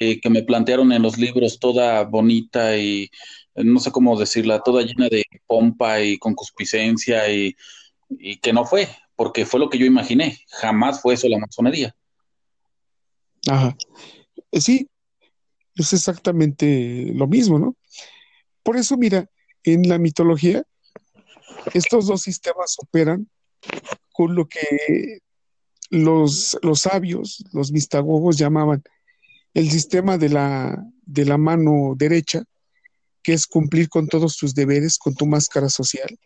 eh, 0.00 0.20
que 0.20 0.30
me 0.30 0.42
plantearon 0.42 0.92
en 0.92 1.02
los 1.02 1.18
libros 1.18 1.60
toda 1.60 2.04
bonita 2.04 2.76
y 2.76 3.10
no 3.54 3.78
sé 3.78 3.92
cómo 3.92 4.18
decirla, 4.18 4.62
toda 4.62 4.82
llena 4.82 5.08
de 5.08 5.24
pompa 5.46 6.00
y 6.00 6.18
concupiscencia 6.18 7.30
y, 7.30 7.54
y 8.08 8.38
que 8.38 8.52
no 8.52 8.64
fue 8.64 8.88
porque 9.20 9.44
fue 9.44 9.60
lo 9.60 9.68
que 9.68 9.76
yo 9.76 9.84
imaginé. 9.84 10.38
Jamás 10.48 11.02
fue 11.02 11.12
eso 11.12 11.28
la 11.28 11.36
masonería. 11.36 11.94
Ajá. 13.46 13.76
Eh, 14.50 14.62
sí, 14.62 14.88
es 15.74 15.92
exactamente 15.92 17.12
lo 17.14 17.26
mismo, 17.26 17.58
¿no? 17.58 17.76
Por 18.62 18.78
eso, 18.78 18.96
mira, 18.96 19.28
en 19.62 19.86
la 19.90 19.98
mitología, 19.98 20.64
estos 21.74 22.06
dos 22.06 22.22
sistemas 22.22 22.76
operan 22.82 23.28
con 24.10 24.34
lo 24.34 24.48
que 24.48 25.18
los, 25.90 26.58
los 26.62 26.80
sabios, 26.80 27.44
los 27.52 27.72
mistagogos 27.72 28.38
llamaban 28.38 28.82
el 29.54 29.70
sistema 29.70 30.18
de 30.18 30.28
la, 30.28 30.84
de 31.02 31.24
la 31.24 31.38
mano 31.38 31.94
derecha, 31.96 32.44
que 33.22 33.32
es 33.32 33.46
cumplir 33.46 33.88
con 33.88 34.08
todos 34.08 34.36
tus 34.36 34.54
deberes, 34.54 34.98
con 34.98 35.14
tu 35.14 35.26
máscara 35.26 35.68
social, 35.68 36.18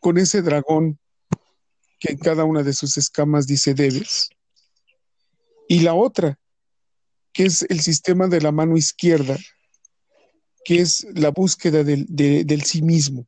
con 0.00 0.18
ese 0.18 0.42
dragón 0.42 0.98
que 1.98 2.12
en 2.12 2.18
cada 2.18 2.44
una 2.44 2.62
de 2.62 2.72
sus 2.72 2.96
escamas 2.96 3.46
dice 3.46 3.74
debes. 3.74 4.30
Y 5.68 5.80
la 5.80 5.94
otra, 5.94 6.38
que 7.32 7.44
es 7.44 7.66
el 7.68 7.80
sistema 7.80 8.28
de 8.28 8.40
la 8.40 8.52
mano 8.52 8.76
izquierda, 8.76 9.36
que 10.64 10.80
es 10.80 11.06
la 11.14 11.30
búsqueda 11.30 11.84
del, 11.84 12.06
del 12.08 12.62
sí 12.62 12.82
mismo, 12.82 13.26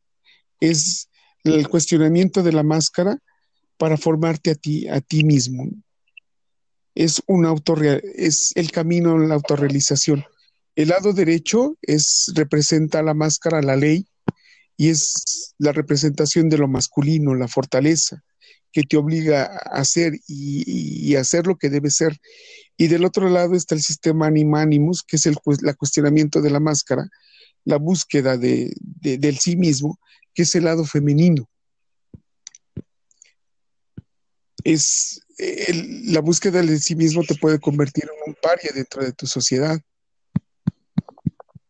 es 0.60 1.08
el 1.44 1.68
cuestionamiento 1.68 2.42
de 2.42 2.52
la 2.52 2.62
máscara 2.62 3.18
para 3.76 3.96
formarte 3.96 4.50
a 4.50 4.54
ti, 4.54 4.88
a 4.88 5.00
ti 5.00 5.24
mismo. 5.24 5.70
Es 6.98 7.22
un 7.28 7.46
es 8.16 8.50
el 8.56 8.72
camino 8.72 9.12
a 9.12 9.18
la 9.20 9.36
autorrealización. 9.36 10.24
El 10.74 10.88
lado 10.88 11.12
derecho 11.12 11.78
es, 11.80 12.32
representa 12.34 13.04
la 13.04 13.14
máscara, 13.14 13.62
la 13.62 13.76
ley, 13.76 14.08
y 14.76 14.88
es 14.88 15.54
la 15.58 15.70
representación 15.70 16.48
de 16.48 16.58
lo 16.58 16.66
masculino, 16.66 17.36
la 17.36 17.46
fortaleza, 17.46 18.24
que 18.72 18.82
te 18.82 18.96
obliga 18.96 19.44
a 19.44 19.78
hacer 19.78 20.14
y, 20.26 21.14
hacer 21.14 21.46
lo 21.46 21.54
que 21.54 21.70
debe 21.70 21.90
ser. 21.90 22.16
Y 22.76 22.88
del 22.88 23.04
otro 23.04 23.30
lado 23.30 23.54
está 23.54 23.76
el 23.76 23.82
sistema 23.82 24.26
anima 24.26 24.60
animus, 24.60 25.04
que 25.04 25.18
es 25.18 25.26
el 25.26 25.36
la 25.62 25.74
cuestionamiento 25.74 26.42
de 26.42 26.50
la 26.50 26.58
máscara, 26.58 27.08
la 27.64 27.76
búsqueda 27.76 28.36
de, 28.36 28.74
del 28.80 29.38
sí 29.38 29.56
mismo, 29.56 30.00
que 30.34 30.42
es 30.42 30.52
el 30.56 30.64
lado 30.64 30.84
femenino. 30.84 31.48
Es 34.64 35.22
la 36.04 36.20
búsqueda 36.20 36.60
del 36.60 36.80
sí 36.80 36.96
mismo 36.96 37.22
te 37.22 37.36
puede 37.36 37.60
convertir 37.60 38.04
en 38.04 38.30
un 38.32 38.36
paria 38.40 38.70
dentro 38.74 39.04
de 39.04 39.12
tu 39.12 39.26
sociedad 39.26 39.80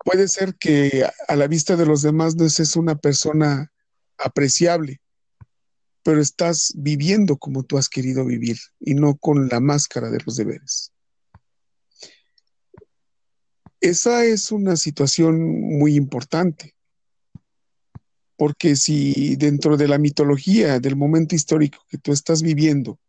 puede 0.08 0.26
ser 0.26 0.54
que 0.54 1.06
a 1.28 1.36
la 1.36 1.46
vista 1.48 1.76
de 1.76 1.84
los 1.84 2.00
demás 2.00 2.34
no 2.34 2.46
es 2.46 2.76
una 2.76 2.96
persona 2.96 3.70
apreciable, 4.16 5.02
pero 6.02 6.22
estás 6.22 6.72
viviendo 6.76 7.36
como 7.36 7.62
tú 7.62 7.76
has 7.76 7.90
querido 7.90 8.24
vivir 8.24 8.56
y 8.80 8.94
no 8.94 9.18
con 9.18 9.48
la 9.48 9.60
máscara 9.60 10.08
de 10.08 10.20
los 10.24 10.36
deberes. 10.36 10.94
Esa 13.82 14.24
es 14.24 14.50
una 14.50 14.76
situación 14.76 15.78
muy 15.78 15.94
importante, 15.94 16.74
porque 18.38 18.76
si 18.76 19.34
dentro 19.34 19.76
de 19.76 19.88
la 19.88 19.98
mitología, 19.98 20.78
del 20.78 20.94
momento 20.94 21.34
histórico 21.34 21.84
que 21.90 21.98
tú 21.98 22.12
estás 22.12 22.40
viviendo, 22.40 23.00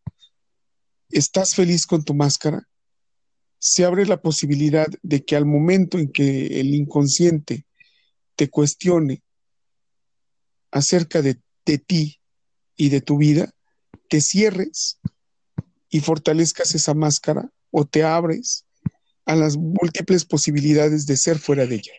estás 1.11 1.53
feliz 1.53 1.85
con 1.85 2.03
tu 2.03 2.15
máscara, 2.15 2.67
se 3.59 3.85
abre 3.85 4.07
la 4.07 4.23
posibilidad 4.23 4.87
de 5.03 5.23
que 5.23 5.35
al 5.35 5.45
momento 5.45 5.99
en 5.99 6.11
que 6.11 6.59
el 6.59 6.73
inconsciente 6.73 7.67
te 8.35 8.49
cuestione 8.49 9.21
acerca 10.71 11.21
de, 11.21 11.39
ti 11.77 12.19
y 12.75 12.89
de 12.89 13.01
tu 13.01 13.17
vida, 13.17 13.53
te 14.09 14.21
cierres 14.21 14.99
y 15.91 15.99
fortalezcas 15.99 16.73
esa 16.73 16.95
máscara 16.95 17.51
o 17.69 17.85
te 17.85 18.01
abres 18.01 18.65
a 19.25 19.35
las 19.35 19.57
múltiples 19.57 20.25
posibilidades 20.25 21.05
de 21.05 21.17
ser 21.17 21.37
fuera 21.37 21.67
de 21.67 21.75
ella. 21.75 21.93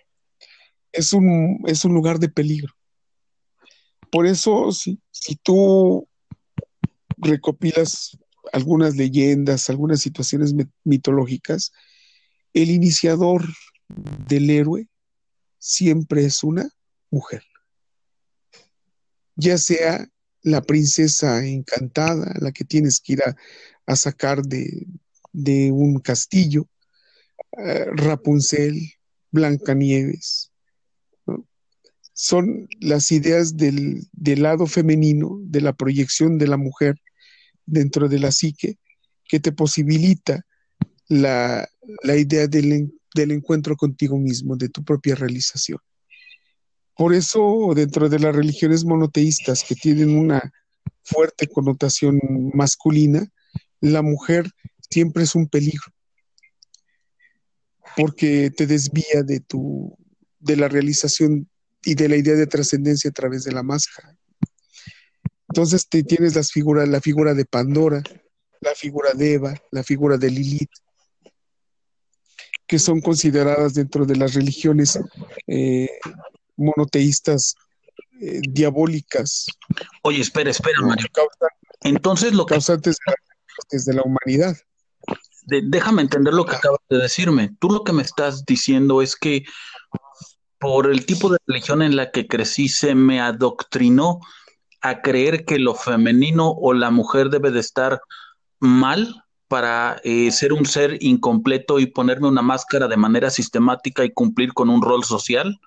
Es 0.91 1.12
un, 1.12 1.61
es 1.66 1.85
un 1.85 1.95
lugar 1.95 2.18
de 2.18 2.28
peligro. 2.28 2.74
Por 4.11 4.26
eso, 4.26 4.72
si, 4.72 4.98
tú 5.42 6.08
recopilas 7.16 8.18
algunas 8.52 8.96
leyendas, 8.96 9.70
algunas 9.70 10.00
situaciones 10.00 10.54
mitológicas, 10.84 11.72
el 12.52 12.70
iniciador 12.70 13.44
del 14.28 14.50
héroe 14.50 14.88
siempre 15.58 16.24
es 16.24 16.42
una 16.42 16.68
mujer. 17.11 17.42
Ya 19.36 19.58
sea 19.58 20.08
la 20.42 20.62
princesa 20.62 21.44
encantada, 21.46 22.34
la 22.40 22.50
que 22.50 22.64
tienes 22.64 23.00
que 23.00 23.12
ir 23.14 23.22
a, 23.22 23.96
sacar 23.96 24.42
de, 24.42 24.86
un 25.72 25.98
castillo, 26.00 26.68
eh, 27.58 27.86
Rapunzel, 27.92 28.92
Blancanieves. 29.30 30.49
Son 32.22 32.68
las 32.80 33.12
ideas 33.12 33.56
del, 33.56 34.06
del 34.12 34.42
lado 34.42 34.66
femenino, 34.66 35.38
de 35.40 35.62
la 35.62 35.72
proyección 35.72 36.36
de 36.36 36.48
la 36.48 36.58
mujer 36.58 37.00
dentro 37.64 38.10
de 38.10 38.18
la 38.18 38.30
psique 38.30 38.76
que 39.26 39.40
te 39.40 39.52
posibilita 39.52 40.44
la, 41.08 41.66
idea 42.04 42.46
del, 42.46 42.92
del, 43.14 43.30
encuentro 43.30 43.74
contigo 43.74 44.18
mismo, 44.18 44.54
de 44.58 44.68
tu 44.68 44.84
propia 44.84 45.14
realización. 45.14 45.78
Por 46.94 47.14
eso, 47.14 47.72
dentro 47.74 48.10
de 48.10 48.18
las 48.18 48.36
religiones 48.36 48.84
monoteístas 48.84 49.64
que 49.66 49.74
tienen 49.74 50.10
una 50.10 50.52
fuerte 51.02 51.46
connotación 51.46 52.20
masculina, 52.52 53.26
la 53.80 54.02
mujer 54.02 54.50
siempre 54.90 55.22
es 55.22 55.34
un 55.34 55.48
peligro, 55.48 55.90
porque 57.96 58.50
te 58.54 58.66
desvía 58.66 59.22
de 59.24 59.40
tu 59.40 59.96
de 60.38 60.56
la 60.56 60.68
realización 60.68 61.48
y 61.83 61.95
de 61.95 62.09
la 62.09 62.16
idea 62.16 62.35
de 62.35 62.47
trascendencia 62.47 63.11
a 63.11 63.12
través 63.12 63.45
de 63.45 63.53
la 63.53 63.62
máscara. 63.62 64.16
Entonces 65.49 65.89
te 65.89 66.03
tienes 66.05 66.37
las 66.37 66.53
figuras, 66.53 66.89
la 66.89 67.01
figura 67.01 67.35
de 67.35 67.45
Pandora, 67.45 68.03
la 68.61 68.74
figura 68.74 69.12
de 69.14 69.35
Eva, 69.35 69.55
la 69.70 69.83
figura 69.83 70.16
de 70.16 70.31
Lilith, 70.31 70.70
que 72.66 72.78
son 72.78 73.01
consideradas 73.01 73.74
dentro 73.74 74.07
de 74.07 74.16
las 74.16 74.35
religiones 74.35 74.99
eh, 75.49 75.89
monoteístas 76.57 77.57
eh, 78.20 78.41
diabólicas. 78.49 79.47
Oye, 80.03 80.20
espera, 80.20 80.51
espera, 80.51 80.81
Mario. 80.83 81.07
Entonces 81.81 82.33
lo 82.33 82.47
que... 82.47 82.55
Causantes 82.55 82.99
de 83.87 83.95
la, 83.95 84.03
humanidad. 84.03 84.57
déjame 85.47 86.03
entender 86.03 86.33
lo 86.33 86.45
que 86.45 86.57
acabas 86.57 86.81
de 86.89 86.99
decirme. 86.99 87.57
Tú 87.59 87.70
lo 87.70 87.83
que 87.83 87.93
me 87.93 88.03
estás 88.03 88.45
diciendo 88.45 89.03
es 89.03 89.16
que 89.16 89.45
por 90.61 90.90
el 90.90 91.06
tipo 91.06 91.30
de 91.30 91.38
religión 91.46 91.82
en 91.82 91.96
la 91.96 92.11
que 92.11 92.28
crecí 92.28 92.68
se 92.68 92.94
me 92.94 93.20
adoctrinó 93.20 94.20
a 94.82 95.00
creer 95.00 95.44
que 95.44 95.58
lo 95.58 95.74
femenino 95.74 96.50
o 96.50 96.74
la 96.74 96.90
mujer 96.90 97.30
debe 97.30 97.50
de 97.50 97.61
estar 97.61 98.00
mal 98.58 99.24
para 99.48 100.00
eh, 100.04 100.30
ser 100.30 100.52
un 100.52 100.66
ser 100.66 100.98
incompleto 101.00 101.80
y 101.80 101.86
ponerme 101.86 102.28
una 102.28 102.42
máscara 102.42 102.86
de 102.88 102.96
manera 102.98 103.30
sistemática 103.30 104.04
y 104.04 104.12
cumplir 104.12 104.52
con 104.52 104.68
un 104.68 104.82
rol 104.82 105.02
social? 105.02 105.58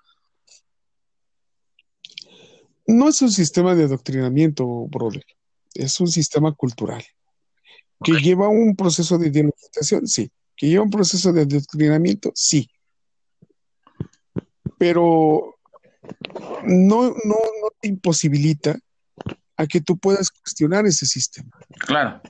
No 2.85 3.09
es 3.09 3.21
un 3.21 3.31
sistema 3.31 3.75
de 3.75 3.85
adoctrinamiento, 3.85 4.65
brother. 4.87 5.25
Es 5.73 5.99
un 5.99 6.07
sistema 6.07 6.53
cultural 6.53 7.03
que 8.03 8.13
lleva 8.13 8.47
un 8.47 8.75
proceso 8.75 9.17
de 9.17 9.29
ideologización, 9.29 10.07
sí. 10.07 10.29
Que 10.55 10.67
lleva 10.67 10.83
un 10.83 10.91
proceso 10.91 11.33
de 11.33 11.41
adoctrinamiento, 11.41 12.31
sí. 12.35 12.69
Pero 14.77 15.55
no, 16.65 17.09
no, 17.09 17.13
no 17.23 17.69
te 17.79 17.87
imposibilita 17.87 18.77
a 19.57 19.67
que 19.67 19.81
tú 19.81 19.97
puedas 19.97 20.31
cuestionar 20.31 20.85
ese 20.85 21.05
sistema. 21.05 21.49
Claro. 21.79 22.21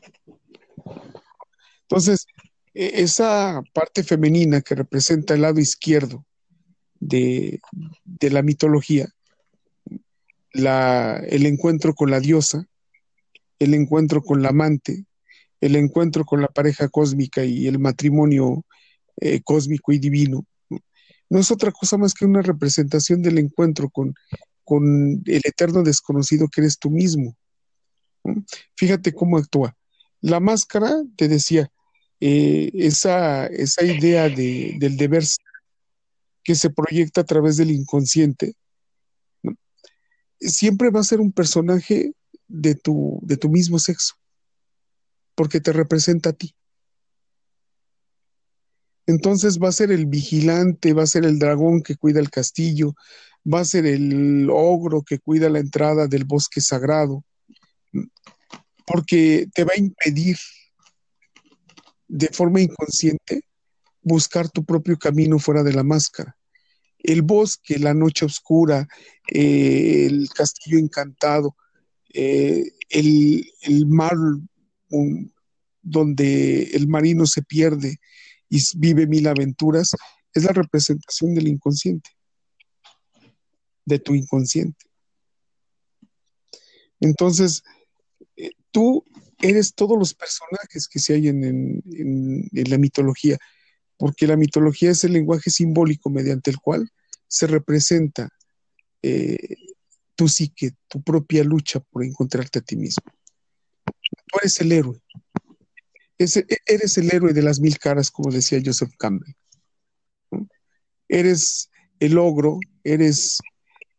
Entonces, 1.83 2.25
e, 2.73 3.01
esa 3.01 3.61
parte 3.73 4.03
femenina 4.03 4.61
que 4.61 4.75
representa 4.75 5.33
el 5.33 5.41
lado 5.41 5.59
izquierdo 5.59 6.25
de, 6.99 7.59
la 8.21 8.41
mitología, 8.41 9.07
el 10.53 11.45
encuentro 11.45 11.93
con 11.93 12.11
la 12.11 12.19
diosa, 12.19 12.65
el 13.59 13.73
encuentro 13.73 14.21
con 14.21 14.41
la 14.41 14.49
amante, 14.49 15.05
el 15.61 15.75
encuentro 15.75 16.25
con 16.25 16.41
la 16.41 16.47
pareja 16.47 16.89
cósmica 16.89 17.43
y 17.43 17.67
el 17.67 17.79
matrimonio 17.79 18.65
eh, 19.17 19.41
cósmico 19.41 19.91
y 19.91 19.99
divino, 19.99 20.45
no 21.29 21.39
es 21.39 21.51
otra 21.51 21.71
cosa 21.71 21.97
más 21.97 22.13
que 22.13 22.25
una 22.25 22.41
representación 22.41 23.21
del 23.21 23.39
encuentro 23.39 23.89
con, 23.89 24.13
con 24.63 25.23
el 25.25 25.41
eterno 25.43 25.83
desconocido 25.83 26.47
que 26.47 26.61
eres 26.61 26.77
tú 26.77 26.89
mismo. 26.89 27.35
Fíjate 28.75 29.13
cómo 29.13 29.37
actúa. 29.37 29.75
La 30.21 30.39
máscara, 30.39 30.91
te 31.17 31.27
decía, 31.27 31.69
eh, 32.19 32.71
esa, 32.75 33.47
esa, 33.47 33.83
idea 33.83 34.29
de, 34.29 34.75
del 34.79 34.95
deber 34.95 35.23
que 36.43 36.55
se 36.55 36.69
proyecta 36.69 37.21
a 37.21 37.25
través 37.25 37.57
del 37.57 37.71
inconsciente, 37.71 38.55
siempre 40.39 40.89
va 40.89 41.01
a 41.01 41.05
ser 41.05 41.19
un 41.19 41.31
personaje 41.31 42.13
de 42.47 42.75
tu, 42.75 43.19
de 43.23 43.37
tu 43.37 43.49
mismo 43.49 43.79
sexo, 43.79 44.15
porque 45.35 45.59
te 45.59 45.73
representa 45.73 46.29
a 46.29 46.33
ti. 46.33 46.55
Entonces 49.05 49.59
va 49.59 49.69
a 49.69 49.73
ser 49.73 49.91
el 49.91 50.05
vigilante, 50.05 50.93
va 50.93 51.03
a 51.03 51.07
ser 51.07 51.25
el 51.25 51.39
dragón 51.39 51.81
que 51.81 51.95
cuida 51.95 52.19
el 52.19 52.29
castillo, 52.29 52.95
va 53.51 53.59
a 53.59 53.65
ser 53.65 53.85
el 53.85 54.49
ogro 54.49 55.03
que 55.03 55.19
cuida 55.19 55.49
la 55.49 55.59
entrada 55.59 56.07
del 56.07 56.23
bosque 56.23 56.61
sagrado, 56.61 57.23
porque 58.85 59.47
te 59.53 59.63
va 59.63 59.73
a 59.75 59.79
impedir 59.79 60.37
de 62.07 62.27
forma 62.27 62.61
inconsciente 62.61 63.41
buscar 64.01 64.49
tu 64.49 64.63
propio 64.63 64.97
camino 64.97 65.39
fuera 65.39 65.63
de 65.63 65.73
la 65.73 65.83
máscara. 65.83 66.37
El 66.99 67.21
bosque, 67.21 67.79
la 67.79 67.93
noche 67.93 68.25
oscura, 68.25 68.87
eh, 69.27 70.05
el 70.05 70.29
castillo 70.29 70.77
encantado, 70.77 71.55
eh, 72.13 72.71
el, 72.89 73.85
mar 73.87 74.15
donde 75.81 76.63
el 76.73 76.87
marino 76.87 77.25
se 77.25 77.41
pierde 77.41 77.99
y 78.53 78.61
vive 78.75 79.07
mil 79.07 79.27
aventuras, 79.27 79.89
es 80.31 80.43
la 80.43 80.51
representación 80.51 81.33
del 81.33 81.47
inconsciente, 81.47 82.11
de 83.83 83.97
tu 83.97 84.13
inconsciente. 84.13 84.85
Entonces, 86.99 87.63
eh, 88.37 88.51
tú 88.69 89.03
eres 89.41 89.73
todos 89.73 89.97
los 89.97 90.13
personajes 90.13 90.87
que 90.87 90.99
se 90.99 91.15
hay 91.15 91.29
en, 91.29 91.81
la 92.51 92.77
mitología, 92.77 93.39
porque 93.97 94.27
la 94.27 94.37
mitología 94.37 94.91
es 94.91 95.03
el 95.03 95.13
lenguaje 95.13 95.49
simbólico 95.49 96.11
mediante 96.11 96.51
el 96.51 96.59
cual 96.59 96.91
se 97.27 97.47
representa 97.47 98.29
eh, 99.01 99.55
tu 100.13 100.29
psique, 100.29 100.73
tu 100.87 101.01
propia 101.01 101.43
lucha 101.43 101.79
por 101.79 102.03
encontrarte 102.03 102.59
a 102.59 102.61
ti 102.61 102.75
mismo. 102.75 103.11
Tú 103.83 104.37
eres 104.39 104.61
el 104.61 104.71
héroe. 104.73 105.01
Eres 106.17 106.97
el 106.97 107.13
héroe 107.13 107.33
de 107.33 107.41
las 107.41 107.59
mil 107.59 107.77
caras, 107.77 108.11
como 108.11 108.31
decía 108.31 108.61
Joseph 108.63 108.93
Campbell. 108.97 109.33
Eres 111.07 111.69
el 111.99 112.17
ogro, 112.17 112.59
eres 112.83 113.39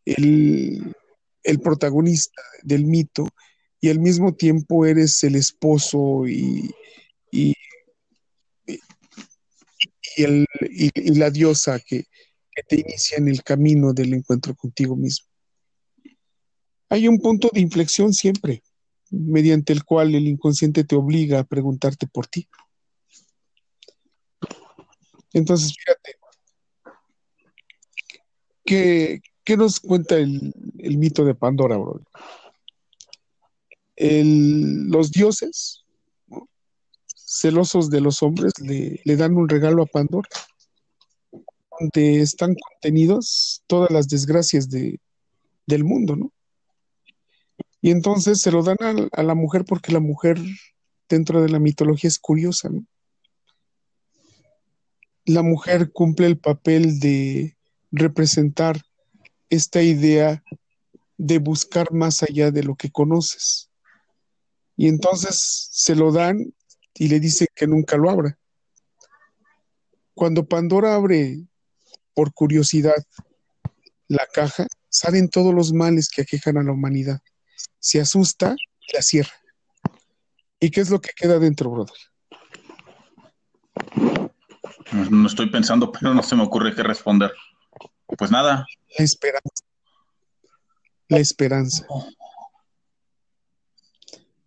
el, 0.05 0.95
el 1.43 1.59
protagonista 1.59 2.41
del 2.63 2.85
mito 2.85 3.27
y 3.79 3.89
al 3.89 3.99
mismo 3.99 4.33
tiempo 4.33 4.85
eres 4.85 5.23
el 5.23 5.35
esposo 5.35 6.27
y, 6.27 6.71
y, 7.31 7.53
la 11.13 11.29
diosa 11.29 11.79
que, 11.79 12.05
te 12.67 12.79
inicia 12.79 13.17
en 13.17 13.27
el 13.27 13.43
camino 13.43 13.91
del 13.91 14.13
encuentro 14.13 14.55
contigo 14.55 14.95
mismo. 14.95 15.27
Hay 16.87 17.07
un 17.09 17.19
punto 17.19 17.49
de 17.53 17.59
inflexión 17.59 18.13
siempre, 18.13 18.63
mediante 19.15 19.73
el 19.73 19.83
cual 19.83 20.15
el 20.15 20.27
inconsciente 20.27 20.83
te 20.83 20.95
obliga 20.95 21.39
a 21.39 21.43
preguntarte 21.43 22.07
por 22.07 22.27
ti. 22.27 22.47
Entonces, 25.33 25.75
fíjate, 25.75 26.15
¿qué, 28.63 29.57
nos 29.57 29.79
cuenta 29.79 30.15
el, 30.15 30.53
el 30.79 30.97
mito 30.97 31.25
de 31.25 31.35
Pandora, 31.35 31.77
bro? 31.77 32.01
los 33.97 35.11
dioses, 35.11 35.85
celosos 37.15 37.89
de 37.89 38.01
los 38.01 38.21
hombres, 38.23 38.53
le, 38.59 39.15
dan 39.15 39.35
un 39.35 39.49
regalo 39.49 39.83
a 39.83 39.87
Pandora, 39.87 40.29
donde 41.79 42.21
están 42.21 42.55
contenidos 42.55 43.63
todas 43.67 43.91
las 43.91 44.07
desgracias 44.07 44.69
de, 44.69 44.99
del 45.65 45.83
mundo, 45.83 46.15
¿no? 46.15 46.31
Y 47.85 47.91
entonces 47.91 48.41
se 48.41 48.49
lo 48.49 48.63
dan 48.63 48.77
a, 49.11 49.21
la 49.21 49.35
mujer 49.35 49.63
porque 49.63 49.91
la 49.91 49.99
mujer 49.99 50.39
dentro 51.07 51.43
de 51.43 51.49
la 51.49 51.59
mitología 51.59 52.07
es 52.07 52.17
curiosa. 52.17 52.71
La 55.23 55.43
mujer 55.43 55.91
cumple 55.91 56.25
el 56.25 56.39
papel 56.39 56.99
de 56.99 57.55
representar 57.91 58.81
esta 59.51 59.83
idea 59.83 60.43
de 61.19 61.37
buscar 61.37 61.93
más 61.93 62.23
allá 62.23 62.49
de 62.49 62.63
lo 62.63 62.73
que 62.73 62.89
conoces. 62.89 63.69
Y 64.75 64.87
entonces 64.87 65.69
se 65.71 65.93
lo 65.93 66.11
dan 66.11 66.55
y 66.95 67.07
le 67.07 67.19
dice 67.19 67.45
que 67.53 67.67
nunca 67.67 67.97
lo 67.97 68.09
abra. 68.09 68.39
Cuando 70.15 70.47
Pandora 70.47 70.95
abre 70.95 71.45
por 72.15 72.33
curiosidad 72.33 72.97
la 74.07 74.25
caja, 74.33 74.65
salen 74.89 75.29
todos 75.29 75.53
los 75.53 75.71
males 75.71 76.09
que 76.09 76.23
aquejan 76.23 76.57
a 76.57 76.63
la 76.63 76.71
humanidad. 76.71 77.21
Se 77.85 78.01
asusta 78.01 78.55
y 78.57 78.95
la 78.95 79.03
cierra. 79.03 79.31
¿Y 80.59 80.71
qué 80.71 80.81
es 80.81 80.89
lo 80.89 80.99
que 80.99 81.11
queda 81.15 81.37
dentro, 81.37 81.69
brother? 81.69 81.95
No 85.11 85.27
estoy 85.27 85.51
pensando, 85.51 85.91
pero 85.91 86.11
no 86.15 86.23
se 86.23 86.35
me 86.35 86.41
ocurre 86.41 86.73
qué 86.73 86.81
responder. 86.81 87.31
Pues 88.07 88.31
nada. 88.31 88.65
La 88.97 89.05
esperanza. 89.05 89.63
La 91.09 91.19
esperanza. 91.19 91.85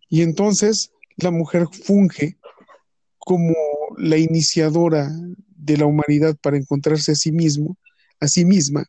Y 0.09 0.21
entonces 0.21 0.91
la 1.15 1.31
mujer 1.31 1.65
funge 1.71 2.37
como 3.19 3.55
la 3.97 4.17
iniciadora 4.17 5.09
de 5.55 5.77
la 5.77 5.85
humanidad 5.85 6.35
para 6.41 6.57
encontrarse 6.57 7.13
a 7.13 7.15
sí 7.15 7.31
mismo, 7.31 7.77
a 8.19 8.27
sí 8.27 8.43
misma, 8.43 8.83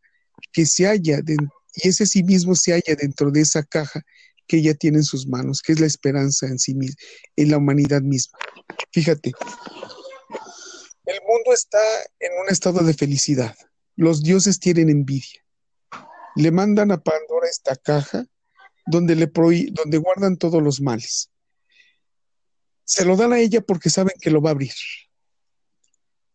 que 0.50 0.66
se 0.66 0.86
halla, 0.86 1.20
y 1.76 1.88
ese 1.88 2.04
sí 2.04 2.24
mismo 2.24 2.56
se 2.56 2.72
halla 2.72 2.96
dentro 3.00 3.30
de 3.30 3.42
esa 3.42 3.62
caja 3.62 4.04
que 4.50 4.56
ella 4.56 4.74
tiene 4.74 4.98
en 4.98 5.04
sus 5.04 5.28
manos, 5.28 5.62
que 5.62 5.70
es 5.70 5.78
la 5.78 5.86
esperanza 5.86 6.44
en 6.46 6.58
sí 6.58 6.74
misma, 6.74 6.96
en 7.36 7.52
la 7.52 7.58
humanidad 7.58 8.02
misma. 8.02 8.36
Fíjate, 8.90 9.32
el 11.04 11.20
mundo 11.24 11.52
está 11.54 11.78
en 12.18 12.32
un 12.42 12.48
estado 12.50 12.80
de 12.82 12.92
felicidad. 12.92 13.54
Los 13.94 14.24
dioses 14.24 14.58
tienen 14.58 14.88
envidia. 14.88 15.40
Le 16.34 16.50
mandan 16.50 16.90
a 16.90 17.00
Pandora 17.00 17.48
esta 17.48 17.76
caja 17.76 18.26
donde, 18.86 19.14
le 19.14 19.30
donde 19.70 19.98
guardan 19.98 20.36
todos 20.36 20.60
los 20.60 20.80
males. 20.80 21.30
Se 22.82 23.04
lo 23.04 23.14
dan 23.14 23.32
a 23.32 23.38
ella 23.38 23.60
porque 23.60 23.88
saben 23.88 24.14
que 24.20 24.32
lo 24.32 24.42
va 24.42 24.50
a 24.50 24.54
abrir. 24.54 24.72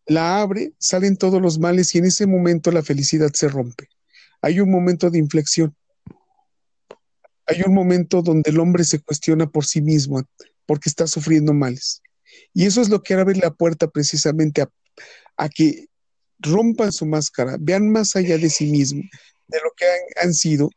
La 0.05 0.39
abre, 0.39 0.71
salen 0.79 1.17
todos 1.17 1.41
los 1.41 1.59
males 1.59 1.93
y 1.93 1.97
en 1.97 2.05
ese 2.05 2.27
momento 2.27 2.71
la 2.71 2.81
felicidad 2.81 3.31
se 3.33 3.49
rompe. 3.49 3.89
Hay 4.41 4.61
un 4.61 4.71
momento 4.71 5.09
de 5.09 5.19
inflexión. 5.19 5.75
Hay 7.47 7.61
un 7.65 7.73
momento 7.73 8.21
donde 8.21 8.49
el 8.49 8.59
hombre 8.59 8.83
se 8.83 8.99
cuestiona 8.99 9.47
por 9.47 9.65
sí 9.65 9.81
mismo 9.81 10.23
porque 10.65 10.89
está 10.89 11.07
sufriendo 11.07 11.53
males. 11.53 12.01
Y 12.53 12.65
eso 12.65 12.81
es 12.81 12.89
lo 12.89 13.03
que 13.03 13.13
abre 13.13 13.35
la 13.35 13.51
puerta 13.51 13.87
precisamente 13.87 14.63
a, 15.37 15.49
que 15.49 15.87
rompan 16.39 16.91
su 16.91 17.05
máscara, 17.05 17.57
vean 17.59 17.89
más 17.89 18.15
allá 18.15 18.37
de 18.37 18.49
sí 18.49 18.65
mismos, 18.65 19.05
de 19.47 19.57
lo 19.63 19.71
que 19.75 19.85
han, 20.21 20.33
sido, 20.33 20.69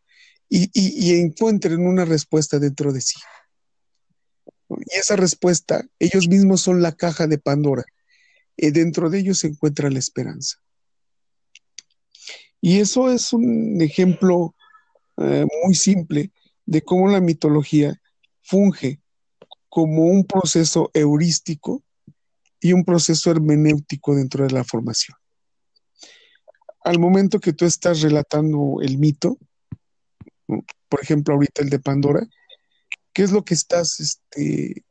y, 0.49 1.15
encuentren 1.19 1.87
una 1.87 2.05
respuesta 2.05 2.59
dentro 2.59 2.93
de 2.93 3.01
sí. 3.01 3.19
Y 4.69 4.99
esa 4.99 5.17
respuesta, 5.17 5.85
ellos 5.99 6.29
mismos 6.29 6.61
son 6.61 6.83
la 6.83 6.93
caja 6.93 7.27
de 7.27 7.39
Pandora. 7.39 7.85
Y 8.57 8.71
dentro 8.71 9.09
de 9.09 9.21
ellos 9.21 9.39
se 9.39 9.47
encuentra 9.47 9.89
la 9.89 9.99
esperanza. 9.99 10.57
Y 12.61 12.81
eso 12.81 13.11
es 13.11 13.33
un 13.33 13.81
ejemplo 13.81 14.55
eh, 15.17 15.47
muy 15.65 15.75
simple 15.75 16.33
de 16.69 16.83
cómo 16.83 17.09
la 17.09 17.23
mitología 17.23 17.99
funge 18.43 19.01
como 19.71 20.05
un 20.05 20.27
proceso 20.27 20.91
heurístico 20.93 21.83
y 22.61 22.75
un 22.75 22.85
proceso 22.85 23.31
hermenéutico 23.31 24.15
dentro 24.15 24.47
de 24.47 24.53
la 24.53 24.65
formación. 24.65 25.17
Al 26.85 26.99
momento 26.99 27.41
que 27.41 27.55
tú 27.55 27.65
estás 27.65 28.03
relatando 28.03 28.83
el 28.83 28.99
mito, 28.99 29.39
por 30.91 31.03
ejemplo, 31.03 31.35
ahorita 31.35 31.63
el 31.63 31.71
de 31.71 31.79
Pandora, 31.79 32.27
¿qué 33.15 33.23
es 33.23 33.33
lo 33.33 33.47
que 33.47 33.55
estás 33.55 33.99
este, 33.99 34.85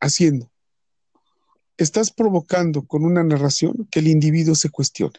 haciendo? 0.00 0.52
Estás 1.78 2.10
provocando 2.12 2.86
con 2.86 3.06
una 3.06 3.24
narración 3.24 3.88
que 3.90 4.00
el 4.00 4.08
individuo 4.08 4.54
se 4.54 4.68
cuestione. 4.68 5.18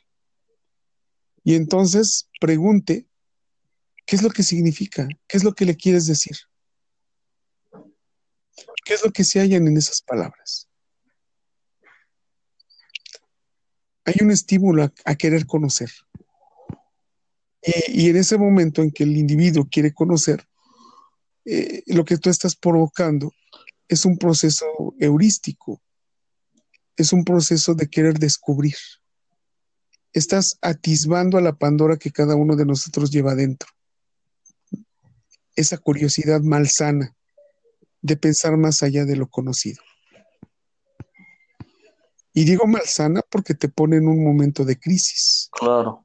Y 1.44 1.56
entonces 1.56 2.30
pregunte, 2.40 3.08
¿qué 4.06 4.16
es 4.16 4.24
lo 4.24 4.30
que 4.30 4.44
significa? 4.44 5.08
¿Qué 5.28 5.38
es 5.38 5.44
lo 5.44 5.54
que 5.54 5.66
le 5.66 5.76
quieres 5.76 6.06
decir? 6.08 6.38
¿Qué 8.86 8.94
es 8.94 9.04
lo 9.04 9.12
que 9.12 9.24
se 9.24 9.40
hallan 9.40 9.68
en 9.68 9.78
esas 9.78 10.02
palabras? 10.02 10.68
Hay 14.06 14.16
un 14.22 14.32
estímulo 14.32 14.92
a, 15.06 15.16
querer 15.16 15.46
conocer. 15.46 15.90
Y, 17.88 18.10
en 18.10 18.18
ese 18.18 18.38
momento 18.38 18.82
en 18.82 18.92
que 18.92 19.04
el 19.04 19.16
individuo 19.16 19.68
quiere 19.72 19.94
conocer, 19.94 20.46
eh, 21.46 21.84
lo 21.88 22.04
que 22.04 22.18
tú 22.18 22.30
estás 22.30 22.56
provocando 22.58 23.32
es 23.88 24.04
un 24.04 24.18
proceso 24.18 24.66
heurístico, 25.00 25.82
es 26.98 27.14
un 27.14 27.24
proceso 27.24 27.74
de 27.74 27.90
querer 27.90 28.20
descubrir. 28.20 28.76
Estás 30.12 30.58
atisbando 30.62 31.38
a 31.38 31.42
la 31.42 31.54
Pandora 31.54 31.98
que 31.98 32.12
cada 32.12 32.36
uno 32.36 32.58
de 32.58 32.66
nosotros 32.66 33.10
lleva 33.10 33.36
dentro. 33.36 33.70
Esa 35.56 35.78
curiosidad 35.78 36.42
malsana 36.42 37.16
de 38.02 38.18
pensar 38.18 38.58
más 38.58 38.84
allá 38.84 39.06
de 39.06 39.16
lo 39.16 39.28
conocido. 39.28 39.82
Y 42.34 42.46
digo 42.46 42.66
malsana 42.66 43.22
porque 43.30 43.54
te 43.54 43.70
pone 43.70 43.98
en 43.98 44.08
un 44.08 44.24
momento 44.24 44.66
de 44.66 44.80
crisis. 44.80 45.50
Claro. 45.52 46.04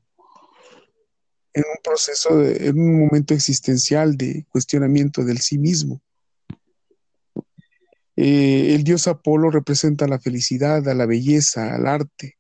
En 1.55 1.65
un 1.65 1.83
proceso, 1.83 2.45
en 2.45 2.79
un 2.79 3.07
momento 3.07 3.35
existencial 3.35 4.17
de 4.17 4.47
cuestionamiento 4.51 5.25
del 5.25 5.39
sí 5.39 5.59
mismo. 5.59 6.03
Eh, 8.15 8.75
el 8.75 8.85
dios 8.85 9.09
Apolo 9.09 9.51
representa 9.51 10.07
la 10.07 10.19
felicidad, 10.19 10.87
a 10.89 10.95
la 10.95 11.07
belleza, 11.07 11.75
al 11.75 11.87
arte. 11.87 12.37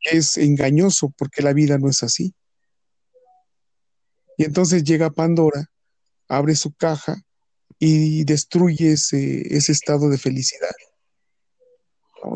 Es 0.00 0.36
engañoso 0.36 1.14
porque 1.16 1.42
la 1.42 1.52
vida 1.52 1.78
no 1.78 1.88
es 1.88 2.02
así. 2.02 2.34
Y 4.36 4.44
entonces 4.44 4.84
llega 4.84 5.10
Pandora, 5.10 5.70
abre 6.28 6.56
su 6.56 6.74
caja 6.74 7.22
y 7.78 8.24
destruye 8.24 8.92
ese, 8.92 9.72
estado 9.72 10.08
de 10.08 10.18
felicidad. 10.18 10.74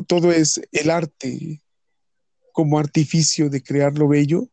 Todo 0.07 0.33
es 0.33 0.61
el 0.73 0.91
arte 0.91 1.63
como 2.53 2.79
artificio 2.79 3.49
de 3.49 3.63
crear 3.63 3.97
lo 3.97 4.09
bello, 4.09 4.49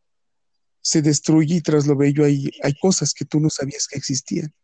se 0.80 1.02
destruye 1.02 1.56
y 1.56 1.60
tras 1.60 1.86
lo 1.86 1.96
bello 1.96 2.24
hay, 2.24 2.50
hay 2.62 2.74
cosas 2.80 3.12
que 3.12 3.24
tú 3.24 3.40
no 3.40 3.50
sabías 3.50 3.86
que 3.86 3.98
existían. 3.98 4.54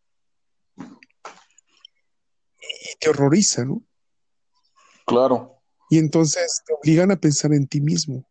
Y 0.77 2.97
te 2.99 3.09
horroriza, 3.09 3.65
¿no? 3.65 3.83
Claro. 5.05 5.61
Y 5.89 5.99
entonces 5.99 6.61
te 6.65 6.73
obligan 6.73 7.11
a 7.11 7.17
pensar 7.17 7.53
en 7.53 7.67
ti 7.67 7.79
mismo, 7.79 8.27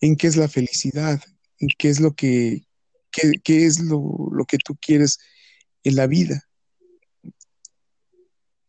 en 0.00 0.16
qué 0.16 0.28
es 0.28 0.36
la 0.36 0.48
felicidad, 0.48 1.20
en 1.58 1.68
qué 1.76 1.88
es 1.88 2.00
lo 2.00 2.14
que, 2.14 2.66
qué, 3.42 3.66
es 3.66 3.80
lo, 3.80 4.28
lo 4.32 4.44
que 4.44 4.58
tú 4.58 4.76
quieres 4.80 5.18
en 5.82 5.96
la 5.96 6.06
vida. 6.06 6.42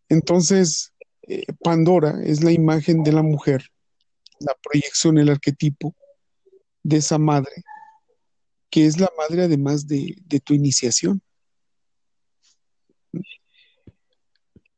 Entonces, 0.09 0.93
eh, 1.23 1.45
Pandora 1.63 2.21
es 2.23 2.43
la 2.43 2.51
imagen 2.51 3.03
de 3.03 3.11
la 3.11 3.23
mujer, 3.23 3.71
la 4.39 4.55
proyección, 4.61 5.17
el 5.17 5.29
arquetipo 5.29 5.95
de 6.83 6.97
esa 6.97 7.17
madre, 7.17 7.63
que 8.69 8.85
es 8.85 8.99
la 8.99 9.09
madre 9.17 9.43
además 9.43 9.87
de, 9.87 10.15
tu 10.43 10.53
iniciación. 10.53 11.21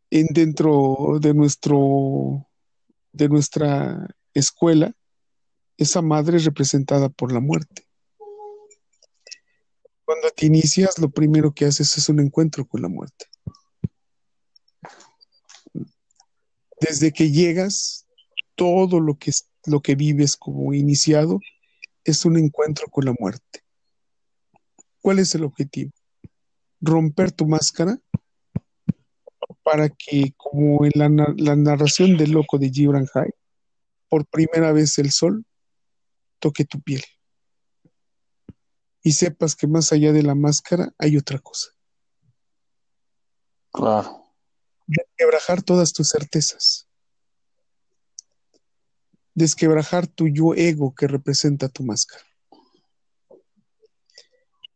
En, 0.10 0.28
dentro 0.28 1.18
de 1.20 1.34
nuestro 1.34 2.48
de 3.12 3.28
nuestra 3.28 4.08
escuela, 4.34 4.94
esa 5.76 6.02
madre 6.02 6.38
es 6.38 6.46
representada 6.46 7.10
por 7.10 7.34
la 7.34 7.40
muerte. 7.40 7.87
Cuando 10.08 10.30
te 10.30 10.46
inicias, 10.46 11.00
lo 11.00 11.10
primero 11.10 11.52
que 11.52 11.66
haces 11.66 11.98
es 11.98 12.08
un 12.08 12.22
encuentro 12.22 12.66
con 12.66 12.82
la 12.82 12.88
muerte. 12.88 13.26
Desde 16.80 17.12
que 17.12 17.30
llegas, 17.30 18.08
todo 18.56 19.02
lo 19.02 19.16
que, 19.16 19.34
lo 19.66 19.82
que 19.82 19.96
vives 19.96 20.38
como 20.38 20.74
iniciado 20.74 21.42
es 22.06 22.24
un 22.24 22.38
encuentro 22.38 22.88
con 22.90 23.04
la 23.04 23.14
muerte. 23.20 23.66
¿Cuál 25.02 25.20
es 25.20 25.36
el 25.36 25.44
objetivo? 25.44 25.92
Romper 26.80 27.34
tu 27.34 27.46
máscara 27.46 28.00
para 29.62 29.90
que, 29.90 30.34
como 30.38 30.86
en 30.86 30.94
la, 30.96 31.56
narración 31.58 32.16
del 32.16 32.32
loco 32.32 32.58
de 32.58 32.70
Gibran 32.70 33.08
High, 33.08 33.34
por 34.08 34.26
primera 34.26 34.72
vez 34.72 34.98
el 35.00 35.12
sol 35.12 35.44
toque 36.40 36.64
tu 36.64 36.80
piel 36.80 37.04
y 39.08 39.14
sepas 39.14 39.56
que 39.56 39.68
más 39.68 39.94
allá 39.94 40.12
de 40.12 40.22
la 40.22 40.36
máscara 40.36 40.94
hay 40.98 41.16
otra 41.16 41.40
cosa. 41.40 41.70
Claro. 43.72 44.34
Desquebrajar 44.86 45.64
todas 45.64 45.94
tus 45.94 46.10
certezas. 46.10 46.90
Desquebrajar 49.34 50.08
tu 50.08 50.28
yo 50.28 50.54
ego 50.56 50.94
que 50.94 51.08
representa 51.08 51.70
tu 51.70 51.86
máscara. 51.86 52.26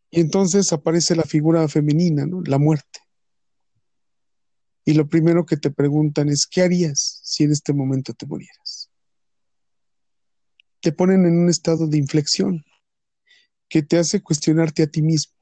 Y 0.09 0.21
entonces 0.21 0.71
aparece 0.71 1.13
la 1.13 1.23
figura 1.23 1.67
femenina, 1.67 2.25
¿no? 2.25 2.41
La 2.45 2.57
muerte. 2.57 3.01
Y 4.85 4.93
lo 4.93 5.09
primero 5.09 5.45
que 5.45 5.57
te 5.57 5.71
preguntan 5.71 6.29
es, 6.29 6.47
¿qué 6.47 6.61
harías 6.61 7.19
si 7.21 7.43
en 7.43 7.51
este 7.51 7.73
momento 7.73 8.13
te 8.13 8.25
murieras? 8.25 8.89
Te 10.79 10.93
ponen 10.93 11.25
en 11.25 11.37
un 11.37 11.49
estado 11.49 11.85
de 11.85 11.97
inflexión 11.97 12.63
que 13.71 13.81
te 13.81 13.97
hace 13.97 14.21
cuestionarte 14.21 14.83
a 14.83 14.87
ti 14.87 15.01
mismo. 15.01 15.33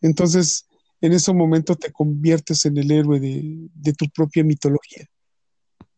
Entonces, 0.00 0.68
en 1.00 1.12
ese 1.12 1.32
momento 1.32 1.74
te 1.74 1.90
conviertes 1.90 2.64
en 2.64 2.78
el 2.78 2.92
héroe 2.92 3.18
de, 3.18 3.92
tu 3.94 4.08
propia 4.10 4.44
mitología, 4.44 5.04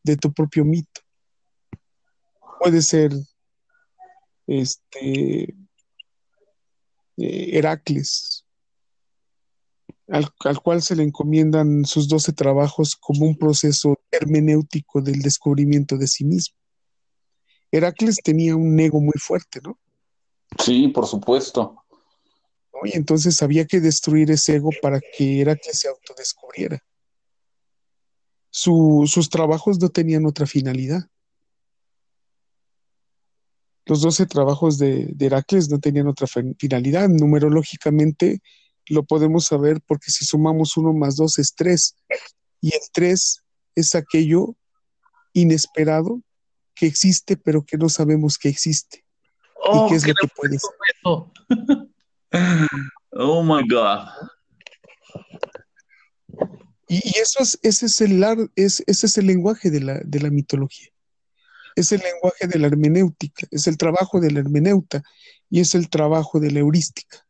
de 0.03 0.17
tu 0.17 0.33
propio 0.33 0.65
mito. 0.65 1.03
Puede 2.59 2.81
ser 2.81 3.13
este 4.47 5.55
eh, 7.19 7.59
Heracles, 7.59 8.47
al, 10.09 10.27
al, 10.41 10.63
cual 10.63 10.81
se 10.81 10.97
le 10.97 11.03
encomiendan 11.03 11.85
sus 11.85 12.09
doce 12.09 12.33
trabajos 12.33 12.97
como 12.97 13.27
un 13.27 13.37
proceso 13.37 14.01
hermenéutico 14.11 15.03
del 15.03 15.21
descubrimiento 15.21 15.99
de 15.99 16.07
sí 16.07 16.25
mismo. 16.25 16.64
Heracles 17.77 18.19
tenía 18.23 18.55
un 18.55 18.79
ego 18.79 19.01
muy 19.01 19.19
fuerte, 19.19 19.61
¿no? 19.61 19.77
Sí, 20.63 20.89
por 20.89 21.07
supuesto. 21.09 21.77
Y 22.85 22.97
entonces 22.97 23.43
había 23.43 23.65
que 23.65 23.81
destruir 23.81 24.31
ese 24.31 24.57
ego 24.57 24.71
para 24.81 25.01
que 25.01 25.41
Heracles 25.41 25.81
se 25.81 25.89
autodescubriera. 25.89 26.85
sus 28.51 29.29
trabajos 29.29 29.81
no 29.81 29.89
tenían 29.89 30.25
otra 30.25 30.47
finalidad. 30.47 31.03
Los 33.87 34.03
doce 34.03 34.27
trabajos 34.27 34.79
de, 34.79 35.09
de 35.13 35.27
Heracles 35.27 35.69
no 35.69 35.81
tenían 35.81 36.07
otra 36.07 36.29
finalidad. 36.59 37.09
Numerológicamente 37.09 38.41
lo 38.87 39.03
podemos 39.03 39.47
saber 39.47 39.81
porque 39.85 40.13
si 40.13 40.25
sumamos 40.25 40.77
uno 40.77 40.93
más 40.93 41.17
dos 41.17 41.41
es 41.41 41.55
tres. 41.57 41.97
Y 42.61 42.69
el 42.69 42.83
tres 42.93 43.43
es 43.75 43.97
aquello 43.97 44.55
inesperado 45.33 46.23
que 46.75 46.87
existe, 46.87 47.37
pero 47.37 47.65
que 47.65 47.79
no 47.79 47.89
sabemos 47.89 48.39
que 48.39 48.49
existe. 48.49 49.05
¿Y 49.57 49.77
oh, 49.77 49.89
qué 49.89 49.95
es 49.97 50.07
lo 50.07 50.15
que 50.15 50.29
puede 50.29 50.59
oh 53.13 53.43
my 53.43 53.67
God. 53.69 54.09
Y, 56.89 57.19
eso 57.19 57.43
es, 57.43 57.59
ese, 57.63 57.87
es 57.87 58.01
el, 58.01 58.23
es, 58.57 58.83
ese 58.87 59.07
es 59.07 59.19
el 59.19 59.27
lenguaje 59.27 59.71
de 59.71 59.81
la, 59.81 60.01
de 60.05 60.21
la 60.21 60.31
mitología. 60.31 60.89
Es 61.77 61.93
el 61.93 62.01
lenguaje 62.01 62.47
de 62.47 62.59
la 62.59 62.67
hermenéutica, 62.69 63.47
es 63.51 63.67
el 63.67 63.77
trabajo 63.77 64.21
de 64.21 64.31
la 64.31 64.41
hermeneuta 64.41 65.03
y 65.51 65.61
es 65.61 65.75
el 65.75 65.89
trabajo 65.89 66.39
de 66.39 66.51
la 66.51 66.61
heurística. 66.61 67.27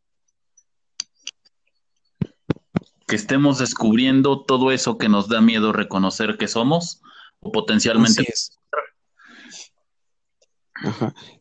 Que 3.07 3.17
estemos 3.17 3.59
descubriendo 3.59 4.45
todo 4.45 4.71
eso 4.71 4.99
que 4.99 5.09
nos 5.09 5.29
da 5.29 5.41
miedo 5.41 5.73
reconocer 5.73 6.37
que 6.37 6.49
somos 6.49 7.01
o 7.41 7.53
potencialmente. 7.53 8.27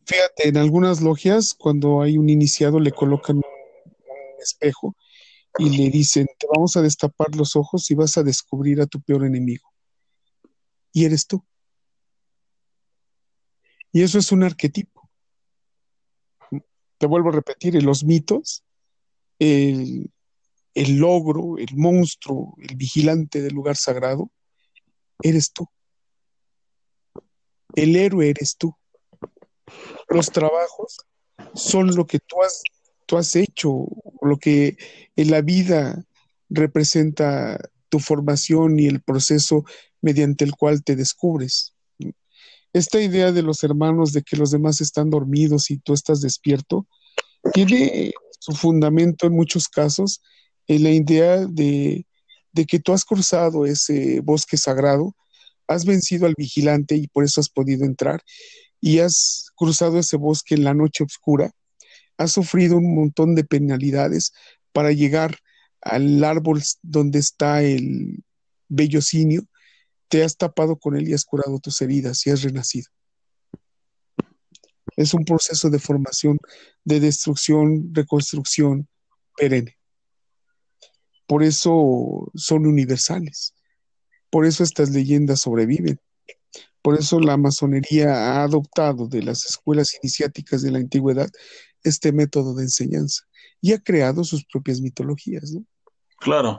Fíjate, 0.06 0.48
en 0.48 0.56
algunas 0.56 1.00
logias, 1.00 1.54
cuando 1.54 2.02
hay 2.02 2.18
un 2.18 2.28
iniciado, 2.28 2.80
le 2.80 2.92
colocan 2.92 3.36
un, 3.36 3.42
espejo 4.38 4.94
y 5.58 5.70
le 5.70 5.88
dicen, 5.88 6.26
te 6.38 6.46
vamos 6.52 6.76
a 6.76 6.82
destapar 6.82 7.34
los 7.34 7.56
ojos 7.56 7.90
y 7.90 7.94
vas 7.94 8.18
a 8.18 8.22
descubrir 8.22 8.80
a 8.80 8.86
tu 8.86 9.00
peor 9.00 9.24
enemigo. 9.24 9.72
Y 10.92 11.06
eres 11.06 11.26
tú. 11.26 11.42
Y 13.90 14.02
eso 14.02 14.18
es 14.18 14.32
un 14.32 14.42
arquetipo. 14.42 15.08
Te 16.98 17.06
vuelvo 17.06 17.30
a 17.30 17.32
repetir, 17.32 17.76
en 17.76 17.86
los 17.86 18.04
mitos, 18.04 18.64
el 19.38 20.10
logro, 20.74 21.56
el 21.56 21.74
monstruo, 21.76 22.54
el 22.58 22.76
vigilante 22.76 23.40
del 23.40 23.54
lugar 23.54 23.76
sagrado, 23.76 24.30
eres 25.22 25.52
tú. 25.52 25.66
El 27.74 27.96
héroe 27.96 28.28
eres 28.28 28.56
tú 28.56 28.76
los 30.08 30.30
trabajos 30.30 30.98
son 31.54 31.94
lo 31.94 32.06
que 32.06 32.18
tú 32.18 32.42
has, 32.42 32.62
tú 33.06 33.16
has 33.16 33.34
hecho, 33.36 33.86
lo 34.22 34.38
que 34.38 34.76
en 35.16 35.30
la 35.30 35.40
vida 35.40 36.04
representa 36.48 37.58
tu 37.88 37.98
formación 38.00 38.78
y 38.78 38.86
el 38.86 39.02
proceso 39.02 39.64
mediante 40.00 40.44
el 40.44 40.54
cual 40.54 40.82
te 40.82 40.96
descubres. 40.96 41.74
Esta 42.72 43.00
idea 43.00 43.30
de 43.30 43.42
los 43.42 43.62
hermanos 43.62 44.12
de 44.12 44.22
que 44.22 44.36
los 44.36 44.50
demás 44.50 44.80
están 44.80 45.10
dormidos 45.10 45.70
y 45.70 45.78
tú 45.78 45.94
estás 45.94 46.20
despierto 46.20 46.86
tiene 47.52 48.12
su 48.40 48.52
fundamento 48.52 49.26
en 49.26 49.34
muchos 49.34 49.68
casos 49.68 50.22
en 50.66 50.82
la 50.82 50.90
idea 50.90 51.46
de, 51.46 52.06
de 52.52 52.66
que 52.66 52.80
tú 52.80 52.92
has 52.92 53.04
cruzado 53.04 53.66
ese 53.66 54.20
bosque 54.20 54.56
sagrado, 54.56 55.14
has 55.66 55.84
vencido 55.84 56.26
al 56.26 56.34
vigilante 56.36 56.96
y 56.96 57.06
por 57.06 57.24
eso 57.24 57.40
has 57.40 57.48
podido 57.48 57.84
entrar 57.84 58.22
y 58.80 58.98
has 58.98 59.43
cruzado 59.54 59.98
ese 59.98 60.16
bosque 60.16 60.54
en 60.54 60.64
la 60.64 60.74
noche 60.74 61.04
oscura, 61.04 61.50
has 62.16 62.32
sufrido 62.32 62.76
un 62.76 62.94
montón 62.94 63.34
de 63.34 63.44
penalidades 63.44 64.32
para 64.72 64.92
llegar 64.92 65.38
al 65.80 66.22
árbol 66.24 66.62
donde 66.82 67.18
está 67.18 67.62
el 67.62 68.24
bellocinio, 68.68 69.46
te 70.08 70.22
has 70.22 70.36
tapado 70.36 70.76
con 70.76 70.96
él 70.96 71.08
y 71.08 71.14
has 71.14 71.24
curado 71.24 71.58
tus 71.58 71.80
heridas 71.82 72.26
y 72.26 72.30
has 72.30 72.42
renacido. 72.42 72.88
Es 74.96 75.12
un 75.12 75.24
proceso 75.24 75.70
de 75.70 75.78
formación, 75.78 76.38
de 76.84 77.00
destrucción, 77.00 77.92
reconstrucción 77.92 78.88
perenne. 79.36 79.76
Por 81.26 81.42
eso 81.42 82.30
son 82.34 82.66
universales. 82.66 83.54
Por 84.30 84.46
eso 84.46 84.62
estas 84.62 84.90
leyendas 84.90 85.40
sobreviven. 85.40 85.98
Por 86.84 86.98
eso 86.98 87.18
la 87.18 87.38
masonería 87.38 88.12
ha 88.12 88.42
adoptado 88.42 89.08
de 89.08 89.22
las 89.22 89.46
escuelas 89.46 89.96
iniciáticas 90.02 90.60
de 90.60 90.70
la 90.70 90.76
antigüedad 90.76 91.30
este 91.82 92.12
método 92.12 92.54
de 92.54 92.64
enseñanza 92.64 93.22
y 93.62 93.72
ha 93.72 93.78
creado 93.78 94.22
sus 94.22 94.44
propias 94.44 94.82
mitologías, 94.82 95.50
¿no? 95.52 95.64
Claro. 96.18 96.58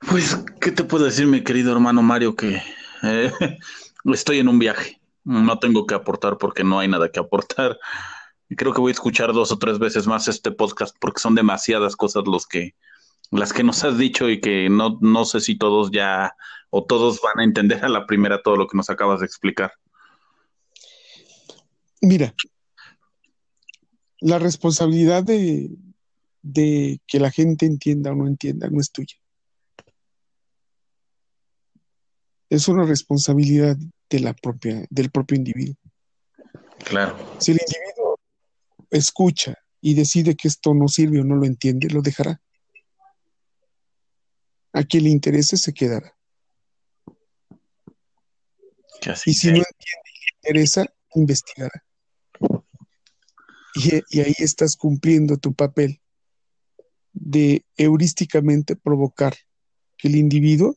Pues, 0.00 0.36
¿qué 0.60 0.70
te 0.70 0.84
puedo 0.84 1.06
decir, 1.06 1.26
mi 1.26 1.42
querido 1.42 1.72
hermano 1.72 2.02
Mario? 2.02 2.36
Que 2.36 2.60
eh, 3.02 3.32
estoy 4.12 4.38
en 4.38 4.48
un 4.48 4.58
viaje. 4.58 5.00
No 5.24 5.58
tengo 5.58 5.86
que 5.86 5.94
aportar 5.94 6.36
porque 6.36 6.62
no 6.62 6.78
hay 6.78 6.88
nada 6.88 7.10
que 7.10 7.20
aportar. 7.20 7.78
Creo 8.54 8.74
que 8.74 8.82
voy 8.82 8.90
a 8.90 8.92
escuchar 8.92 9.32
dos 9.32 9.50
o 9.50 9.58
tres 9.58 9.78
veces 9.78 10.06
más 10.06 10.28
este 10.28 10.50
podcast 10.50 10.94
porque 11.00 11.22
son 11.22 11.34
demasiadas 11.34 11.96
cosas 11.96 12.24
los 12.26 12.46
que, 12.46 12.74
las 13.32 13.52
que 13.52 13.64
nos 13.64 13.82
has 13.82 13.98
dicho 13.98 14.28
y 14.28 14.40
que 14.40 14.68
no, 14.68 14.98
no 15.00 15.24
sé 15.24 15.40
si 15.40 15.56
todos 15.56 15.90
ya 15.90 16.36
o 16.70 16.84
todos 16.84 17.20
van 17.22 17.40
a 17.40 17.44
entender 17.44 17.84
a 17.84 17.88
la 17.88 18.06
primera 18.06 18.42
todo 18.42 18.56
lo 18.56 18.66
que 18.66 18.76
nos 18.76 18.90
acabas 18.90 19.20
de 19.20 19.26
explicar. 19.26 19.72
Mira, 22.02 22.34
la 24.20 24.38
responsabilidad 24.38 25.22
de, 25.22 25.70
que 27.06 27.20
la 27.20 27.30
gente 27.30 27.66
entienda 27.66 28.12
o 28.12 28.14
no 28.14 28.26
entienda 28.26 28.68
no 28.68 28.80
es 28.80 28.90
tuya. 28.90 29.16
Es 32.50 32.68
una 32.68 32.84
responsabilidad 32.84 33.76
de 34.10 34.20
la 34.20 34.34
propia, 34.34 34.86
del 34.90 35.10
propio 35.10 35.38
individuo. 35.38 35.76
Claro. 36.84 37.16
Si 37.38 37.52
el 37.52 37.60
individuo 37.66 38.20
escucha 38.90 39.54
y 39.80 39.94
decide 39.94 40.36
que 40.36 40.48
esto 40.48 40.74
no 40.74 40.88
sirve 40.88 41.20
o 41.20 41.24
no 41.24 41.36
lo 41.36 41.46
entiende, 41.46 41.88
lo 41.88 42.02
dejará. 42.02 42.40
A 44.72 44.84
quien 44.84 45.04
le 45.04 45.10
interese 45.10 45.56
se 45.56 45.72
quedará. 45.72 46.16
y 49.26 49.34
si 49.34 49.48
no 49.48 49.56
entiende 49.56 50.10
y 50.14 50.20
le 50.20 50.36
interesa, 50.36 50.86
investigará. 51.14 51.84
Y, 53.74 54.02
y, 54.10 54.20
ahí 54.20 54.34
estás 54.38 54.76
cumpliendo 54.76 55.38
tu 55.38 55.54
papel 55.54 56.00
de 57.12 57.64
heurísticamente 57.76 58.76
provocar 58.76 59.34
que 59.96 60.08
el 60.08 60.16
individuo 60.16 60.76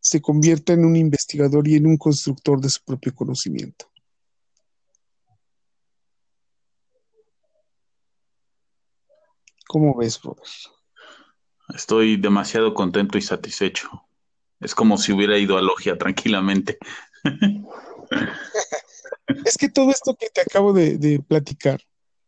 se 0.00 0.20
convierta 0.22 0.72
en 0.72 0.84
un 0.84 0.96
investigador 0.96 1.66
y 1.66 1.74
en 1.74 1.86
un 1.86 1.96
constructor 1.96 2.60
de 2.60 2.70
su 2.70 2.82
propio 2.84 3.14
conocimiento. 3.14 3.90
¿Cómo 9.66 9.96
ves, 9.96 10.20
Robert? 10.22 10.46
Estoy 11.74 12.16
demasiado 12.16 12.74
contento 12.74 13.18
y 13.18 13.22
satisfecho. 13.22 14.06
Es 14.60 14.74
como 14.74 14.98
si 14.98 15.12
hubiera 15.12 15.36
ido 15.38 15.58
a 15.58 15.62
Logia 15.62 15.98
tranquilamente. 15.98 16.78
es 19.44 19.56
que 19.58 19.68
todo 19.68 19.90
esto 19.90 20.16
que 20.16 20.28
te 20.30 20.40
acabo 20.40 20.72
de, 20.72 21.22
platicar, 21.26 21.80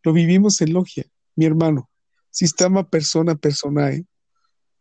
lo 0.03 0.12
vivimos 0.12 0.61
en 0.61 0.72
Logia, 0.72 1.05
mi 1.36 1.47
hermano. 1.47 1.89
Sistema 2.30 2.89
persona 2.89 3.34
personae, 3.36 4.05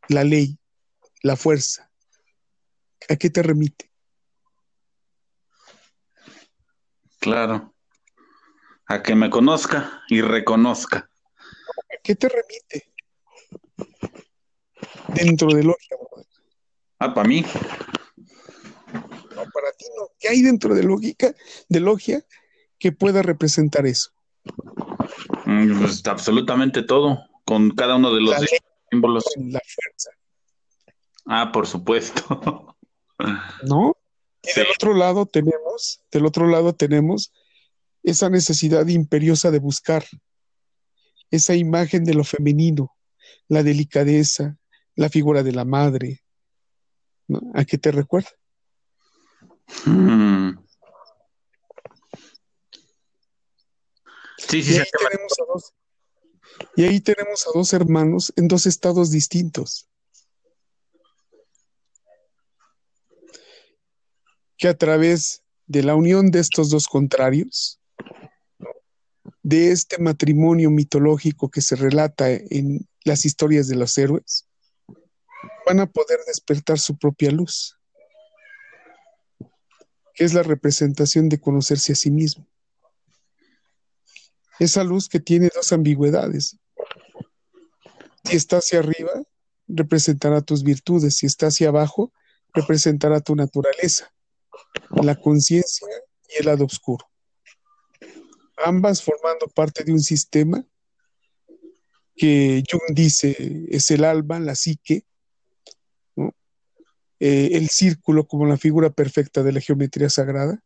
la 0.09 0.23
ley, 0.23 0.57
la 1.21 1.35
fuerza. 1.35 1.89
¿A 3.09 3.15
qué 3.15 3.29
te 3.29 3.41
remite? 3.43 3.91
Claro. 7.19 7.73
A 8.87 9.01
que 9.01 9.15
me 9.15 9.29
conozca 9.29 10.03
y 10.09 10.21
reconozca. 10.21 11.09
¿A 11.77 12.01
qué 12.03 12.15
te 12.15 12.27
remite? 12.27 12.96
Dentro 15.13 15.53
de 15.53 15.63
Logia. 15.63 15.97
Ah, 16.99 17.13
para 17.13 17.27
mí. 17.27 17.43
No, 19.35 19.43
para 19.53 19.71
ti 19.77 19.85
no. 19.95 20.09
¿Qué 20.19 20.29
hay 20.29 20.41
dentro 20.41 20.73
de 20.73 20.83
lógica, 20.83 21.35
de 21.69 21.79
Logia, 21.79 22.25
que 22.79 22.91
pueda 22.91 23.21
representar 23.21 23.85
eso? 23.85 24.11
Mm, 25.45 25.79
pues 25.79 26.05
absolutamente 26.07 26.81
todo, 26.81 27.19
con 27.45 27.69
cada 27.71 27.97
uno 27.97 28.13
de 28.13 28.21
los 28.21 28.35
símbolos. 28.89 29.25
La 29.35 29.61
fuerza. 29.63 30.09
Ah, 31.27 31.51
por 31.51 31.67
supuesto. 31.67 32.75
¿No? 33.63 33.95
Y 34.41 34.59
del 34.59 34.67
otro 34.73 34.93
lado 34.93 35.25
tenemos, 35.25 36.01
del 36.11 36.25
otro 36.25 36.47
lado 36.47 36.73
tenemos 36.73 37.31
esa 38.01 38.29
necesidad 38.29 38.87
imperiosa 38.87 39.51
de 39.51 39.59
buscar, 39.59 40.05
esa 41.29 41.55
imagen 41.55 42.05
de 42.05 42.13
lo 42.13 42.23
femenino, 42.23 42.95
la 43.49 43.61
delicadeza, 43.61 44.57
la 44.97 45.09
figura 45.09 45.43
de 45.43 45.53
la 45.53 45.63
madre. 45.63 46.23
¿A 47.53 47.63
qué 47.63 47.77
te 47.77 47.91
recuerda? 47.91 48.31
Mm. 49.85 50.57
Sí, 54.37 54.63
sí, 54.63 54.75
y, 54.75 54.77
ahí 54.77 54.85
tenemos 54.97 55.33
a 55.39 55.45
dos, 55.53 55.73
y 56.75 56.83
ahí 56.85 57.01
tenemos 57.01 57.47
a 57.47 57.49
dos 57.53 57.73
hermanos 57.73 58.33
en 58.35 58.47
dos 58.47 58.65
estados 58.65 59.11
distintos. 59.11 59.89
Que 64.57 64.67
a 64.67 64.77
través 64.77 65.43
de 65.65 65.83
la 65.83 65.95
unión 65.95 66.31
de 66.31 66.39
estos 66.39 66.69
dos 66.69 66.87
contrarios, 66.87 67.79
de 69.43 69.71
este 69.71 69.99
matrimonio 69.99 70.69
mitológico 70.71 71.49
que 71.49 71.61
se 71.61 71.75
relata 71.75 72.31
en 72.31 72.87
las 73.03 73.25
historias 73.25 73.67
de 73.67 73.75
los 73.75 73.97
héroes, 73.97 74.46
van 75.65 75.79
a 75.79 75.85
poder 75.85 76.19
despertar 76.25 76.79
su 76.79 76.97
propia 76.97 77.31
luz, 77.31 77.77
que 80.13 80.23
es 80.23 80.33
la 80.33 80.43
representación 80.43 81.29
de 81.29 81.39
conocerse 81.39 81.93
a 81.93 81.95
sí 81.95 82.11
mismo. 82.11 82.47
Esa 84.59 84.83
luz 84.83 85.07
que 85.07 85.19
tiene 85.19 85.49
dos 85.53 85.71
ambigüedades. 85.71 86.57
Si 88.23 88.35
está 88.35 88.57
hacia 88.57 88.79
arriba, 88.79 89.23
representará 89.67 90.41
tus 90.41 90.63
virtudes. 90.63 91.17
Si 91.17 91.25
está 91.25 91.47
hacia 91.47 91.69
abajo, 91.69 92.11
representará 92.53 93.21
tu 93.21 93.35
naturaleza, 93.35 94.11
la 94.89 95.15
conciencia 95.15 95.87
y 96.29 96.39
el 96.39 96.45
lado 96.47 96.65
oscuro. 96.65 97.05
Ambas 98.57 99.03
formando 99.03 99.47
parte 99.47 99.83
de 99.83 99.91
un 99.91 100.01
sistema 100.01 100.65
que 102.15 102.63
Jung 102.69 102.95
dice 102.95 103.65
es 103.69 103.91
el 103.91 104.03
alma, 104.03 104.39
la 104.39 104.55
psique, 104.55 105.05
eh, 107.19 107.49
el 107.53 107.69
círculo 107.69 108.27
como 108.27 108.45
la 108.45 108.57
figura 108.57 108.89
perfecta 108.89 109.43
de 109.43 109.51
la 109.51 109.61
geometría 109.61 110.09
sagrada, 110.09 110.61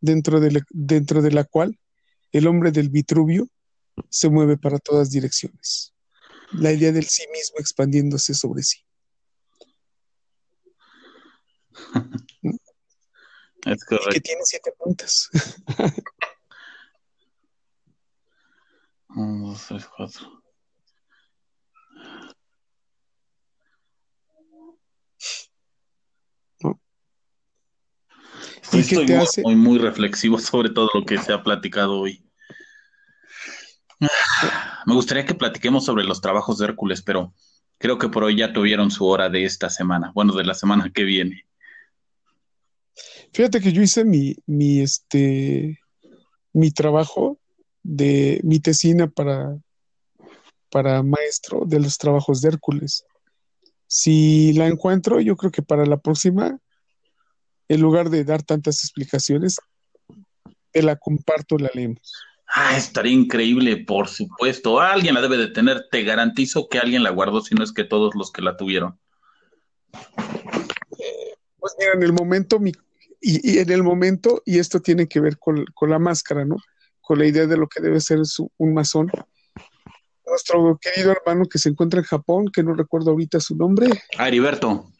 dentro 0.00 0.40
de, 0.40 0.52
la, 0.52 0.60
dentro 0.70 1.22
de 1.22 1.30
la 1.30 1.44
cual 1.44 1.78
el 2.32 2.46
hombre 2.46 2.72
del 2.72 2.88
Vitruvio 2.88 3.48
se 4.08 4.28
mueve 4.28 4.56
para 4.56 4.78
todas 4.78 5.10
direcciones. 5.10 5.94
La 6.52 6.72
idea 6.72 6.92
del 6.92 7.06
sí 7.06 7.24
mismo 7.32 7.58
expandiéndose 7.58 8.34
sobre 8.34 8.62
sí. 8.62 8.78
Es 13.64 13.84
correcto. 13.84 14.10
que 14.10 14.20
tiene 14.20 14.40
siete 14.44 14.72
puntas. 14.76 15.30
Uno, 19.10 19.50
dos, 19.50 19.66
tres, 19.68 19.86
cuatro. 19.86 20.41
¿Y 28.72 28.80
Estoy 28.80 29.06
muy, 29.06 29.14
hace? 29.14 29.42
muy, 29.42 29.56
muy 29.56 29.78
reflexivo 29.78 30.38
sobre 30.38 30.70
todo 30.70 30.88
lo 30.94 31.04
que 31.04 31.18
se 31.18 31.32
ha 31.32 31.42
platicado 31.42 31.98
hoy. 32.00 32.24
Me 34.86 34.94
gustaría 34.94 35.24
que 35.24 35.34
platiquemos 35.34 35.84
sobre 35.84 36.04
los 36.04 36.20
trabajos 36.20 36.58
de 36.58 36.66
Hércules, 36.66 37.02
pero 37.02 37.34
creo 37.78 37.98
que 37.98 38.08
por 38.08 38.24
hoy 38.24 38.36
ya 38.36 38.52
tuvieron 38.52 38.90
su 38.90 39.06
hora 39.06 39.28
de 39.28 39.44
esta 39.44 39.70
semana, 39.70 40.10
bueno, 40.14 40.34
de 40.34 40.44
la 40.44 40.54
semana 40.54 40.90
que 40.92 41.04
viene. 41.04 41.46
Fíjate 43.32 43.60
que 43.60 43.72
yo 43.72 43.82
hice 43.82 44.04
mi, 44.04 44.36
mi, 44.46 44.80
este, 44.80 45.78
mi 46.52 46.70
trabajo 46.70 47.38
de 47.82 48.40
mi 48.44 48.60
tesina 48.60 49.06
para, 49.08 49.56
para 50.70 51.02
maestro 51.02 51.62
de 51.66 51.80
los 51.80 51.98
trabajos 51.98 52.40
de 52.40 52.48
Hércules. 52.48 53.04
Si 53.86 54.52
la 54.54 54.66
encuentro, 54.66 55.20
yo 55.20 55.36
creo 55.36 55.50
que 55.50 55.62
para 55.62 55.86
la 55.86 55.98
próxima, 55.98 56.58
en 57.72 57.80
lugar 57.80 58.10
de 58.10 58.24
dar 58.24 58.42
tantas 58.42 58.84
explicaciones, 58.84 59.56
te 60.70 60.82
la 60.82 60.96
comparto, 60.96 61.56
la 61.56 61.70
leemos. 61.72 62.12
Ah, 62.54 62.76
estaría 62.76 63.12
increíble, 63.12 63.78
por 63.78 64.08
supuesto. 64.08 64.78
Alguien 64.78 65.14
la 65.14 65.22
debe 65.22 65.38
de 65.38 65.48
tener. 65.48 65.88
Te 65.90 66.02
garantizo 66.02 66.68
que 66.68 66.78
alguien 66.78 67.02
la 67.02 67.10
guardó, 67.10 67.40
si 67.40 67.54
no 67.54 67.64
es 67.64 67.72
que 67.72 67.84
todos 67.84 68.14
los 68.14 68.30
que 68.30 68.42
la 68.42 68.58
tuvieron. 68.58 68.98
Pues 71.58 71.74
mira, 71.78 71.92
en 71.94 72.02
el 72.02 72.12
momento, 72.12 72.58
mi, 72.58 72.72
y, 73.20 73.54
y, 73.54 73.58
en 73.58 73.70
el 73.70 73.82
momento, 73.82 74.42
y 74.44 74.58
esto 74.58 74.80
tiene 74.80 75.08
que 75.08 75.20
ver 75.20 75.38
con, 75.38 75.64
con, 75.72 75.88
la 75.88 75.98
máscara, 75.98 76.44
¿no? 76.44 76.56
Con 77.00 77.18
la 77.20 77.26
idea 77.26 77.46
de 77.46 77.56
lo 77.56 77.68
que 77.68 77.80
debe 77.80 78.00
ser 78.00 78.26
su, 78.26 78.50
un 78.58 78.74
masón. 78.74 79.10
Nuestro 80.26 80.78
querido 80.78 81.12
hermano 81.12 81.46
que 81.46 81.58
se 81.58 81.70
encuentra 81.70 82.00
en 82.00 82.04
Japón, 82.04 82.50
que 82.52 82.62
no 82.62 82.74
recuerdo 82.74 83.12
ahorita 83.12 83.40
su 83.40 83.56
nombre. 83.56 83.88
Ah, 84.18 84.28
Heriberto. 84.28 84.90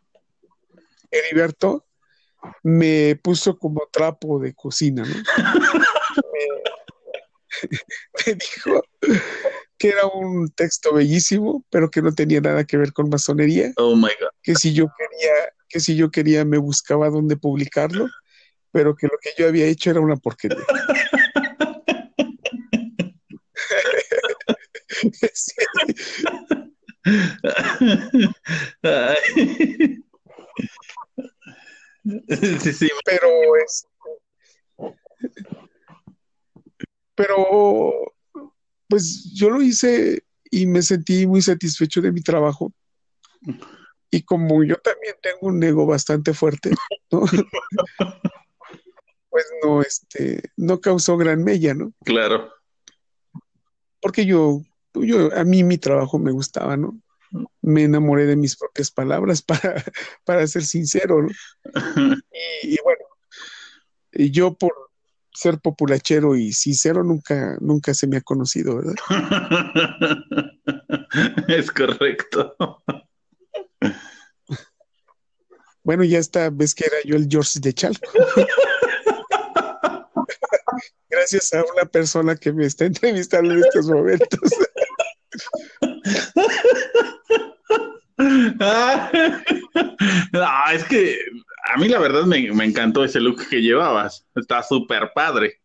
Heriberto, 1.11 1.85
me 2.63 3.19
puso 3.23 3.59
como 3.59 3.89
trapo 3.93 4.39
de 4.39 4.55
cocina, 4.55 5.05
¿no? 5.05 5.15
me, 6.33 6.73
me 8.27 8.35
dijo 8.35 8.83
que 9.79 9.89
era 9.89 10.07
un 10.07 10.49
texto 10.51 10.95
bellísimo, 10.95 11.65
pero 11.71 11.91
que 11.91 12.03
no 12.03 12.15
tenía 12.15 12.41
nada 12.41 12.65
que 12.65 12.77
ver 12.77 12.93
con 12.93 13.09
masonería. 13.09 13.73
Oh 13.77 13.97
my 13.97 14.11
God. 14.21 14.29
Que 14.43 14.55
si 14.55 14.73
yo 14.73 14.87
quería, 14.97 15.33
que 15.69 15.81
si 15.81 15.97
yo 15.97 16.11
quería 16.11 16.45
me 16.45 16.59
buscaba 16.59 17.11
dónde 17.11 17.37
publicarlo, 17.37 18.07
pero 18.71 18.95
que 18.95 19.09
lo 19.09 19.19
que 19.21 19.31
yo 19.37 19.49
había 19.49 19.67
hecho 19.67 19.91
era 19.91 20.01
una 20.01 20.17
porquería. 20.17 20.59
sí. 25.33 25.55
sí, 32.61 32.73
sí. 32.73 32.89
Pero 33.05 33.29
es. 33.57 33.87
Pero, 37.15 38.15
pues 38.89 39.33
yo 39.35 39.51
lo 39.51 39.63
hice 39.63 40.25
y 40.51 40.67
me 40.67 40.83
sentí 40.83 41.27
muy 41.27 41.43
satisfecho 41.43 42.01
de 42.01 42.13
mi 42.13 42.23
trabajo. 42.23 42.73
Y 44.11 44.23
como 44.23 44.63
yo 44.65 44.77
también 44.77 45.15
tengo 45.23 45.49
un 45.49 45.63
ego 45.63 45.87
bastante 45.87 46.35
fuerte, 46.35 46.71
¿no? 47.11 47.23
pues 49.31 49.47
no, 49.63 49.81
este, 49.81 50.43
no 50.57 50.81
causó 50.81 51.17
gran 51.17 51.43
mella, 51.43 51.75
¿no? 51.75 51.93
Claro. 52.05 52.53
Porque 54.01 54.27
yo, 54.27 54.61
yo, 54.95 55.35
a 55.35 55.45
mí 55.45 55.65
mi 55.65 55.79
trabajo 55.79 56.19
me 56.19 56.33
gustaba, 56.33 56.77
¿no? 56.77 57.01
Me 57.61 57.85
enamoré 57.85 58.27
de 58.27 58.37
mis 58.37 58.57
propias 58.57 58.91
palabras 58.91 59.43
para, 59.43 59.85
para 60.25 60.47
ser 60.47 60.65
sincero, 60.65 61.23
¿no? 61.23 61.29
Y, 62.63 62.75
y 62.75 62.79
bueno, 62.85 63.05
y 64.13 64.31
yo 64.31 64.55
por 64.55 64.73
ser 65.33 65.59
populachero 65.59 66.37
y 66.37 66.53
sincero 66.53 67.03
nunca, 67.03 67.57
nunca 67.61 67.95
se 67.95 68.07
me 68.07 68.19
ha 68.19 68.21
conocido, 68.21 68.77
¿verdad? 68.77 68.95
Es 71.49 71.71
correcto. 71.71 72.57
Bueno, 75.83 76.05
ya 76.05 76.19
esta 76.19 76.49
vez 76.49 76.75
que 76.75 76.87
era 76.87 76.97
yo 77.05 77.17
el 77.17 77.27
George 77.29 77.61
de 77.61 77.75
Chalco. 77.75 78.11
Gracias 81.11 81.53
a 81.53 81.63
una 81.75 81.85
persona 81.85 82.37
que 82.37 82.53
me 82.53 82.65
está 82.65 82.87
entrevistando 82.87 83.53
en 83.53 83.61
estos 83.61 83.87
momentos. 83.87 84.51
No, 88.19 89.11
es 90.73 90.85
que 90.85 91.19
a 91.73 91.79
mí 91.79 91.89
la 91.89 91.99
verdad 91.99 92.25
me, 92.25 92.51
me 92.53 92.65
encantó 92.65 93.05
ese 93.05 93.21
look 93.21 93.49
que 93.49 93.63
llevabas. 93.63 94.27
Está 94.35 94.63
súper 94.63 95.11
padre. 95.15 95.61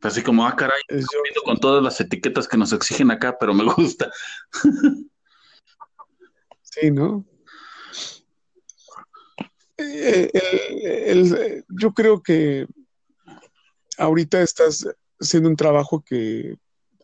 Así 0.00 0.22
como, 0.22 0.46
ah, 0.46 0.54
caray, 0.54 0.80
yo. 0.88 1.42
con 1.44 1.58
todas 1.58 1.82
las 1.82 2.00
etiquetas 2.00 2.46
que 2.46 2.56
nos 2.56 2.72
exigen 2.72 3.10
acá, 3.10 3.36
pero 3.38 3.52
me 3.54 3.64
gusta. 3.64 4.10
Sí, 6.70 6.90
¿no? 6.92 7.24
Eh, 9.78 10.30
el- 10.32 11.34
el- 11.36 11.64
yo 11.68 11.92
creo 11.92 12.22
que 12.22 12.66
ahorita 13.96 14.42
estás 14.42 14.86
haciendo 15.18 15.48
un 15.48 15.56
trabajo 15.56 16.04
que 16.04 16.56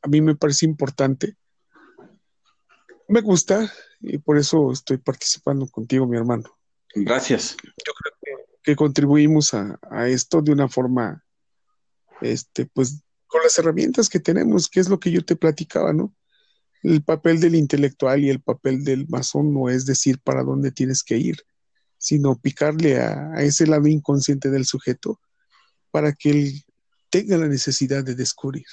a 0.03 0.09
mí 0.09 0.21
me 0.21 0.37
parece 0.37 0.67
importante. 0.67 1.37
Me 3.09 3.21
gusta 3.23 3.73
y 4.07 4.19
por 4.19 4.39
eso 4.39 4.73
estoy 4.73 4.99
participando 4.99 5.67
contigo, 5.67 6.07
mi 6.07 6.17
hermano. 6.17 6.45
Gracias. 6.95 7.57
Yo 7.63 7.93
creo 7.93 8.15
que, 8.21 8.45
que 8.63 8.77
contribuimos 8.77 9.55
a, 9.55 9.79
a 9.91 10.09
esto 10.09 10.43
de 10.43 10.53
una 10.53 10.69
forma, 10.69 11.25
este, 12.21 12.67
pues, 12.67 13.03
con 13.27 13.43
las 13.43 13.59
herramientas 13.59 14.09
que 14.09 14.21
tenemos, 14.21 14.69
que 14.69 14.81
es 14.81 14.89
lo 14.89 15.01
que 15.01 15.11
yo 15.11 15.25
te 15.25 15.37
platicaba, 15.37 15.93
¿no? 15.93 16.15
El 16.83 17.03
papel 17.03 17.41
del 17.41 17.55
intelectual 17.55 18.23
y 18.23 18.31
el 18.31 18.41
papel 18.41 18.85
del 18.85 19.09
masón 19.09 19.53
no 19.53 19.71
es 19.71 19.87
decir 19.87 20.21
para 20.21 20.45
dónde 20.45 20.71
tienes 20.71 21.03
que 21.03 21.17
ir, 21.17 21.39
sino 21.99 22.39
picarle 22.39 23.01
a, 23.01 23.33
a 23.33 23.43
ese 23.43 23.67
lado 23.67 23.89
inconsciente 23.89 24.51
del 24.51 24.67
sujeto 24.67 25.21
para 25.91 26.13
que 26.13 26.31
él 26.31 26.65
tenga 27.11 27.39
la 27.39 27.49
necesidad 27.49 28.05
de 28.05 28.15
descubrir. 28.15 28.67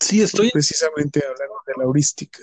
Sí, 0.00 0.22
estoy. 0.22 0.50
Precisamente 0.50 1.20
hablando 1.20 1.56
de 1.66 1.72
la 1.76 1.84
heurística. 1.84 2.40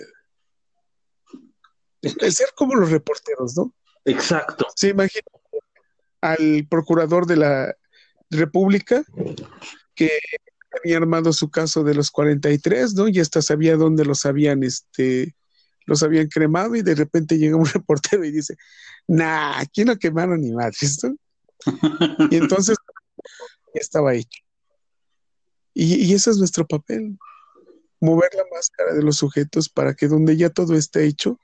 El 2.20 2.32
ser 2.32 2.48
como 2.54 2.74
los 2.74 2.90
reporteros, 2.90 3.56
¿no? 3.56 3.72
Exacto. 4.04 4.66
Se 4.74 4.88
imagina 4.88 5.24
al 6.20 6.66
procurador 6.68 7.26
de 7.26 7.36
la 7.36 7.76
República 8.30 9.04
que 9.94 10.10
había 10.78 10.96
armado 10.96 11.32
su 11.32 11.50
caso 11.50 11.84
de 11.84 11.94
los 11.94 12.10
43, 12.10 12.94
¿no? 12.94 13.08
Y 13.08 13.20
hasta 13.20 13.42
sabía 13.42 13.76
dónde 13.76 14.04
los 14.04 14.26
habían, 14.26 14.62
este, 14.62 15.34
los 15.86 16.02
habían 16.02 16.28
cremado 16.28 16.76
y 16.76 16.82
de 16.82 16.94
repente 16.94 17.38
llega 17.38 17.56
un 17.56 17.64
reportero 17.74 18.24
y 18.24 18.30
dice, 18.30 18.56
nah, 19.06 19.58
aquí 19.58 19.84
no 19.84 19.96
quemaron 19.96 20.40
ni 20.40 20.52
madres, 20.52 21.02
¿no? 21.02 21.16
Y 22.30 22.36
entonces 22.36 22.76
ya 23.74 23.80
estaba 23.80 24.14
hecho. 24.14 24.40
Y, 25.74 25.94
y 26.06 26.14
ese 26.14 26.30
es 26.30 26.38
nuestro 26.38 26.66
papel, 26.66 27.18
mover 28.00 28.30
la 28.34 28.44
máscara 28.54 28.94
de 28.94 29.02
los 29.02 29.16
sujetos 29.16 29.68
para 29.68 29.94
que 29.94 30.08
donde 30.08 30.36
ya 30.36 30.50
todo 30.50 30.74
está 30.74 31.00
hecho, 31.00 31.38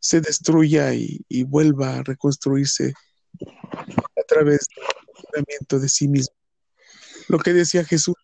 se 0.00 0.20
destruya 0.20 0.92
y, 0.94 1.24
y 1.28 1.44
vuelva 1.44 1.96
a 1.96 2.02
reconstruirse 2.02 2.94
a 3.42 4.22
través 4.26 4.66
del 5.34 5.80
de 5.80 5.88
sí 5.88 6.08
mismo. 6.08 6.34
Lo 7.28 7.38
que 7.38 7.52
decía 7.52 7.84
Jesús, 7.84 8.16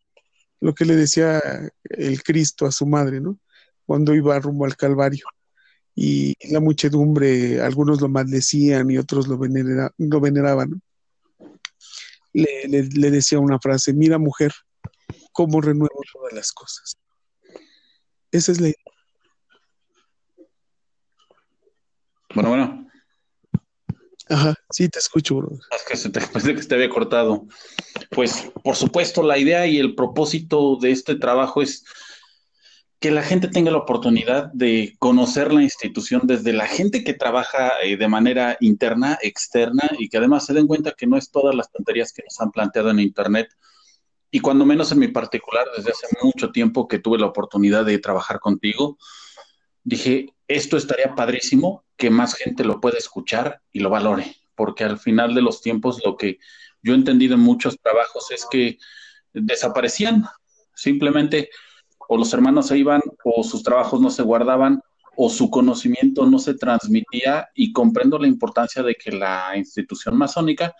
lo 0.61 0.74
que 0.74 0.85
le 0.85 0.97
decía 0.97 1.40
el 1.85 2.23
Cristo 2.23 2.66
a 2.66 2.73
su 2.73 2.86
madre, 2.86 3.20
¿no? 3.20 3.39
cuando 3.86 4.15
iba 4.15 4.39
rumbo 4.39 4.65
al 4.65 4.77
Calvario. 4.77 5.24
Y 5.94 6.35
la 6.53 6.61
muchedumbre, 6.61 7.62
algunos 7.62 8.03
lo 8.03 8.09
maldecían 8.09 8.90
y 8.90 8.98
otros 8.98 9.28
lo, 9.28 9.39
lo 9.39 10.20
veneraban. 10.20 10.82
Le, 12.35 12.69
le, 12.69 13.11
decía 13.11 13.39
una 13.39 13.59
frase, 13.59 13.94
mira 13.94 14.19
mujer, 14.19 14.53
cómo 15.32 15.62
renuevo 15.62 15.98
todas 16.12 16.35
las 16.35 16.53
cosas. 16.53 16.97
Esa 18.31 18.53
es 18.53 18.61
la 18.61 18.69
idea. 18.69 18.85
Bueno, 22.36 22.50
bueno. 22.50 22.86
Ajá, 24.28 24.54
sí, 24.68 24.90
te 24.90 24.98
escucho, 24.98 25.36
bro. 25.36 25.58
Es 25.74 25.84
que 25.88 25.96
se 25.96 26.10
te, 26.10 26.20
pensé 26.32 26.54
que 26.54 26.60
te 26.60 26.74
había 26.74 26.90
cortado. 26.90 27.46
Pues, 28.10 28.52
por 28.62 28.76
supuesto, 28.76 29.22
la 29.22 29.38
idea 29.38 29.66
y 29.66 29.78
el 29.78 29.94
propósito 29.94 30.76
de 30.76 30.90
este 30.90 31.14
trabajo 31.14 31.62
es 31.62 31.86
que 33.00 33.10
la 33.10 33.22
gente 33.22 33.48
tenga 33.48 33.70
la 33.70 33.78
oportunidad 33.78 34.52
de 34.52 34.96
conocer 34.98 35.50
la 35.50 35.62
institución 35.62 36.22
desde 36.24 36.52
la 36.52 36.66
gente 36.66 37.04
que 37.04 37.14
trabaja 37.14 37.72
eh, 37.82 37.96
de 37.96 38.08
manera 38.08 38.58
interna, 38.60 39.18
externa, 39.22 39.90
y 39.98 40.10
que 40.10 40.18
además 40.18 40.44
se 40.44 40.52
den 40.52 40.66
cuenta 40.66 40.92
que 40.92 41.06
no 41.06 41.16
es 41.16 41.30
todas 41.30 41.54
las 41.54 41.72
tonterías 41.72 42.12
que 42.12 42.22
nos 42.22 42.38
han 42.38 42.50
planteado 42.50 42.90
en 42.90 43.00
Internet. 43.00 43.48
Y 44.30 44.40
cuando 44.40 44.66
menos 44.66 44.92
en 44.92 44.98
mi 44.98 45.08
particular, 45.08 45.68
desde 45.74 45.92
hace 45.92 46.06
mucho 46.22 46.52
tiempo 46.52 46.86
que 46.86 46.98
tuve 46.98 47.16
la 47.16 47.28
oportunidad 47.28 47.86
de 47.86 47.98
trabajar 47.98 48.40
contigo, 48.40 48.98
dije, 49.84 50.35
esto 50.48 50.77
estaría 50.77 51.14
padrísimo 51.14 51.85
que 51.97 52.10
más 52.10 52.35
gente 52.35 52.64
lo 52.64 52.81
pueda 52.81 52.98
escuchar 52.98 53.60
y 53.73 53.81
lo 53.81 53.90
valore, 53.90 54.36
porque 54.55 54.85
al 54.85 54.98
final 54.98 55.35
de 55.35 55.43
los 55.43 55.60
tiempos 55.60 56.01
lo 56.05 56.16
que 56.16 56.39
yo 56.82 56.93
he 56.93 56.97
entendido 56.97 57.35
en 57.35 57.40
muchos 57.40 57.78
trabajos 57.81 58.31
es 58.31 58.47
que 58.51 58.78
desaparecían, 59.32 60.24
simplemente 60.74 61.51
o 62.09 62.16
los 62.16 62.32
hermanos 62.32 62.68
se 62.68 62.78
iban 62.78 63.01
o 63.24 63.43
sus 63.43 63.62
trabajos 63.62 64.01
no 64.01 64.10
se 64.10 64.23
guardaban 64.23 64.81
o 65.16 65.31
su 65.31 65.51
conocimiento 65.51 66.27
no 66.27 66.39
se 66.39 66.55
transmitía 66.55 67.48
y 67.55 67.73
comprendo 67.73 68.18
la 68.18 68.28
importancia 68.28 68.82
de 68.82 68.94
que 68.94 69.10
la 69.10 69.56
institución 69.56 70.16
masónica 70.16 70.74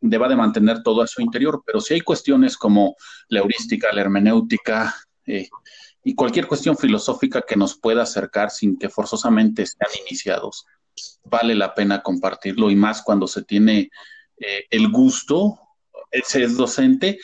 deba 0.00 0.28
de 0.28 0.36
mantener 0.36 0.82
todo 0.82 1.02
a 1.02 1.06
su 1.06 1.22
interior, 1.22 1.62
pero 1.64 1.80
si 1.80 1.94
hay 1.94 2.00
cuestiones 2.00 2.56
como 2.56 2.96
la 3.28 3.40
heurística, 3.40 3.92
la 3.92 4.00
hermenéutica, 4.00 4.94
eh, 5.26 5.48
y 6.06 6.14
cualquier 6.14 6.46
cuestión 6.46 6.76
filosófica 6.76 7.42
que 7.42 7.56
nos 7.56 7.76
pueda 7.76 8.04
acercar 8.04 8.52
sin 8.52 8.78
que 8.78 8.88
forzosamente 8.88 9.66
sean 9.66 9.90
iniciados. 10.06 10.64
Vale 11.24 11.56
la 11.56 11.74
pena 11.74 12.00
compartirlo 12.00 12.70
y 12.70 12.76
más 12.76 13.02
cuando 13.02 13.26
se 13.26 13.42
tiene 13.42 13.90
eh, 14.38 14.66
el 14.70 14.88
gusto, 14.92 15.58
se 16.24 16.44
es 16.44 16.56
docente 16.56 17.18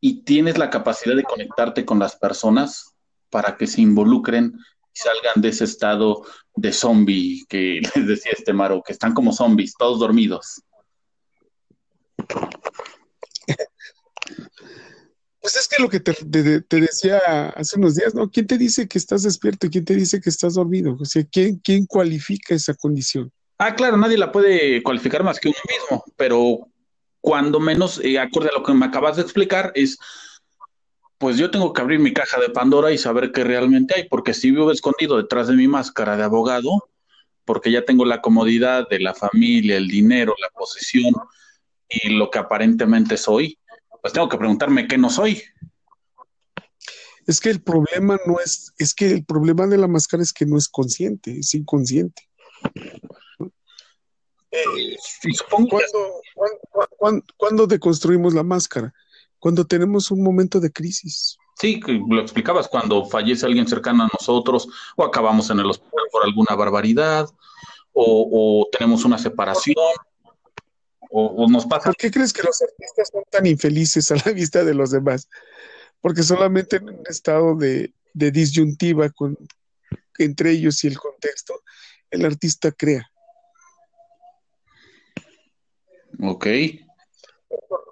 y 0.00 0.22
tienes 0.22 0.58
la 0.58 0.70
capacidad 0.70 1.16
de 1.16 1.24
conectarte 1.24 1.84
con 1.84 1.98
las 1.98 2.14
personas 2.14 2.94
para 3.30 3.56
que 3.56 3.66
se 3.66 3.80
involucren 3.80 4.56
y 4.94 4.98
salgan 5.00 5.42
de 5.42 5.48
ese 5.48 5.64
estado 5.64 6.24
de 6.54 6.72
zombie 6.72 7.46
que 7.48 7.80
les 7.96 8.06
decía 8.06 8.30
este 8.38 8.52
Maro, 8.52 8.80
que 8.80 8.92
están 8.92 9.12
como 9.12 9.32
zombies, 9.32 9.74
todos 9.76 9.98
dormidos. 9.98 10.62
Pues 15.46 15.54
es 15.54 15.68
que 15.68 15.80
lo 15.80 15.88
que 15.88 16.00
te, 16.00 16.80
decía 16.80 17.18
hace 17.50 17.78
unos 17.78 17.94
días, 17.94 18.16
¿no? 18.16 18.28
¿Quién 18.28 18.48
te 18.48 18.58
dice 18.58 18.88
que 18.88 18.98
estás 18.98 19.22
despierto? 19.22 19.68
¿Quién 19.70 19.84
te 19.84 19.94
dice 19.94 20.20
que 20.20 20.28
estás 20.28 20.54
dormido? 20.54 20.96
O 20.98 21.04
sea, 21.04 21.22
¿quién, 21.30 21.60
quién 21.62 21.86
cualifica 21.86 22.52
esa 22.52 22.74
condición? 22.74 23.30
Ah, 23.56 23.76
claro, 23.76 23.96
nadie 23.96 24.18
la 24.18 24.32
puede 24.32 24.82
cualificar 24.82 25.22
más 25.22 25.38
que 25.38 25.50
uno 25.50 25.58
mismo, 25.68 26.04
pero 26.16 26.66
cuando 27.20 27.60
menos, 27.60 28.00
eh, 28.02 28.18
acorde 28.18 28.48
a 28.48 28.58
lo 28.58 28.64
que 28.64 28.74
me 28.74 28.86
acabas 28.86 29.14
de 29.14 29.22
explicar, 29.22 29.70
es, 29.76 29.98
pues 31.16 31.36
yo 31.36 31.48
tengo 31.48 31.72
que 31.72 31.80
abrir 31.80 32.00
mi 32.00 32.12
caja 32.12 32.40
de 32.40 32.48
Pandora 32.48 32.90
y 32.90 32.98
saber 32.98 33.30
qué 33.30 33.44
realmente 33.44 33.94
hay, 33.94 34.08
porque 34.08 34.34
si 34.34 34.50
vivo 34.50 34.72
escondido 34.72 35.16
detrás 35.16 35.46
de 35.46 35.54
mi 35.54 35.68
máscara 35.68 36.16
de 36.16 36.24
abogado, 36.24 36.88
porque 37.44 37.70
ya 37.70 37.84
tengo 37.84 38.04
la 38.04 38.20
comodidad 38.20 38.88
de 38.88 38.98
la 38.98 39.14
familia, 39.14 39.76
el 39.76 39.86
dinero, 39.86 40.34
la 40.40 40.48
posesión 40.48 41.14
y 41.88 42.08
lo 42.08 42.32
que 42.32 42.40
aparentemente 42.40 43.16
soy, 43.16 43.60
pues 44.06 44.12
tengo 44.12 44.28
que 44.28 44.38
preguntarme 44.38 44.86
qué 44.86 44.96
no 44.96 45.10
soy. 45.10 45.42
Es 47.26 47.40
que 47.40 47.50
el 47.50 47.60
problema 47.60 48.16
no 48.24 48.38
es, 48.38 48.72
es 48.78 48.94
que 48.94 49.10
el 49.10 49.24
problema 49.24 49.66
de 49.66 49.78
la 49.78 49.88
máscara 49.88 50.22
es 50.22 50.32
que 50.32 50.46
no 50.46 50.56
es 50.56 50.68
consciente, 50.68 51.40
es 51.40 51.52
inconsciente. 51.54 52.22
Eh, 54.52 54.96
¿Cuándo, 57.36 57.66
deconstruimos 57.66 58.32
la 58.32 58.44
máscara? 58.44 58.94
Cuando 59.40 59.66
tenemos 59.66 60.12
un 60.12 60.22
momento 60.22 60.60
de 60.60 60.70
crisis. 60.70 61.36
Sí, 61.56 61.80
lo 62.08 62.20
explicabas, 62.20 62.68
cuando 62.68 63.06
fallece 63.06 63.44
alguien 63.44 63.66
cercano 63.66 64.04
a 64.04 64.10
nosotros, 64.12 64.68
o 64.96 65.02
acabamos 65.02 65.50
en 65.50 65.58
el 65.58 65.66
hospital 65.66 66.04
por 66.12 66.24
alguna 66.24 66.54
barbaridad, 66.54 67.28
o 67.92 68.68
tenemos 68.70 69.04
una 69.04 69.18
separación, 69.18 69.74
o, 71.10 71.48
nos 71.48 71.66
pasa. 71.66 71.84
¿Por 71.84 71.96
qué 71.96 72.10
crees 72.10 72.32
que 72.32 72.42
los 72.42 72.60
artistas 72.62 73.10
son 73.12 73.24
tan 73.30 73.46
infelices 73.46 74.10
a 74.10 74.16
la 74.24 74.32
vista 74.32 74.64
de 74.64 74.74
los 74.74 74.90
demás? 74.90 75.28
Porque 76.00 76.22
solamente 76.22 76.76
en 76.76 76.88
un 76.88 77.02
estado 77.08 77.56
de, 77.56 77.92
disyuntiva 78.14 79.10
con, 79.10 79.36
entre 80.18 80.52
ellos 80.52 80.82
y 80.84 80.88
el 80.88 80.98
contexto, 80.98 81.62
el 82.10 82.24
artista 82.24 82.72
crea. 82.72 83.10
Ok. 86.20 86.46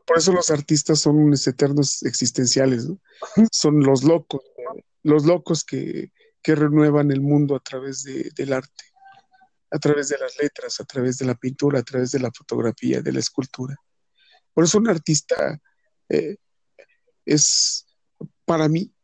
Por, 0.07 0.19
eso 0.19 0.33
los 0.33 0.51
artistas 0.51 1.01
son 1.01 1.17
unos 1.17 1.47
eternos 1.47 2.03
existenciales, 2.03 2.87
¿no? 2.87 2.99
Son 3.51 3.81
los 3.81 4.03
locos, 4.03 4.43
los 5.03 5.25
locos 5.25 5.65
que, 5.65 6.11
renuevan 6.47 7.11
el 7.11 7.23
mundo 7.23 7.57
a 7.57 7.61
través 7.61 8.05
del 8.05 8.53
arte 8.53 8.94
a 9.75 9.79
través 9.81 10.09
de 10.09 10.19
las 10.19 10.37
letras, 10.41 10.81
a 10.81 10.85
través 10.85 11.19
de 11.19 11.27
la 11.27 11.35
pintura, 11.35 11.81
a 11.81 11.83
través 11.83 12.13
de 12.13 12.21
la 12.21 12.31
fotografía, 12.31 13.03
de 13.03 13.11
la 13.11 13.19
escultura. 13.19 13.77
Por 14.53 14.63
eso 14.63 14.79
un 14.79 14.89
artista 14.89 15.61
eh, 16.09 16.37
es, 17.27 17.85
para 18.45 18.69
mí, 18.69 18.95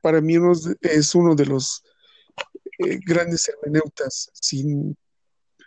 para 0.00 0.22
mí 0.22 0.36
es 0.80 1.14
uno 1.14 1.34
de 1.34 1.44
los 1.44 1.84
eh, 2.78 3.00
grandes 3.04 3.46
hermeneutas 3.50 4.30
sin 4.32 4.96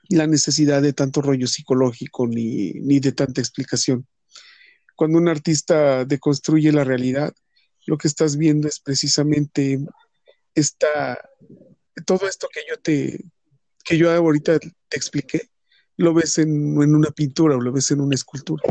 la 0.09 0.25
necesidad 0.25 0.81
de 0.81 0.93
tanto 0.93 1.21
rollo 1.21 1.45
psicológico 1.45 2.25
ni, 2.25 2.73
ni 2.73 2.99
de 2.99 3.11
tanta 3.11 3.41
explicación. 3.41 4.07
Cuando 4.95 5.19
un 5.19 5.27
artista 5.27 6.03
deconstruye 6.03 6.71
la 6.71 6.83
realidad, 6.83 7.31
lo 7.85 7.99
que 7.99 8.07
estás 8.07 8.37
viendo 8.37 8.67
es 8.67 8.79
precisamente 8.79 9.85
esta, 10.55 11.29
todo 12.07 12.27
esto 12.27 12.47
que 12.51 12.61
yo 12.67 12.79
te, 12.79 13.23
que 13.85 13.97
yo 13.97 14.11
ahorita 14.11 14.59
te 14.59 14.97
expliqué, 14.97 15.49
lo 15.97 16.13
ves 16.13 16.39
en, 16.39 16.77
una 16.77 17.11
pintura 17.11 17.55
o 17.55 17.61
lo 17.61 17.71
ves 17.71 17.91
en 17.91 18.01
una 18.01 18.15
escultura. 18.15 18.63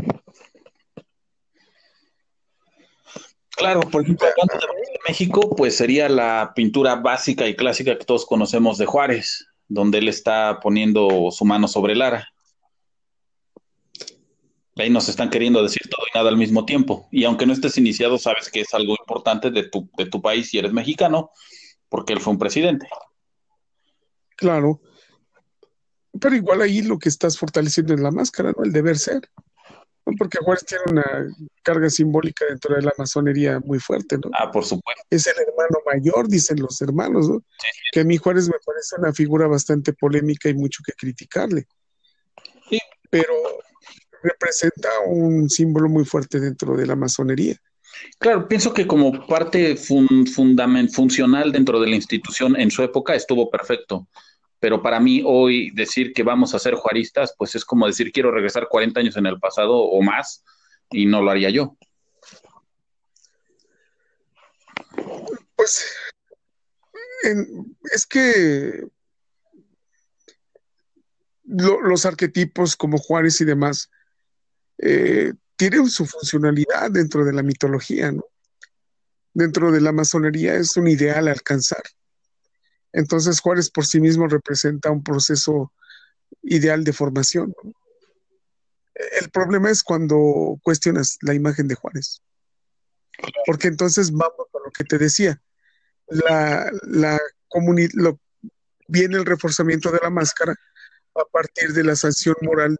Claro, 3.51 3.79
por 3.79 4.03
ejemplo, 4.03 4.27
de 4.27 4.99
México, 5.07 5.55
pues 5.55 5.77
sería 5.77 6.09
la 6.09 6.51
pintura 6.53 6.95
básica 6.95 7.47
y 7.47 7.55
clásica 7.55 7.97
que 7.97 8.03
todos 8.03 8.25
conocemos 8.25 8.77
de 8.77 8.85
Juárez, 8.85 9.47
donde 9.69 9.99
él 9.99 10.09
está 10.09 10.59
poniendo 10.61 11.31
su 11.31 11.45
mano 11.45 11.69
sobre 11.69 11.95
Lara. 11.95 12.27
Ahí 14.75 14.89
nos 14.89 15.07
están 15.07 15.29
queriendo 15.29 15.63
decir 15.63 15.83
todo 15.89 16.05
y 16.05 16.17
nada 16.17 16.29
al 16.29 16.35
mismo 16.35 16.65
tiempo. 16.65 17.07
Y 17.09 17.23
aunque 17.23 17.45
no 17.45 17.53
estés 17.53 17.77
iniciado, 17.77 18.17
sabes 18.17 18.51
que 18.51 18.59
es 18.59 18.73
algo 18.73 18.93
importante 18.99 19.49
de 19.49 19.69
tu, 19.69 19.89
de 19.97 20.05
tu 20.07 20.21
país 20.21 20.49
si 20.49 20.57
eres 20.57 20.73
mexicano, 20.73 21.31
porque 21.87 22.11
él 22.11 22.19
fue 22.19 22.33
un 22.33 22.39
presidente. 22.39 22.85
Claro, 24.35 24.81
pero 26.19 26.35
igual 26.35 26.61
ahí 26.61 26.81
lo 26.81 26.99
que 26.99 27.09
estás 27.09 27.37
fortaleciendo 27.37 27.93
es 27.93 27.99
la 27.99 28.11
máscara, 28.11 28.53
¿no? 28.55 28.63
El 28.63 28.71
deber 28.71 28.97
ser. 28.97 29.29
Porque 30.19 30.37
Juárez 30.37 30.65
tiene 30.65 30.83
una 30.91 31.35
carga 31.63 31.89
simbólica 31.89 32.45
dentro 32.47 32.75
de 32.75 32.83
la 32.83 32.93
masonería 32.95 33.59
muy 33.59 33.79
fuerte, 33.79 34.17
¿no? 34.17 34.29
Ah, 34.33 34.51
por 34.51 34.63
supuesto. 34.63 35.01
Es 35.09 35.25
el 35.25 35.33
hermano 35.33 35.79
mayor, 35.85 36.27
dicen 36.27 36.59
los 36.59 36.79
hermanos, 36.81 37.27
¿no? 37.27 37.43
Que 37.91 38.01
a 38.01 38.03
mí 38.03 38.17
Juárez 38.17 38.47
me 38.47 38.59
parece 38.63 38.95
una 38.99 39.11
figura 39.13 39.47
bastante 39.47 39.93
polémica 39.93 40.47
y 40.47 40.53
mucho 40.53 40.83
que 40.85 40.93
criticarle. 40.93 41.65
Sí. 42.69 42.79
Pero 43.09 43.33
representa 44.21 44.89
un 45.07 45.49
símbolo 45.49 45.89
muy 45.89 46.05
fuerte 46.05 46.39
dentro 46.39 46.77
de 46.77 46.85
la 46.85 46.95
masonería. 46.95 47.55
Claro, 48.19 48.47
pienso 48.47 48.73
que 48.73 48.85
como 48.85 49.25
parte 49.25 49.75
funcional 49.75 51.51
dentro 51.51 51.79
de 51.79 51.87
la 51.87 51.95
institución 51.95 52.59
en 52.59 52.69
su 52.69 52.83
época 52.83 53.15
estuvo 53.15 53.49
perfecto 53.49 54.07
pero 54.65 54.81
para 54.81 54.99
mí 54.99 55.21
hoy 55.23 55.69
decir 55.75 56.11
que 56.11 56.23
vamos 56.23 56.55
a 56.55 56.57
ser 56.57 56.73
juaristas, 56.73 57.35
pues 57.37 57.53
es 57.53 57.63
como 57.63 57.85
decir 57.85 58.11
quiero 58.11 58.31
regresar 58.31 58.67
40 58.67 58.99
años 58.99 59.15
en 59.15 59.27
el 59.27 59.39
pasado 59.39 59.77
o 59.77 60.01
más 60.01 60.43
y 60.89 61.05
no 61.05 61.21
lo 61.21 61.29
haría 61.29 61.51
yo. 61.51 61.77
Pues 65.55 65.85
es 67.93 68.07
que 68.07 68.87
los 71.43 72.07
arquetipos 72.07 72.75
como 72.75 72.97
Juárez 72.97 73.39
y 73.41 73.45
demás 73.45 73.91
eh, 74.79 75.33
tienen 75.57 75.91
su 75.91 76.07
funcionalidad 76.07 76.89
dentro 76.89 77.23
de 77.23 77.33
la 77.33 77.43
mitología, 77.43 78.11
¿no? 78.11 78.25
dentro 79.31 79.71
de 79.71 79.81
la 79.81 79.91
masonería 79.91 80.55
es 80.55 80.75
un 80.75 80.87
ideal 80.87 81.27
alcanzar. 81.27 81.83
Entonces 82.95 83.41
Juárez 83.41 83.69
por 83.69 83.85
sí 83.85 83.99
mismo 83.99 84.25
representa 84.27 84.89
un 84.89 85.03
proceso 85.03 85.73
ideal 86.41 86.85
de 86.85 86.93
formación. 86.93 87.53
El 89.19 89.29
problema 89.31 89.69
es 89.69 89.83
cuando 89.83 90.57
cuestionas 90.63 91.17
la 91.21 91.33
imagen 91.33 91.67
de 91.67 91.75
Juárez. 91.75 92.21
Porque 93.45 93.67
entonces 93.67 94.11
vamos 94.11 94.47
a 94.53 94.59
lo 94.65 94.71
que 94.71 94.85
te 94.85 94.97
decía. 94.97 95.41
La, 96.07 96.71
viene 98.87 99.17
el 99.17 99.25
reforzamiento 99.25 99.91
de 99.91 99.99
la 100.01 100.09
máscara 100.09 100.55
a 101.15 101.25
partir 101.25 101.73
de 101.73 101.83
la 101.83 101.97
sanción 101.97 102.35
moral 102.43 102.77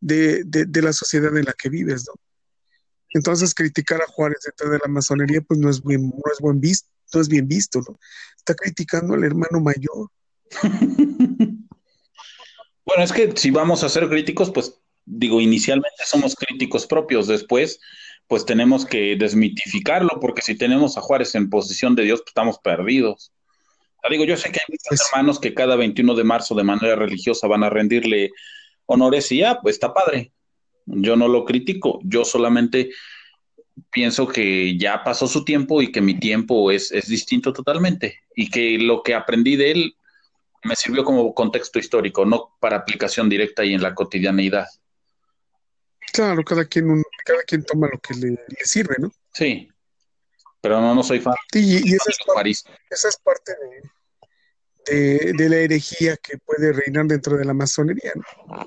de, 0.00 0.42
de, 0.44 0.82
la 0.82 0.92
sociedad 0.92 1.36
en 1.36 1.44
la 1.44 1.52
que 1.52 1.68
vives, 1.68 2.06
¿no? 2.08 2.14
Entonces 3.10 3.54
criticar 3.54 4.02
a 4.02 4.06
Juárez 4.06 4.40
dentro 4.44 4.70
de 4.70 4.78
la 4.78 4.88
masonería 4.88 5.40
pues 5.42 5.60
no 5.60 5.70
es, 5.70 5.84
no 5.84 6.32
es 6.32 6.40
buen 6.40 6.60
visto, 6.60 6.88
no 7.14 7.20
es 7.20 7.28
bien 7.28 7.48
visto, 7.48 7.80
¿no? 7.80 7.98
Está 8.36 8.54
criticando 8.54 9.14
al 9.14 9.24
hermano 9.24 9.60
mayor. 9.60 10.10
bueno, 12.84 13.02
es 13.02 13.12
que 13.12 13.32
si 13.36 13.50
vamos 13.50 13.82
a 13.84 13.88
ser 13.88 14.08
críticos, 14.08 14.50
pues 14.50 14.80
digo, 15.04 15.40
inicialmente 15.40 16.04
somos 16.04 16.34
críticos 16.34 16.86
propios, 16.86 17.26
después 17.26 17.80
pues 18.26 18.46
tenemos 18.46 18.86
que 18.86 19.16
desmitificarlo, 19.16 20.18
porque 20.20 20.42
si 20.42 20.56
tenemos 20.56 20.96
a 20.96 21.02
Juárez 21.02 21.34
en 21.34 21.50
posición 21.50 21.94
de 21.94 22.04
Dios, 22.04 22.20
pues 22.20 22.30
estamos 22.30 22.58
perdidos. 22.58 23.32
digo, 24.10 24.24
yo 24.24 24.36
sé 24.36 24.50
que 24.50 24.60
hay 24.60 24.66
muchos 24.68 24.86
pues 24.88 25.08
hermanos 25.12 25.38
que 25.38 25.54
cada 25.54 25.76
21 25.76 26.14
de 26.14 26.24
marzo 26.24 26.54
de 26.54 26.64
manera 26.64 26.96
religiosa 26.96 27.46
van 27.46 27.64
a 27.64 27.70
rendirle 27.70 28.30
honores 28.86 29.30
y 29.32 29.38
ya, 29.38 29.60
pues 29.60 29.76
está 29.76 29.92
padre. 29.92 30.32
Yo 30.86 31.16
no 31.16 31.28
lo 31.28 31.44
critico, 31.44 32.00
yo 32.02 32.24
solamente 32.24 32.90
pienso 33.90 34.28
que 34.28 34.76
ya 34.78 35.02
pasó 35.02 35.26
su 35.26 35.44
tiempo 35.44 35.82
y 35.82 35.90
que 35.90 36.00
mi 36.00 36.18
tiempo 36.18 36.70
es, 36.70 36.92
es 36.92 37.08
distinto 37.08 37.52
totalmente 37.52 38.20
y 38.34 38.50
que 38.50 38.78
lo 38.78 39.02
que 39.02 39.14
aprendí 39.14 39.56
de 39.56 39.70
él 39.70 39.96
me 40.64 40.76
sirvió 40.76 41.04
como 41.04 41.34
contexto 41.34 41.78
histórico, 41.78 42.24
no 42.24 42.56
para 42.58 42.76
aplicación 42.76 43.28
directa 43.28 43.64
y 43.64 43.74
en 43.74 43.82
la 43.82 43.94
cotidianeidad. 43.94 44.66
Claro, 46.12 46.42
cada 46.44 46.64
quien, 46.64 47.02
cada 47.24 47.42
quien 47.42 47.64
toma 47.64 47.88
lo 47.92 47.98
que 47.98 48.14
le, 48.14 48.38
sirve, 48.64 48.96
¿no? 48.98 49.12
Sí, 49.32 49.68
pero 50.60 50.80
no, 50.80 50.94
no 50.94 51.02
soy 51.02 51.20
fan. 51.20 51.34
y, 51.52 51.94
esa, 51.94 52.10
es 52.10 53.16
parte, 53.22 53.52
de, 54.86 55.32
de, 55.32 55.48
la 55.48 55.56
herejía 55.56 56.16
que 56.16 56.38
puede 56.38 56.72
reinar 56.72 57.06
dentro 57.06 57.36
de 57.36 57.44
la 57.44 57.52
masonería, 57.52 58.12
¿no? 58.14 58.64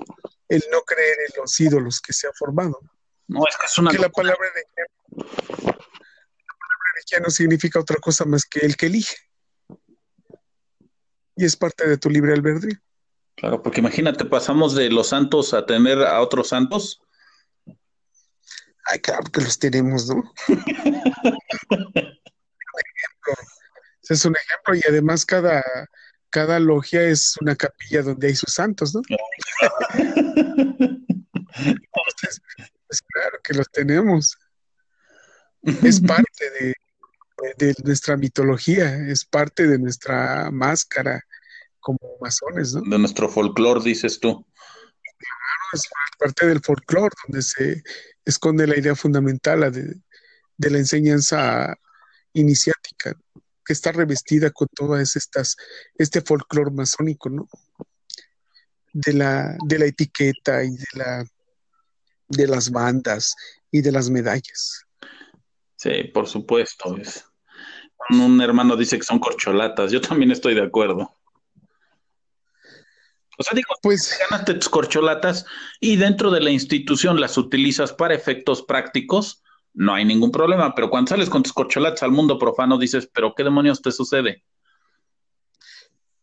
El 0.48 0.62
no 0.70 0.82
creer 0.82 1.16
en 1.28 1.40
los 1.40 1.58
ídolos 1.58 2.00
que 2.00 2.12
se 2.12 2.26
han 2.26 2.34
formado. 2.34 2.80
No, 3.28 3.40
es 3.46 3.56
que 3.56 3.66
es 3.66 3.78
una. 3.78 3.90
Que 3.90 3.98
la 3.98 4.08
palabra, 4.08 4.46
de, 4.54 4.84
la 5.18 6.54
palabra 6.58 6.88
herejía 6.94 7.20
no 7.20 7.30
significa 7.30 7.80
otra 7.80 7.96
cosa 7.96 8.24
más 8.24 8.44
que 8.44 8.60
el 8.60 8.76
que 8.76 8.86
elige. 8.86 9.16
Y 11.36 11.44
es 11.44 11.56
parte 11.56 11.88
de 11.88 11.98
tu 11.98 12.10
libre 12.10 12.32
albedrío. 12.32 12.76
Claro, 13.36 13.62
porque 13.62 13.80
imagínate, 13.80 14.24
pasamos 14.24 14.74
de 14.74 14.90
los 14.90 15.08
santos 15.08 15.54
a 15.54 15.64
tener 15.64 15.98
a 16.02 16.20
otros 16.20 16.48
santos 16.48 17.00
Ay, 18.90 19.00
claro 19.00 19.24
que 19.30 19.42
los 19.42 19.58
tenemos, 19.58 20.08
¿no? 20.08 20.22
es 24.08 24.24
un 24.24 24.34
ejemplo 24.34 24.74
y 24.74 24.80
además 24.88 25.26
cada, 25.26 25.62
cada 26.30 26.58
logia 26.58 27.02
es 27.02 27.36
una 27.42 27.54
capilla 27.54 28.00
donde 28.02 28.28
hay 28.28 28.34
sus 28.34 28.54
santos, 28.54 28.94
¿no? 28.94 29.02
Entonces, 31.58 32.40
pues 32.86 33.02
claro 33.02 33.38
que 33.44 33.52
los 33.52 33.68
tenemos. 33.70 34.38
Es 35.62 36.00
parte 36.00 36.50
de, 36.60 36.74
de, 37.58 37.74
nuestra 37.84 38.16
mitología, 38.16 38.94
es 39.08 39.24
parte 39.24 39.66
de 39.66 39.78
nuestra 39.78 40.50
máscara 40.50 41.22
como 41.80 41.98
masones, 42.20 42.74
¿no? 42.74 42.82
De 42.82 42.98
nuestro 42.98 43.28
folclore, 43.28 43.82
dices 43.82 44.18
tú. 44.20 44.44
Claro, 45.02 45.64
es 45.72 45.88
parte 46.18 46.46
del 46.46 46.60
folclore 46.60 47.14
donde 47.26 47.42
se 47.42 47.82
esconde 48.24 48.66
la 48.66 48.78
idea 48.78 48.94
fundamental 48.94 49.72
de, 49.72 50.70
la 50.70 50.78
enseñanza 50.78 51.74
iniciática, 52.32 53.14
que 53.64 53.72
está 53.72 53.92
revestida 53.92 54.50
con 54.50 54.68
todas 54.74 55.16
estas, 55.16 55.56
este 55.96 56.20
folclore 56.20 56.70
masónico, 56.70 57.30
¿no? 57.30 57.48
De 58.92 59.12
la, 59.12 59.56
de 59.66 59.78
la 59.78 59.84
etiqueta 59.84 60.64
y 60.64 60.70
de 60.70 60.86
la 60.94 61.24
de 62.28 62.46
las 62.46 62.70
bandas 62.70 63.34
y 63.70 63.80
de 63.80 63.92
las 63.92 64.10
medallas. 64.10 64.84
Sí, 65.78 66.10
por 66.12 66.26
supuesto. 66.26 66.96
Un 68.10 68.40
hermano 68.40 68.76
dice 68.76 68.98
que 68.98 69.04
son 69.04 69.20
corcholatas. 69.20 69.92
Yo 69.92 70.00
también 70.00 70.32
estoy 70.32 70.54
de 70.54 70.62
acuerdo. 70.62 71.16
O 73.38 73.42
sea, 73.44 73.54
digo, 73.54 73.68
pues 73.80 74.18
ganaste 74.28 74.54
tus 74.54 74.68
corcholatas 74.68 75.46
y 75.78 75.94
dentro 75.94 76.32
de 76.32 76.40
la 76.40 76.50
institución 76.50 77.20
las 77.20 77.38
utilizas 77.38 77.92
para 77.92 78.14
efectos 78.14 78.62
prácticos, 78.62 79.44
no 79.72 79.94
hay 79.94 80.04
ningún 80.04 80.32
problema. 80.32 80.74
Pero 80.74 80.90
cuando 80.90 81.10
sales 81.10 81.30
con 81.30 81.44
tus 81.44 81.52
corcholatas 81.52 82.02
al 82.02 82.10
mundo 82.10 82.40
profano, 82.40 82.76
dices, 82.76 83.08
¿pero 83.14 83.32
qué 83.36 83.44
demonios 83.44 83.80
te 83.80 83.92
sucede? 83.92 84.42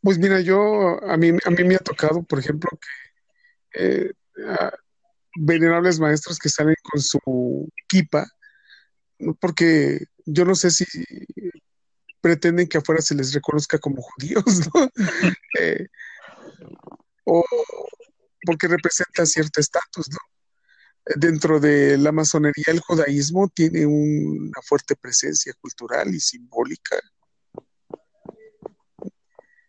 Pues 0.02 0.18
mira, 0.18 0.42
yo, 0.42 1.02
a 1.02 1.16
mí, 1.16 1.30
a 1.30 1.50
mí 1.50 1.64
me 1.64 1.76
ha 1.76 1.80
tocado, 1.80 2.24
por 2.24 2.40
ejemplo, 2.40 2.70
que 3.74 3.82
eh, 3.82 4.12
venerables 5.38 6.02
maestros 6.02 6.40
que 6.40 6.50
salen 6.50 6.76
con 6.84 7.00
su 7.00 7.70
kipa, 7.88 8.28
porque 9.40 10.06
yo 10.26 10.46
no 10.46 10.56
sé 10.56 10.72
si 10.72 10.86
pretenden 12.22 12.68
que 12.68 12.80
afuera 12.80 13.02
se 13.02 13.16
les 13.16 13.34
reconozca 13.34 13.78
como 13.78 14.02
judíos, 14.02 14.44
¿no? 14.74 14.90
eh, 15.60 15.88
o 17.26 17.44
porque 18.46 18.68
representa 18.68 19.26
cierto 19.26 19.60
estatus, 19.60 20.10
¿no? 20.10 20.18
Dentro 21.18 21.60
de 21.60 21.98
la 22.00 22.12
masonería, 22.12 22.66
el 22.68 22.80
judaísmo 22.80 23.48
tiene 23.50 23.86
una 23.86 24.60
fuerte 24.64 24.96
presencia 24.96 25.54
cultural 25.62 26.14
y 26.16 26.20
simbólica. 26.20 27.00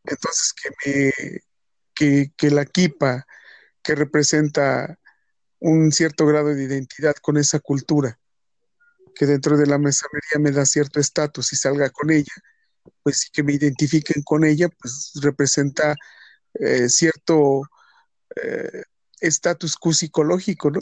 Entonces, 0.05 0.55
que, 0.55 0.70
me, 0.86 2.31
que, 2.36 2.51
la 2.51 2.64
kipa, 2.64 3.27
que 3.82 3.94
representa 3.94 4.98
un 5.59 5.93
cierto 5.93 6.27
grado 6.27 6.55
de 6.55 6.62
identidad 6.62 7.14
con 7.16 7.36
esa 7.36 7.60
cultura, 7.60 8.18
que 9.16 9.26
dentro 9.26 9.56
de 9.56 9.66
la 9.66 9.78
masonería 9.78 10.38
me 10.38 10.52
da 10.52 10.66
cierto 10.66 11.01
estatus 11.01 11.52
y 11.52 11.56
salga 11.56 11.88
con 11.90 12.10
ella, 12.10 12.32
pues 13.02 13.30
que 13.32 13.43
me 13.43 13.55
identifiquen 13.55 14.22
con 14.22 14.44
ella, 14.44 14.68
pues 14.78 15.12
representa 15.22 15.94
eh, 16.55 16.88
cierto 16.88 17.62
eh, 18.43 18.82
estatus 19.20 19.76
quo 19.76 19.93
psicológico, 19.93 20.70
¿no? 20.70 20.80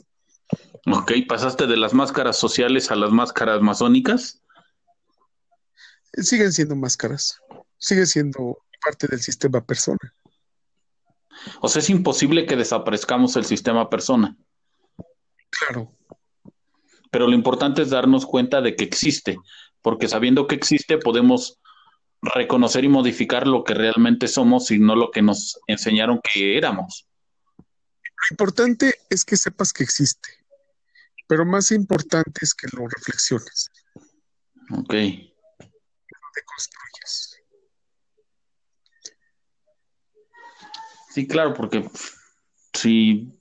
Ok, 0.87 1.13
pasaste 1.29 1.67
de 1.67 1.77
las 1.77 1.95
máscaras 1.95 2.37
sociales 2.37 2.91
a 2.91 2.97
las 2.97 3.11
máscaras 3.11 3.61
masónicas. 3.61 4.43
Siguen 6.13 6.53
siendo 6.53 6.77
máscaras, 6.77 7.41
sigue 7.79 8.07
siendo 8.07 8.59
parte 8.85 9.07
del 9.07 9.21
sistema 9.21 9.65
persona. 9.65 10.13
O 11.61 11.69
sea, 11.69 11.81
es 11.81 11.91
imposible 11.91 12.47
que 12.47 12.57
desaparezcamos 12.57 13.37
el 13.37 13.45
sistema 13.45 13.89
persona. 13.89 14.37
Claro. 15.51 15.93
Pero 17.15 17.29
lo 17.29 17.35
importante 17.37 17.81
es 17.81 17.91
darnos 17.91 18.27
cuenta 18.27 18.61
de 18.61 18.75
que 18.75 18.83
existe, 18.83 19.39
porque 19.83 20.09
sabiendo 20.09 20.49
que 20.49 20.57
existe 20.57 20.99
podemos 20.99 21.61
reconocer 22.21 22.83
y 22.83 22.89
modificar 22.89 23.47
lo 23.47 23.63
que 23.63 23.73
realmente 23.73 24.27
somos 24.27 24.73
y 24.73 24.81
no 24.81 24.97
lo 24.97 25.13
que 25.13 25.23
nos 25.23 25.61
enseñaron 25.69 26.19
que 26.21 26.59
éramos. 26.59 27.07
Lo 27.57 28.33
importante 28.33 28.97
es 29.09 29.25
que 29.25 29.37
sepas 29.37 29.73
que 29.73 29.85
existe, 29.85 30.29
pero 31.29 31.47
más 31.47 31.71
importante 31.71 32.41
es 32.43 32.53
que 32.53 32.67
lo 32.77 32.89
reflexiones. 32.89 33.71
Ok. 34.73 34.91
Te 34.91 36.43
construyes. 36.45 37.41
Sí, 41.11 41.29
claro, 41.29 41.55
porque 41.55 41.89
si 42.73 43.41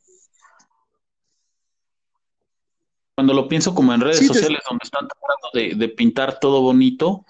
cuando 3.15 3.33
lo 3.33 3.47
pienso 3.47 3.75
como 3.75 3.93
en 3.93 4.01
redes 4.01 4.25
sociales 4.25 4.61
donde 4.67 4.83
están 4.83 5.07
tratando 5.07 5.49
de, 5.53 5.75
de 5.75 5.89
pintar 5.93 6.39
todo 6.39 6.61
bonito, 6.61 7.25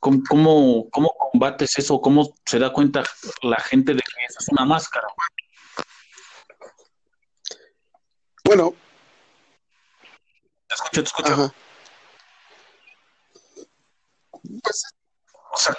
¿Cómo, 0.00 0.88
cómo, 0.90 1.14
combates 1.30 1.78
eso? 1.78 2.00
¿Cómo 2.00 2.34
se 2.46 2.58
da 2.58 2.72
cuenta 2.72 3.02
la 3.42 3.60
gente 3.60 3.92
de 3.92 4.00
que 4.00 4.24
esa 4.26 4.38
es 4.40 4.48
una 4.48 4.64
máscara? 4.64 5.06
Bueno. 8.42 8.74
Te 10.66 10.74
escucho, 10.74 11.02
te 11.02 11.08
escucho. 11.08 11.54
Pues, 14.62 14.84
o 15.52 15.56
sea, 15.58 15.76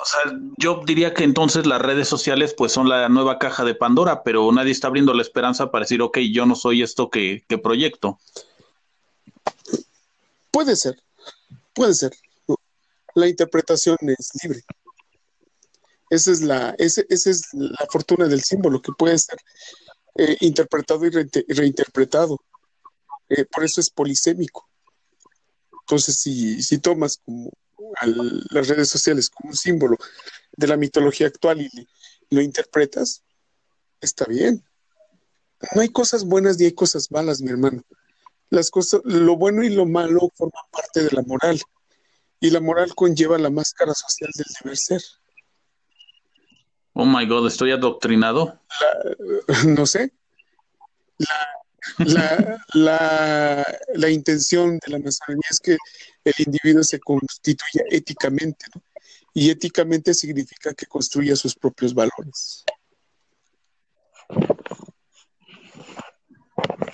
o 0.00 0.04
sea, 0.04 0.38
yo 0.56 0.82
diría 0.86 1.12
que 1.12 1.24
entonces 1.24 1.66
las 1.66 1.80
redes 1.80 2.08
sociales 2.08 2.54
pues 2.56 2.72
son 2.72 2.88
la 2.88 3.08
nueva 3.08 3.38
caja 3.38 3.64
de 3.64 3.74
Pandora, 3.74 4.22
pero 4.22 4.50
nadie 4.50 4.72
está 4.72 4.86
abriendo 4.86 5.12
la 5.12 5.22
esperanza 5.22 5.70
para 5.70 5.84
decir, 5.84 6.00
ok, 6.00 6.18
yo 6.32 6.46
no 6.46 6.54
soy 6.54 6.82
esto 6.82 7.10
que, 7.10 7.44
que 7.48 7.58
proyecto. 7.58 8.18
Puede 10.50 10.76
ser, 10.76 11.02
puede 11.74 11.94
ser. 11.94 12.12
La 13.14 13.28
interpretación 13.28 13.96
es 14.00 14.30
libre. 14.42 14.62
Esa 16.08 16.32
es 16.32 16.40
la, 16.40 16.74
esa 16.78 17.02
es 17.08 17.48
la 17.52 17.86
fortuna 17.90 18.26
del 18.26 18.42
símbolo, 18.42 18.80
que 18.80 18.92
puede 18.92 19.18
ser 19.18 19.38
eh, 20.16 20.36
interpretado 20.40 21.06
y 21.06 21.10
reinterpretado. 21.10 22.38
Eh, 23.28 23.44
por 23.44 23.64
eso 23.64 23.80
es 23.80 23.90
polisémico. 23.90 24.68
Entonces, 25.82 26.16
si, 26.16 26.62
si 26.62 26.78
tomas 26.78 27.20
como 27.24 27.50
las 28.50 28.68
redes 28.68 28.88
sociales 28.88 29.30
como 29.30 29.50
un 29.50 29.56
símbolo 29.56 29.96
de 30.52 30.66
la 30.66 30.76
mitología 30.76 31.26
actual 31.26 31.60
y 31.60 31.70
lo 32.30 32.40
interpretas, 32.40 33.22
está 34.00 34.24
bien. 34.26 34.64
No 35.74 35.82
hay 35.82 35.88
cosas 35.88 36.24
buenas 36.24 36.58
ni 36.58 36.66
hay 36.66 36.72
cosas 36.72 37.10
malas, 37.10 37.40
mi 37.40 37.50
hermano. 37.50 37.82
Las 38.48 38.70
cosas, 38.70 39.00
lo 39.04 39.36
bueno 39.36 39.62
y 39.62 39.70
lo 39.70 39.86
malo 39.86 40.30
forman 40.34 40.64
parte 40.70 41.02
de 41.02 41.10
la 41.12 41.22
moral. 41.22 41.60
Y 42.40 42.50
la 42.50 42.60
moral 42.60 42.94
conlleva 42.94 43.38
la 43.38 43.50
máscara 43.50 43.92
social 43.94 44.30
del 44.34 44.46
deber 44.62 44.76
ser. 44.76 45.02
Oh 46.94 47.04
my 47.04 47.26
God, 47.26 47.46
¿estoy 47.46 47.72
adoctrinado? 47.72 48.58
no 49.66 49.86
sé. 49.86 50.12
La, 51.98 53.64
la, 53.94 54.10
intención 54.10 54.78
de 54.84 54.92
la 54.92 54.98
masonería 54.98 55.48
es 55.50 55.60
que 55.60 55.76
el 56.24 56.34
individuo 56.38 56.82
se 56.82 57.00
constituya 57.00 57.84
éticamente, 57.90 58.66
¿no? 58.74 58.82
Y 59.32 59.50
éticamente 59.50 60.12
significa 60.12 60.74
que 60.74 60.86
construya 60.86 61.36
sus 61.36 61.54
propios 61.54 61.94
valores. 61.94 62.64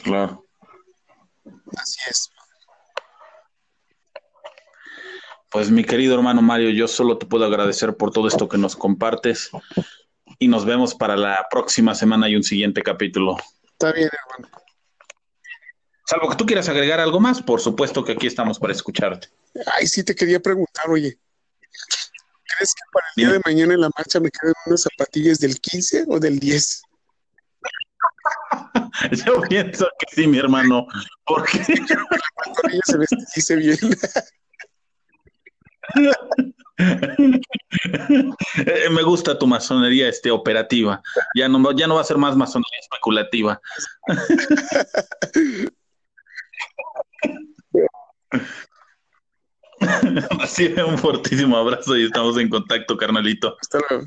Claro. 0.03 0.45
Así 1.77 1.99
es. 2.09 2.31
Pues 5.51 5.71
mi 5.71 5.85
querido 5.85 6.15
hermano 6.15 6.43
Mario, 6.43 6.71
yo 6.71 6.87
solo 6.87 7.17
te 7.17 7.27
puedo 7.27 7.45
agradecer 7.45 7.97
por 7.97 8.11
todo 8.11 8.29
esto 8.29 8.49
que 8.49 8.59
nos 8.59 8.77
compartes 8.77 9.51
y 10.39 10.49
nos 10.49 10.65
vemos 10.65 10.95
para 10.95 11.17
la 11.17 11.47
próxima 11.51 11.95
semana 11.95 12.29
y 12.29 12.37
un 12.37 12.43
siguiente 12.43 12.83
capítulo. 12.83 13.37
Está 13.73 13.93
bien, 13.93 14.11
hermano. 14.13 14.66
Salvo 16.07 16.31
que 16.31 16.37
tú 16.37 16.47
quieras 16.47 16.69
agregar 16.69 17.01
algo 17.01 17.19
más, 17.19 17.43
por 17.43 17.61
supuesto 17.61 18.05
que 18.05 18.13
aquí 18.13 18.29
estamos 18.29 18.61
para 18.61 18.73
escucharte. 18.73 19.29
Ay, 19.77 19.89
sí, 19.89 20.05
te 20.05 20.15
quería 20.15 20.39
preguntar, 20.39 20.89
oye, 20.89 21.19
¿crees 22.45 22.75
que 22.75 22.83
para 22.93 23.07
el 23.09 23.15
día 23.17 23.33
de 23.33 23.41
mañana 23.45 23.75
en 23.75 23.81
la 23.81 23.91
marcha 23.97 24.21
me 24.21 24.31
quedan 24.31 24.55
unas 24.67 24.83
zapatillas 24.83 25.41
del 25.41 25.61
15 25.61 26.05
o 26.09 26.21
del 26.21 26.39
10? 26.39 26.83
Yo 29.27 29.41
pienso 29.49 29.89
que 29.99 30.07
sí, 30.15 30.29
mi 30.29 30.39
hermano, 30.39 30.87
porque... 31.25 31.59
ella 31.59 32.83
se 32.85 32.99
vestice 32.99 33.57
bien. 33.57 33.79
Me 38.91 39.03
gusta 39.03 39.39
tu 39.39 39.47
masonería 39.47 40.09
este, 40.09 40.31
operativa. 40.31 41.01
Ya 41.35 41.49
no, 41.49 41.73
ya 41.73 41.87
no 41.87 41.95
va 41.95 42.03
a 42.03 42.05
ser 42.05 42.19
más 42.19 42.37
masonería 42.37 42.81
especulativa. 42.81 43.59
Recibe 50.41 50.85
un 50.85 50.99
fortísimo 50.99 51.57
abrazo 51.57 51.97
y 51.97 52.05
estamos 52.05 52.39
en 52.39 52.49
contacto, 52.49 52.97
carnalito. 52.97 53.57
Hasta 53.61 53.79
luego. 53.89 54.05